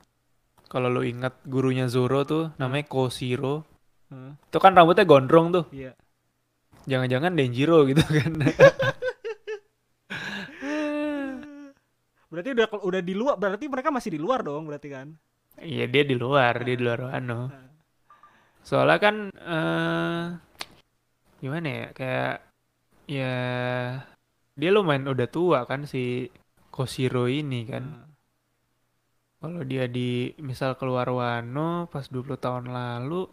kalau 0.68 0.92
lu 0.92 1.08
ingat 1.08 1.40
gurunya 1.48 1.88
Zoro 1.88 2.28
tuh 2.28 2.52
namanya 2.60 2.84
Koshiro. 2.92 3.64
Itu 4.52 4.60
kan 4.60 4.76
rambutnya 4.76 5.08
gondrong 5.08 5.56
tuh. 5.56 5.66
iya 5.72 5.96
Jangan-jangan 6.84 7.32
Denjiro 7.34 7.88
gitu 7.88 8.04
kan. 8.04 8.34
berarti 12.34 12.50
udah 12.58 12.66
udah 12.82 13.02
di 13.06 13.14
luar 13.14 13.38
berarti 13.38 13.70
mereka 13.70 13.94
masih 13.94 14.18
di 14.18 14.20
luar 14.20 14.42
dong 14.42 14.66
berarti 14.66 14.90
kan 14.90 15.14
Iya 15.62 15.86
dia 15.86 16.02
di 16.02 16.16
luar, 16.18 16.66
dia 16.66 16.74
di 16.74 16.82
luar 16.82 17.14
Wano. 17.14 17.42
Nah, 17.54 17.70
Soalnya 18.64 18.98
kan 18.98 19.16
eh 19.30 20.26
gimana 21.44 21.68
ya 21.68 21.88
kayak 21.92 22.36
ya 23.06 23.36
dia 24.56 24.70
lumayan 24.72 25.12
udah 25.12 25.28
tua 25.28 25.68
kan 25.68 25.86
si 25.86 26.32
Koshiro 26.74 27.30
ini 27.30 27.68
kan. 27.70 27.84
nah. 27.86 28.08
Kalau 29.44 29.62
dia 29.68 29.92
di 29.92 30.32
misal 30.40 30.80
keluar 30.80 31.12
Wano 31.12 31.92
pas 31.92 32.08
20 32.08 32.40
tahun 32.40 32.72
lalu 32.72 33.28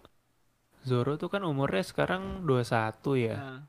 Zoro 0.83 1.15
tuh 1.15 1.31
kan 1.31 1.47
umurnya 1.47 1.87
sekarang 1.87 2.43
21 2.43 3.15
ya. 3.21 3.37
Nah, 3.39 3.61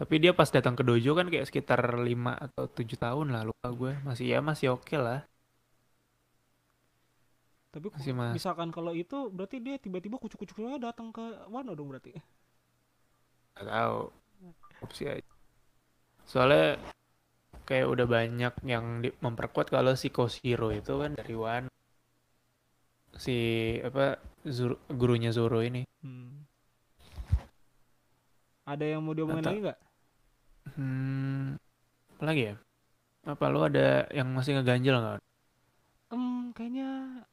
Tapi 0.00 0.14
dia 0.16 0.32
pas 0.32 0.48
datang 0.48 0.72
ke 0.72 0.80
dojo 0.80 1.12
kan 1.12 1.28
kayak 1.28 1.44
sekitar 1.44 1.76
5 1.92 2.08
atau 2.32 2.64
7 2.64 2.96
tahun 2.96 3.36
lah 3.36 3.44
lupa 3.44 3.68
gue. 3.68 3.92
Masih 4.00 4.32
ya 4.32 4.40
masih 4.40 4.72
oke 4.72 4.96
lah. 4.96 5.20
tapi 7.70 7.86
Masih 7.86 8.10
mas. 8.10 8.34
misalkan 8.34 8.74
kalau 8.74 8.90
itu 8.90 9.30
berarti 9.30 9.62
dia 9.62 9.78
tiba-tiba 9.78 10.18
kucuk-kucuknya 10.18 10.82
datang 10.82 11.14
ke 11.14 11.22
Wano 11.46 11.70
dong 11.70 11.86
berarti 11.86 12.18
Gak 13.54 13.62
tahu. 13.62 14.10
Opsi 14.82 15.06
aja. 15.06 15.22
Soalnya 16.26 16.82
kayak 17.62 17.86
udah 17.86 18.06
banyak 18.10 18.54
yang 18.66 18.98
di- 18.98 19.14
memperkuat 19.14 19.70
kalau 19.70 19.94
si 19.94 20.10
Koshiro 20.10 20.74
itu 20.74 20.98
kan 20.98 21.14
dari 21.14 21.30
Wano. 21.30 21.70
si 23.14 23.36
apa 23.78 24.18
Zoro- 24.42 24.82
gurunya 24.88 25.30
Zoro 25.30 25.62
ini. 25.62 25.86
Hmm. 26.00 26.42
Ada 28.64 28.82
yang 28.88 29.04
mau 29.04 29.14
diomongin 29.14 29.44
Atau- 29.44 29.52
lagi 29.52 29.62
nggak? 29.62 29.78
Hmm, 30.76 31.56
apa 32.16 32.22
lagi 32.28 32.42
ya? 32.50 32.56
Apa 33.32 33.44
lu 33.52 33.60
ada 33.68 34.08
yang 34.18 34.28
masih 34.36 34.52
ngeganjel 34.58 34.96
nggak? 35.02 35.20
Em, 36.10 36.50
kayaknya 36.56 36.86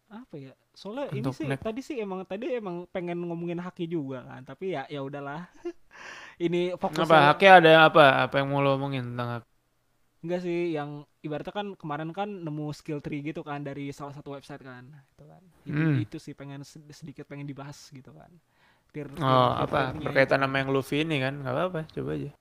apa 0.05 0.35
ya? 0.37 0.53
Soalnya 0.77 1.09
ini 1.17 1.29
Untuk 1.29 1.33
sih 1.33 1.49
next- 1.49 1.65
tadi 1.65 1.81
sih 1.81 1.97
emang 1.97 2.21
tadi 2.29 2.45
emang 2.61 2.85
pengen 2.93 3.17
ngomongin 3.25 3.57
Haki 3.57 3.89
juga 3.89 4.21
kan, 4.29 4.41
tapi 4.45 4.77
ya 4.77 4.85
ya 4.85 5.01
udahlah. 5.01 5.49
ini 6.45 6.77
fokusnya 6.81 7.01
Apa 7.01 7.15
haknya 7.31 7.49
ada 7.57 7.69
yang 7.73 7.83
apa? 7.89 8.03
Apa 8.25 8.33
yang 8.41 8.47
mau 8.51 8.61
lo 8.65 8.69
omongin 8.77 9.03
tentang 9.13 9.27
hak? 9.39 9.43
enggak 10.23 10.39
sih 10.45 10.59
yang 10.77 10.89
ibaratnya 11.25 11.53
kan 11.59 11.67
kemarin 11.81 12.09
kan 12.19 12.29
nemu 12.45 12.65
skill 12.79 12.99
tree 13.05 13.21
gitu 13.29 13.41
kan 13.49 13.59
dari 13.67 13.83
salah 13.97 14.13
satu 14.17 14.29
website 14.35 14.61
kan, 14.69 14.83
itu 15.13 15.23
kan. 15.31 15.43
Itu, 15.71 15.83
Hmm. 15.83 16.03
itu 16.03 16.17
sih 16.25 16.33
pengen 16.39 16.61
sed- 16.71 16.89
sedikit 16.99 17.25
pengen 17.29 17.47
dibahas 17.51 17.77
gitu 17.97 18.11
kan. 18.19 18.31
Tier- 18.93 19.21
Oh, 19.21 19.47
tier 19.57 19.57
apa? 19.63 19.81
Berkaitan 20.03 20.39
itu. 20.39 20.45
sama 20.45 20.55
yang 20.61 20.69
Luffy 20.75 20.97
ini 21.05 21.15
kan? 21.23 21.33
Nggak 21.41 21.53
apa-apa, 21.55 21.79
coba 21.93 22.09
aja. 22.17 22.31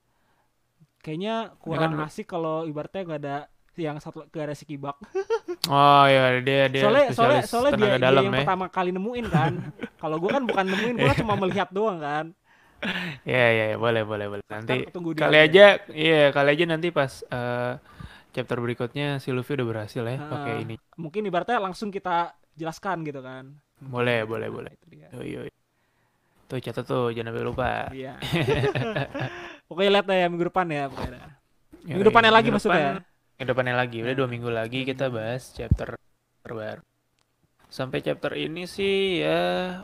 Kayaknya 1.03 1.55
kurang 1.61 1.93
kan- 1.95 2.05
asik 2.09 2.27
kalau 2.27 2.67
ibaratnya 2.67 3.01
nggak 3.07 3.21
ada 3.23 3.37
yang 3.77 4.01
satu 4.01 4.25
gak 4.33 4.45
ada 4.51 4.55
si 4.57 4.65
kibak. 4.65 4.97
Oh 5.67 6.03
iya, 6.07 6.39
dia 6.39 6.71
dia 6.71 6.81
soalnya 6.81 7.05
soalnya 7.11 7.41
soalnya 7.43 7.71
dia, 7.75 7.87
dia 7.99 7.99
dalam 8.07 8.23
yang 8.23 8.35
ya. 8.35 8.39
pertama 8.43 8.65
kali 8.71 8.89
nemuin 8.95 9.25
kan. 9.27 9.51
kalau 10.01 10.15
gua 10.17 10.39
kan 10.39 10.43
bukan 10.47 10.65
nemuin, 10.65 10.95
gua 10.95 11.13
cuma 11.13 11.33
melihat 11.35 11.69
doang 11.75 11.99
kan. 11.99 12.25
Iya, 13.27 13.45
iya, 13.51 13.65
iya, 13.73 13.77
boleh, 13.77 14.05
boleh, 14.07 14.25
boleh. 14.31 14.43
Nanti 14.47 14.85
kali 15.17 15.37
aja, 15.37 15.81
iya, 15.91 16.29
kali 16.31 16.49
aja 16.55 16.63
nanti 16.69 16.87
pas 16.93 17.25
eh, 17.25 17.73
chapter 18.31 18.57
berikutnya 18.63 19.17
si 19.19 19.33
Luffy 19.35 19.57
udah 19.59 19.67
berhasil 19.67 20.03
ya 20.07 20.17
pakai 20.23 20.53
Ah. 20.55 20.63
ini. 20.63 20.75
Mungkin 20.95 21.25
ibaratnya 21.27 21.57
langsung 21.59 21.89
kita 21.91 22.31
jelaskan 22.55 23.03
gitu 23.03 23.19
kan. 23.19 23.57
Boleh, 23.81 24.23
boleh, 24.23 24.47
boleh. 24.47 24.71
Itu 24.71 24.85
dia. 24.93 25.09
Yoi, 25.13 25.29
yoi. 25.35 25.49
Tuh 26.47 26.63
catat 26.63 26.85
tuh, 26.87 27.11
jangan 27.11 27.33
sampai 27.35 27.43
lupa. 27.43 27.71
Iya. 27.91 28.13
Pokoknya 29.67 29.89
lihat 29.99 30.05
ya 30.07 30.27
minggu 30.27 30.47
depan 30.47 30.65
ya 30.67 30.83
pokoknya. 30.87 31.19
Yoi, 31.83 31.87
Minggu 31.93 32.03
depannya 32.07 32.31
lagi 32.31 32.47
minggu 32.47 32.55
maksudnya. 32.57 32.79
depan- 32.95 33.05
Minggu 33.37 33.49
depannya 33.53 33.75
lagi, 33.75 33.97
udah 33.99 34.07
Nah. 34.07 34.17
dua 34.17 34.27
minggu 34.27 34.49
lagi 34.49 34.79
kita 34.81 35.05
bahas 35.07 35.43
chapter 35.51 35.87
terbaru. 36.41 36.81
Sampai 37.67 37.99
chapter 37.99 38.31
ini 38.33 38.63
sih 38.63 39.21
ya 39.21 39.39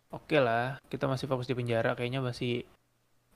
oke 0.07 0.37
lah, 0.39 0.79
kita 0.87 1.03
masih 1.05 1.27
fokus 1.27 1.45
di 1.45 1.53
penjara, 1.53 1.93
kayaknya 1.93 2.23
masih 2.23 2.63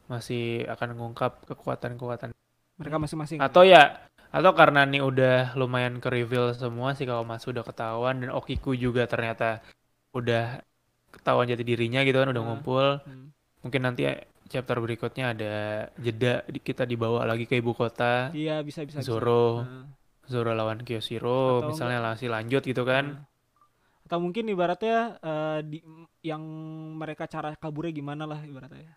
masih 0.07 0.63
akan 0.65 0.95
mengungkap 0.95 1.43
kekuatan-kekuatan 1.45 2.31
Mereka 2.77 2.95
masing-masing. 2.95 3.41
Atau 3.41 3.65
ya, 3.65 4.05
atau 4.29 4.53
karena 4.53 4.85
nih 4.85 5.01
udah 5.01 5.37
lumayan 5.53 5.97
ke 5.97 6.07
reveal 6.07 6.53
semua 6.53 6.93
sih 6.93 7.03
kalau 7.03 7.25
Mas 7.25 7.43
udah 7.43 7.59
ketahuan 7.61 8.21
dan 8.21 8.29
Okiku 8.29 8.71
juga 8.71 9.03
ternyata 9.03 9.59
udah 10.13 10.61
ketahuan 11.09 11.43
jati 11.45 11.65
dirinya 11.65 12.05
gitu 12.05 12.21
kan 12.21 12.29
udah 12.29 12.39
Ah. 12.39 12.47
ngumpul. 12.47 12.85
Hmm. 13.01 13.33
Mungkin 13.61 13.81
nanti 13.81 14.05
chapter 14.47 14.77
berikutnya 14.77 15.31
ada 15.31 15.53
jeda 15.95 16.41
kita 16.59 16.83
dibawa 16.83 17.23
lagi 17.23 17.43
ke 17.43 17.55
ibu 17.55 17.71
kota. 17.71 18.31
Iya 18.31 18.63
bisa 18.63 18.83
bisa. 18.83 18.99
bisa. 18.99 19.07
Zoro, 19.07 19.63
Nah. 19.63 19.85
Zoro 20.27 20.51
lawan 20.51 20.83
Kyoshiro, 20.83 21.63
Atau 21.63 21.71
misalnya 21.71 21.99
masih 22.01 22.27
lanjut 22.27 22.59
gitu 22.61 22.83
kan. 22.83 23.05
Nah. 23.15 23.23
Atau 24.03 24.19
mungkin 24.19 24.47
ibaratnya 24.47 25.19
eh, 25.19 25.59
di 25.63 25.79
yang 26.23 26.41
mereka 26.95 27.27
cara 27.27 27.55
kaburnya 27.55 27.91
gimana 27.93 28.23
lah 28.23 28.39
ibaratnya. 28.41 28.95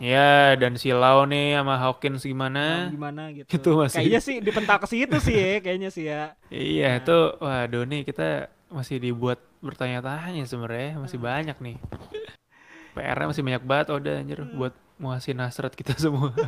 Ya, 0.00 0.58
dan 0.58 0.74
si 0.74 0.90
Lau 0.90 1.22
nih 1.28 1.54
sama 1.54 1.78
Hawkins 1.78 2.22
Nah, 2.22 2.26
gimana? 2.26 2.64
gimana 2.90 3.22
gitu. 3.30 3.46
Itu 3.46 3.70
masih- 3.78 4.02
Kayaknya 4.02 4.20
sih 4.20 4.36
dipental 4.40 4.78
ke 4.82 4.86
situ 4.88 5.16
sih 5.20 5.36
ya, 5.36 5.60
kayaknya 5.62 5.90
sih 5.92 6.04
ya. 6.08 6.22
Iya, 6.48 6.88
Nah. 6.88 6.98
itu 6.98 7.16
waduh 7.38 7.84
nih 7.86 8.02
kita 8.02 8.28
masih 8.66 8.98
dibuat 8.98 9.38
bertanya-tanya 9.62 10.42
sebenarnya, 10.42 10.98
masih 10.98 11.22
Hmm. 11.22 11.28
banyak 11.28 11.56
nih. 11.60 11.76
PR-nya 12.94 13.26
masih 13.30 13.44
banyak 13.44 13.62
banget 13.62 13.86
udah 13.88 14.14
anjir 14.18 14.40
Hmm. 14.42 14.56
buat 14.58 14.74
muasin 15.02 15.42
hasrat 15.42 15.74
kita 15.74 15.98
semua. 15.98 16.30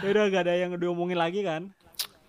Ya 0.00 0.08
udah 0.08 0.24
gak 0.32 0.42
ada 0.48 0.54
yang 0.56 0.72
diomongin 0.80 1.20
lagi 1.20 1.44
kan? 1.44 1.68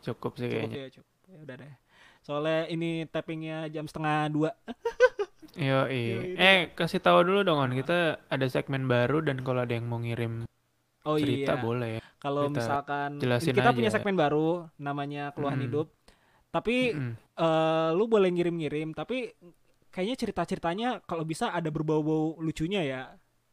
Cukup 0.03 0.35
sih 0.35 0.51
Cukup 0.51 0.67
kayaknya. 0.67 0.75
ya, 0.75 0.87
cukup. 0.91 1.13
Ya 1.31 1.37
udah 1.39 1.55
deh. 1.63 1.73
Soalnya 2.19 2.59
ini 2.67 2.89
tappingnya 3.07 3.71
jam 3.71 3.87
setengah 3.87 4.27
dua. 4.27 4.49
Yo, 5.55 5.85
Yoi. 5.87 6.33
Eh, 6.35 6.73
kasih 6.73 6.99
tahu 6.99 7.23
dulu 7.23 7.45
dong, 7.45 7.61
On. 7.61 7.71
Kita 7.71 8.19
ada 8.25 8.45
segmen 8.49 8.83
baru 8.83 9.21
dan 9.21 9.39
kalau 9.39 9.63
ada 9.63 9.71
yang 9.71 9.85
mau 9.87 10.01
ngirim 10.01 10.43
Oh 11.03 11.15
cerita 11.15 11.55
iya. 11.55 11.61
boleh 11.61 11.89
ya. 11.99 12.01
Kalau 12.17 12.47
misalkan 12.47 13.19
jelasin 13.19 13.53
kita 13.53 13.69
aja. 13.69 13.75
punya 13.75 13.91
segmen 13.91 14.15
baru 14.15 14.67
namanya 14.75 15.31
keluhan 15.31 15.55
Mm-mm. 15.55 15.67
hidup. 15.69 15.87
Tapi 16.49 16.95
Mm-mm. 16.95 17.13
eh, 17.37 17.89
lu 17.93 18.03
boleh 18.07 18.27
ngirim-ngirim 18.27 18.91
tapi 18.91 19.31
kayaknya 19.87 20.15
cerita-ceritanya 20.19 20.89
kalau 21.03 21.23
bisa 21.23 21.53
ada 21.53 21.69
berbau-bau 21.69 22.35
lucunya 22.39 22.83
ya. 22.83 23.01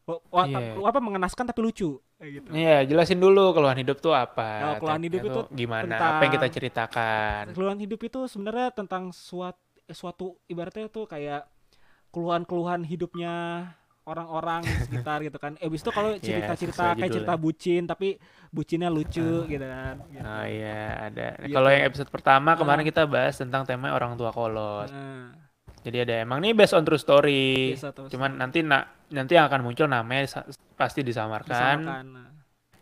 Iya. 0.07 0.74
apa 0.76 0.98
mengenaskan 0.98 1.44
tapi 1.46 1.61
lucu 1.61 2.01
kayak 2.16 2.30
gitu. 2.36 2.48
Iya, 2.51 2.82
jelasin 2.84 3.16
dulu 3.16 3.53
keluhan 3.53 3.78
hidup 3.78 3.98
tuh 3.98 4.11
apa. 4.11 4.48
Oh, 4.64 4.74
keluhan 4.78 5.03
hidup 5.03 5.20
itu 5.22 5.40
gimana? 5.53 5.94
Apa 5.94 6.22
yang 6.24 6.32
kita 6.32 6.40
tentang- 6.42 6.55
ceritakan? 6.57 7.42
Keluhan 7.53 7.78
hidup 7.78 8.01
itu 8.01 8.20
sebenarnya 8.26 8.68
tentang 8.70 9.11
suatu 9.11 9.59
suatu 9.86 10.38
ibaratnya 10.46 10.86
tuh 10.86 11.03
kayak 11.05 11.51
keluhan-keluhan 12.09 12.82
hidupnya 12.82 13.34
orang-orang 14.03 14.62
di 14.62 14.74
sekitar 14.80 15.22
gitu 15.22 15.38
kan. 15.38 15.55
Eh, 15.57 15.66
abis 15.66 15.80
itu 15.80 15.90
kalau 15.90 16.11
Iya, 16.16 16.22
cerita-cerita 16.22 16.74
sesuai 16.74 16.98
kayak 16.98 17.12
cerita 17.12 17.34
bucin 17.36 17.82
tapi 17.86 18.09
bucinnya 18.51 18.86
lucu 18.88 19.46
gitu 19.46 19.62
kan. 19.62 19.94
Gitu. 20.09 20.18
Oh 20.20 20.44
iya, 20.44 20.82
ada. 21.07 21.26
Nah, 21.32 21.46
Gitu. 21.46 21.55
Kalau 21.55 21.68
yang 21.70 21.84
episode 21.86 22.11
pertama 22.11 22.51
kemarin 22.55 22.82
Ah. 22.82 22.88
kita 22.88 23.03
bahas 23.05 23.34
tentang 23.34 23.62
tema 23.62 23.90
orang 23.90 24.14
tua 24.14 24.30
kolot. 24.30 24.90
Nah, 24.90 25.30
Jadi 25.81 25.97
ada 25.99 26.14
emang 26.20 26.39
nih 26.39 26.53
based 26.53 26.72
on 26.72 26.83
true 26.83 26.97
story. 26.97 27.72
tuh. 27.74 28.09
Cuman 28.09 28.37
nanti 28.37 28.61
na- 28.61 28.85
nanti 29.09 29.33
yang 29.33 29.47
akan 29.47 29.61
muncul 29.62 29.87
namanya 29.87 30.45
pasti 30.74 31.01
disamarkan. 31.01 31.81
disamakan. 31.81 32.05
Nah. 32.11 32.28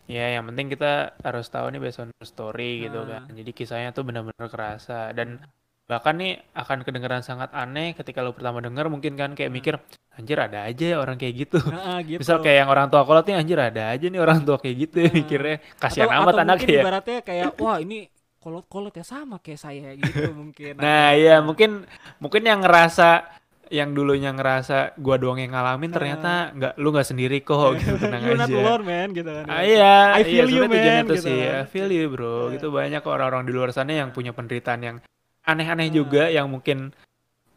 Ya, 0.05 0.35
yang 0.35 0.45
penting 0.45 0.67
kita 0.69 0.93
harus 1.19 1.47
tahu 1.47 1.69
nih 1.69 1.81
based 1.81 2.01
on 2.01 2.11
true 2.11 2.27
story 2.27 2.73
gitu 2.83 3.05
Ah. 3.05 3.23
kan. 3.23 3.31
Jadi 3.31 3.51
kisahnya 3.53 3.91
tuh 3.93 4.03
benar-benar 4.03 4.49
kerasa 4.49 5.13
dan 5.13 5.39
bahkan 5.85 6.15
nih 6.15 6.37
akan 6.53 6.83
kedengeran 6.83 7.23
sangat 7.23 7.49
aneh 7.51 7.93
ketika 7.93 8.21
lo 8.21 8.33
pertama 8.33 8.59
denger 8.59 8.89
mungkin 8.89 9.15
kan 9.15 9.33
kayak 9.33 9.49
mikir 9.49 9.75
anjir 10.13 10.37
ada 10.37 10.65
aja 10.65 10.85
ya 10.85 10.97
orang 10.99 11.15
kayak 11.15 11.35
gitu. 11.39 11.59
Nah, 11.63 12.03
gitu. 12.05 12.19
Misal 12.19 12.41
kayak 12.41 12.57
yang 12.59 12.69
orang 12.69 12.89
tua 12.89 13.05
kolot 13.05 13.23
nih 13.23 13.37
anjir 13.37 13.57
ada 13.57 13.89
aja 13.89 14.05
nih 14.05 14.19
orang 14.19 14.43
tua 14.43 14.59
kayak 14.59 14.77
gitu 14.81 14.99
Nah. 15.01 15.13
mikirnya 15.15 15.57
kasihan 15.77 16.09
atau, 16.09 16.19
amat 16.19 16.33
atau 16.35 16.43
anak 16.43 16.57
mungkin 16.59 16.69
ya. 16.69 16.83
ibaratnya 16.83 17.19
kayak 17.23 17.47
wah 17.57 17.79
ini 17.79 17.99
kolot-kolot 18.39 18.95
ya 18.95 19.03
sama 19.03 19.43
kayak 19.43 19.61
saya 19.61 19.89
gitu 19.95 20.31
mungkin. 20.41 20.79
Nah, 20.79 21.13
iya 21.13 21.43
mungkin 21.43 21.85
mungkin 22.19 22.43
yang 22.47 22.63
ngerasa 22.63 23.27
yang 23.69 23.93
dulunya 23.93 24.33
ngerasa 24.33 24.97
gua 24.97 25.21
doang 25.21 25.37
yang 25.37 25.53
ngalamin 25.53 25.93
ternyata 25.93 26.57
nggak 26.57 26.73
lu 26.81 26.89
nggak 26.89 27.05
sendiri 27.05 27.45
kok 27.45 27.77
gitu 27.77 28.01
tenang 28.01 28.25
You're 28.25 28.41
not 28.41 28.49
aja. 28.49 28.57
alone 28.65 28.85
man 28.89 29.09
gitu 29.13 29.29
kan. 29.29 29.45
Ah, 29.45 29.61
iya, 29.61 30.17
I 30.17 30.23
feel 30.25 30.49
iya, 30.49 30.57
you, 30.57 30.63
man, 30.65 31.05
gitu 31.05 31.15
sih, 31.21 31.37
kan. 31.45 31.61
I 31.61 31.65
feel 31.69 31.89
you 31.93 32.09
bro. 32.09 32.49
Iya. 32.49 32.57
Gitu 32.57 32.67
banyak 32.73 33.03
orang-orang 33.05 33.45
di 33.45 33.53
luar 33.53 33.69
sana 33.71 33.93
yang 33.93 34.09
punya 34.11 34.33
penderitaan 34.33 34.81
yang 34.81 34.97
aneh-aneh 35.45 35.89
Ah. 35.89 35.93
juga, 35.93 36.25
yang 36.33 36.49
mungkin 36.49 36.97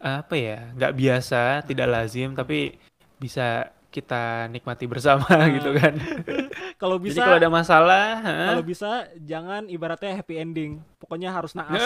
apa 0.04 0.36
ya, 0.36 0.74
nggak 0.76 0.94
biasa, 1.00 1.64
tidak 1.64 1.88
lazim, 1.88 2.36
tapi 2.36 2.76
bisa 3.16 3.70
kita 3.88 4.52
nikmati 4.52 4.92
bersama 4.92 5.24
Ah. 5.32 5.48
gitu 5.56 5.72
kan. 5.80 5.96
Kalau 6.82 6.98
Jadi 6.98 7.14
bisa 7.14 7.22
kalau 7.22 7.38
ada 7.38 7.50
masalah, 7.54 8.06
kalau 8.26 8.66
bisa 8.66 9.06
jangan 9.22 9.70
ibaratnya 9.70 10.18
happy 10.18 10.42
ending. 10.42 10.82
Pokoknya 10.98 11.30
harus 11.30 11.54
naas. 11.54 11.78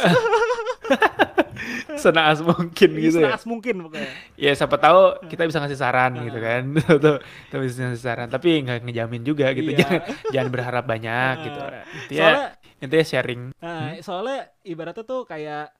senaas 1.99 2.39
mungkin 2.39 2.95
gitu 2.95 3.19
ya. 3.19 3.35
Senaas 3.35 3.43
mungkin 3.43 3.83
pokoknya. 3.83 4.11
Ya 4.39 4.55
siapa 4.55 4.79
tahu 4.79 5.19
kita 5.27 5.51
bisa 5.51 5.59
ngasih 5.59 5.75
saran 5.75 6.15
gitu 6.23 6.39
kan. 6.39 6.63
Kita 7.51 7.57
bisa 7.59 7.91
ngasih 7.91 8.05
saran, 8.07 8.31
tapi 8.31 8.63
nggak 8.63 8.87
ngejamin 8.87 9.23
juga 9.27 9.51
gitu. 9.51 9.75
Iya. 9.75 9.83
Jangan 9.83 9.99
jangan 10.31 10.49
berharap 10.55 10.85
banyak 10.87 11.35
gitu. 11.43 11.59
Intinya 11.59 12.15
Soalnya 12.15 12.45
intinya 12.79 13.05
sharing. 13.05 13.41
Nah, 13.59 13.99
soalnya 13.99 14.39
ibaratnya 14.63 15.03
tuh 15.03 15.27
kayak 15.27 15.75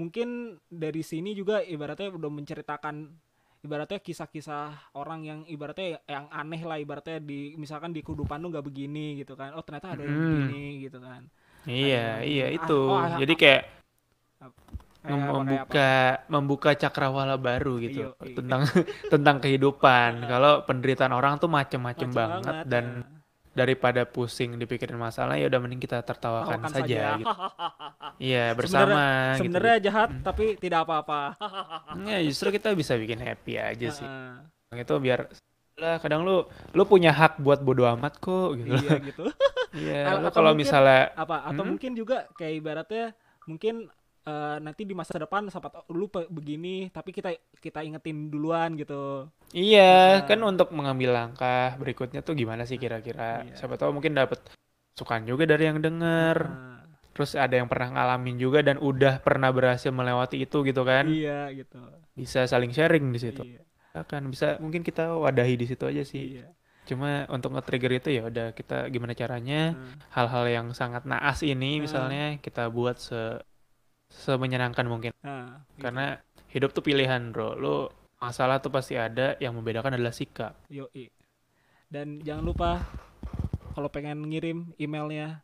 mungkin 0.00 0.56
dari 0.72 1.04
sini 1.04 1.36
juga 1.36 1.60
ibaratnya 1.60 2.08
udah 2.08 2.32
menceritakan 2.32 2.96
ibaratnya 3.66 3.98
kisah-kisah 3.98 4.94
orang 4.94 5.20
yang 5.26 5.40
ibaratnya 5.50 5.98
yang 6.06 6.30
aneh 6.30 6.62
lah 6.62 6.78
ibaratnya 6.78 7.18
di 7.18 7.52
misalkan 7.58 7.90
di 7.90 8.00
kehidupan 8.06 8.38
lu 8.38 8.48
nggak 8.54 8.66
begini 8.66 9.18
gitu 9.20 9.34
kan. 9.34 9.52
Oh, 9.58 9.62
ternyata 9.66 9.98
ada 9.98 10.02
yang 10.06 10.14
Hmm. 10.14 10.46
begini 10.46 10.86
gitu 10.86 10.98
kan. 11.02 11.26
Iya, 11.66 12.22
Ada- 12.22 12.26
iya 12.30 12.46
ah, 12.46 12.56
itu. 12.62 12.78
oh, 12.78 12.94
ah, 12.94 13.18
Jadi 13.18 13.34
kayak 13.34 13.62
mem- 14.40 14.54
kayak 15.06 15.22
apa? 15.22 15.34
membuka 15.38 15.90
membuka 16.30 16.70
cakrawala 16.74 17.36
baru 17.38 17.78
gitu 17.82 18.00
Iya, 18.10 18.10
iya. 18.22 18.34
tentang 18.38 18.62
tentang 19.12 19.36
kehidupan. 19.42 20.10
Kalau 20.26 20.52
penderitaan 20.66 21.14
orang 21.14 21.38
tuh 21.42 21.50
macem-macem 21.50 22.10
Macem 22.10 22.18
banget, 22.18 22.54
dan 22.66 22.84
ya. 23.02 23.15
Daripada 23.56 24.04
pusing 24.04 24.54
dipikirin 24.54 24.94
masalah 24.94 25.34
ya 25.34 25.48
udah 25.48 25.56
mending 25.58 25.80
kita 25.80 26.04
tertawakan 26.04 26.60
Tawakan 26.60 26.70
saja 26.70 26.84
saja. 26.84 27.18
gitu. 27.18 27.32
Iya, 28.28 28.52
bersama 28.52 29.00
gitu. 29.34 29.40
Sebenarnya 29.44 29.76
jahat 29.82 30.08
Hmm. 30.12 30.22
tapi 30.22 30.44
tidak 30.56 30.84
apa-apa. 30.84 31.36
Ya, 32.08 32.20
justru 32.20 32.52
kita 32.52 32.72
bisa 32.72 32.92
bikin 32.94 33.16
happy 33.18 33.56
aja 33.56 33.88
sih. 33.90 34.04
Heeh. 34.04 34.84
Itu 34.84 35.00
biar 35.00 35.32
lah 35.76 36.00
kadang 36.00 36.24
lu 36.24 36.48
lu 36.72 36.82
punya 36.84 37.12
hak 37.12 37.36
buat 37.36 37.60
bodo 37.60 37.84
amat 37.96 38.16
kok 38.16 38.56
gitu. 38.56 38.72
iya 38.76 38.96
gitu. 39.00 39.24
Iya, 39.76 40.16
lu 40.20 40.28
kalau 40.30 40.52
misalnya 40.52 41.12
Apa 41.12 41.44
atau 41.44 41.60
Hmm? 41.60 41.76
mungkin 41.76 41.92
juga 41.92 42.24
kayak 42.32 42.54
ibaratnya 42.56 43.12
mungkin 43.44 43.92
eh, 44.26 44.56
nanti 44.58 44.82
di 44.82 44.92
masa 44.92 45.16
depan 45.16 45.46
tahu 45.46 45.86
lu 45.90 46.06
begini 46.10 46.90
tapi 46.90 47.10
kita 47.10 47.30
kita 47.56 47.80
ingetin 47.80 48.26
duluan 48.26 48.74
gitu 48.74 49.30
Iya, 49.54 50.20
Nah. 50.20 50.26
kan 50.26 50.42
untuk 50.42 50.74
mengambil 50.74 51.14
langkah 51.14 51.78
berikutnya 51.78 52.18
tuh 52.20 52.34
gimana 52.34 52.66
sih 52.66 52.76
kira-kira? 52.76 53.46
Iya. 53.46 53.54
Siapa 53.54 53.78
tahu 53.78 53.94
mungkin 53.94 54.12
dapat 54.12 54.42
sukan 54.98 55.22
juga 55.22 55.46
dari 55.46 55.70
yang 55.70 55.78
denger. 55.78 56.36
Nah, 56.44 56.82
Terus 57.14 57.32
ada 57.32 57.56
yang 57.56 57.64
pernah 57.64 57.96
ngalamin 57.96 58.36
juga 58.36 58.60
dan 58.60 58.76
udah 58.76 59.24
pernah 59.24 59.48
berhasil 59.48 59.88
melewati 59.88 60.44
itu 60.44 60.60
gitu 60.66 60.82
kan. 60.82 61.06
iya 61.08 61.48
gitu 61.54 61.78
Bisa 62.12 62.44
saling 62.44 62.74
sharing 62.74 63.08
di 63.08 63.20
situ. 63.22 63.40
iya, 63.40 63.62
Kan 64.04 64.28
bisa 64.28 64.58
mungkin 64.60 64.84
kita 64.84 65.16
wadahi 65.16 65.56
di 65.56 65.64
situ 65.64 65.86
aja 65.88 66.02
sih. 66.04 66.36
iya. 66.36 66.52
Cuma 66.84 67.24
untuk 67.32 67.56
nge-trigger 67.56 67.92
itu 67.96 68.08
ya 68.12 68.22
udah 68.28 68.52
kita 68.52 68.90
gimana 68.90 69.14
caranya 69.14 69.72
Nah, 69.72 69.96
hal-hal 70.12 70.44
yang 70.50 70.66
sangat 70.76 71.06
naas 71.08 71.40
ini 71.40 71.78
Hmm. 71.78 71.82
misalnya 71.88 72.24
kita 72.42 72.68
buat 72.68 72.98
se 73.00 73.40
semenyenangkan 74.08 74.86
mungkin. 74.86 75.12
nah, 75.20 75.62
gitu. 75.74 75.82
Karena 75.86 76.18
hidup 76.50 76.70
tuh 76.72 76.82
pilihan, 76.82 77.30
Bro. 77.30 77.58
Lu 77.58 77.76
masalah 78.16 78.58
tuh 78.62 78.72
pasti 78.72 78.96
ada, 78.96 79.36
yang 79.38 79.52
membedakan 79.54 79.94
adalah 79.98 80.14
sikap. 80.14 80.56
Yoi. 80.70 81.10
Dan 81.86 82.18
jangan 82.20 82.42
lupa 82.42 82.70
kalau 83.72 83.86
pengen 83.86 84.24
ngirim 84.26 84.72
emailnya 84.76 85.42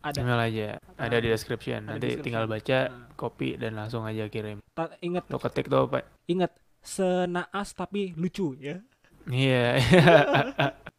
ada. 0.00 0.16
Email 0.20 0.40
aja, 0.40 0.68
ada 0.96 1.16
Ah, 1.16 1.20
di 1.20 1.28
description. 1.28 1.80
ada 1.86 1.96
Nanti 1.96 2.08
description. 2.08 2.24
tinggal 2.24 2.44
baca, 2.44 2.78
Nah, 2.88 3.08
copy 3.16 3.48
dan 3.56 3.76
langsung 3.76 4.02
aja 4.04 4.26
kirim. 4.26 4.60
ta- 4.72 4.96
ingat 5.00 5.28
Lo 5.28 5.36
ketik 5.36 5.68
tuh 5.68 5.88
apa? 5.88 6.04
ingat 6.26 6.52
senaas 6.80 7.76
tapi 7.76 8.16
lucu 8.16 8.56
ya. 8.56 8.80
Iya. 9.28 9.76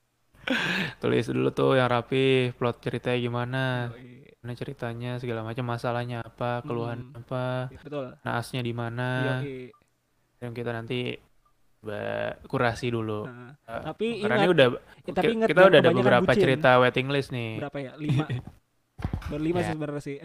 Tulis 1.01 1.25
dulu 1.29 1.49
tuh 1.53 1.77
yang 1.77 1.89
rapi, 1.89 2.53
plot 2.57 2.81
ceritanya 2.81 3.17
gimana, 3.19 3.63
Yoi. 3.93 4.20
Gimana 4.41 4.57
ceritanya, 4.57 5.11
segala 5.15 5.45
macam 5.45 5.61
masalahnya 5.63 6.25
apa, 6.25 6.65
keluhan 6.65 7.05
Hmm. 7.05 7.21
apa, 7.21 7.69
Betul. 7.77 8.17
naasnya 8.19 8.65
di 8.65 8.73
mana. 8.73 9.37
Yoi. 9.37 9.69
Yang 10.41 10.51
kita 10.55 10.71
nanti 10.73 10.99
kurasi 12.43 12.89
dulu. 12.89 13.25
Nah, 13.25 13.53
Eh, 13.61 13.81
tapi 13.83 14.07
Karena 14.17 14.35
ini 14.35 14.41
ingat- 14.41 14.51
udah 14.51 14.67
eh, 14.73 15.13
tapi 15.13 15.31
ingat 15.31 15.47
kita 15.47 15.59
jangan 15.59 15.69
udah 15.69 15.79
ada 15.79 15.91
beberapa 15.93 16.25
bucin. 16.27 16.41
cerita 16.41 16.69
waiting 16.77 17.07
list 17.07 17.29
nih. 17.29 17.61
berapa 17.61 17.77
ya? 17.79 17.91
Lima. 17.95 18.25
Berlima 19.31 19.57
Ya. 19.57 19.63
sih 19.63 19.73
sebenarnya 19.73 20.01
sih. 20.03 20.17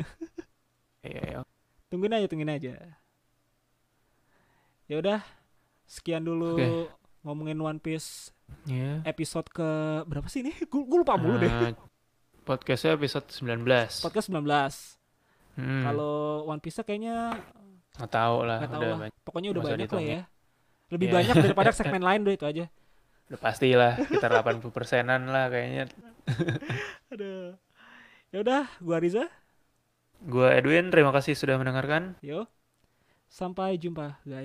Iya, 1.03 1.21
iya. 1.23 1.39
Tungguin 1.87 2.13
aja, 2.13 2.27
tungguin 2.27 2.51
aja. 2.51 2.75
Ya 4.87 4.97
udah, 4.97 5.21
sekian 5.85 6.23
dulu 6.23 6.57
Oke. 6.57 6.89
ngomongin 7.23 7.59
One 7.59 7.79
Piece 7.79 8.33
Iya. 8.65 9.05
episode 9.05 9.49
ke 9.49 9.69
berapa 10.05 10.25
sih 10.27 10.41
ini? 10.41 10.57
Gue 10.65 10.99
lupa 10.99 11.17
mulu 11.17 11.37
deh. 11.37 11.53
Podcastnya 12.47 12.95
episode 12.95 13.27
19. 13.27 14.07
Podcast 14.07 14.29
19. 14.31 15.59
Hmm, 15.59 15.83
Kalau 15.83 16.47
One 16.47 16.63
Piece 16.63 16.79
kayaknya 16.81 17.35
nggak 17.97 18.13
tahu 18.13 18.37
lah, 18.45 18.59
nggak 18.63 18.71
tahu 18.71 18.79
udah 18.79 18.87
lah. 18.87 18.99
banyak. 19.03 19.17
Pokoknya 19.25 19.49
udah 19.51 19.63
banyak 19.65 19.91
lah 19.91 20.05
ya. 20.05 20.21
Lebih 20.87 21.07
Iya. 21.11 21.15
banyak 21.19 21.35
daripada 21.43 21.71
segmen 21.79 22.03
lain 22.05 22.21
udah 22.23 22.35
itu 22.37 22.47
aja. 22.47 22.65
Udah 23.27 23.39
pastilah 23.43 23.93
sekitar 23.99 24.31
80 24.31 24.71
persenan 24.71 25.27
lah 25.27 25.51
kayaknya. 25.51 25.91
Aduh. 27.13 27.59
Ya 28.31 28.39
udah, 28.45 28.63
gua 28.79 28.97
Riza. 29.01 29.27
Gua 30.23 30.55
Edwin, 30.55 30.95
terima 30.95 31.11
kasih 31.11 31.35
sudah 31.35 31.59
mendengarkan. 31.59 32.15
Yo. 32.23 32.47
Sampai 33.27 33.75
jumpa, 33.75 34.23
guys. 34.23 34.45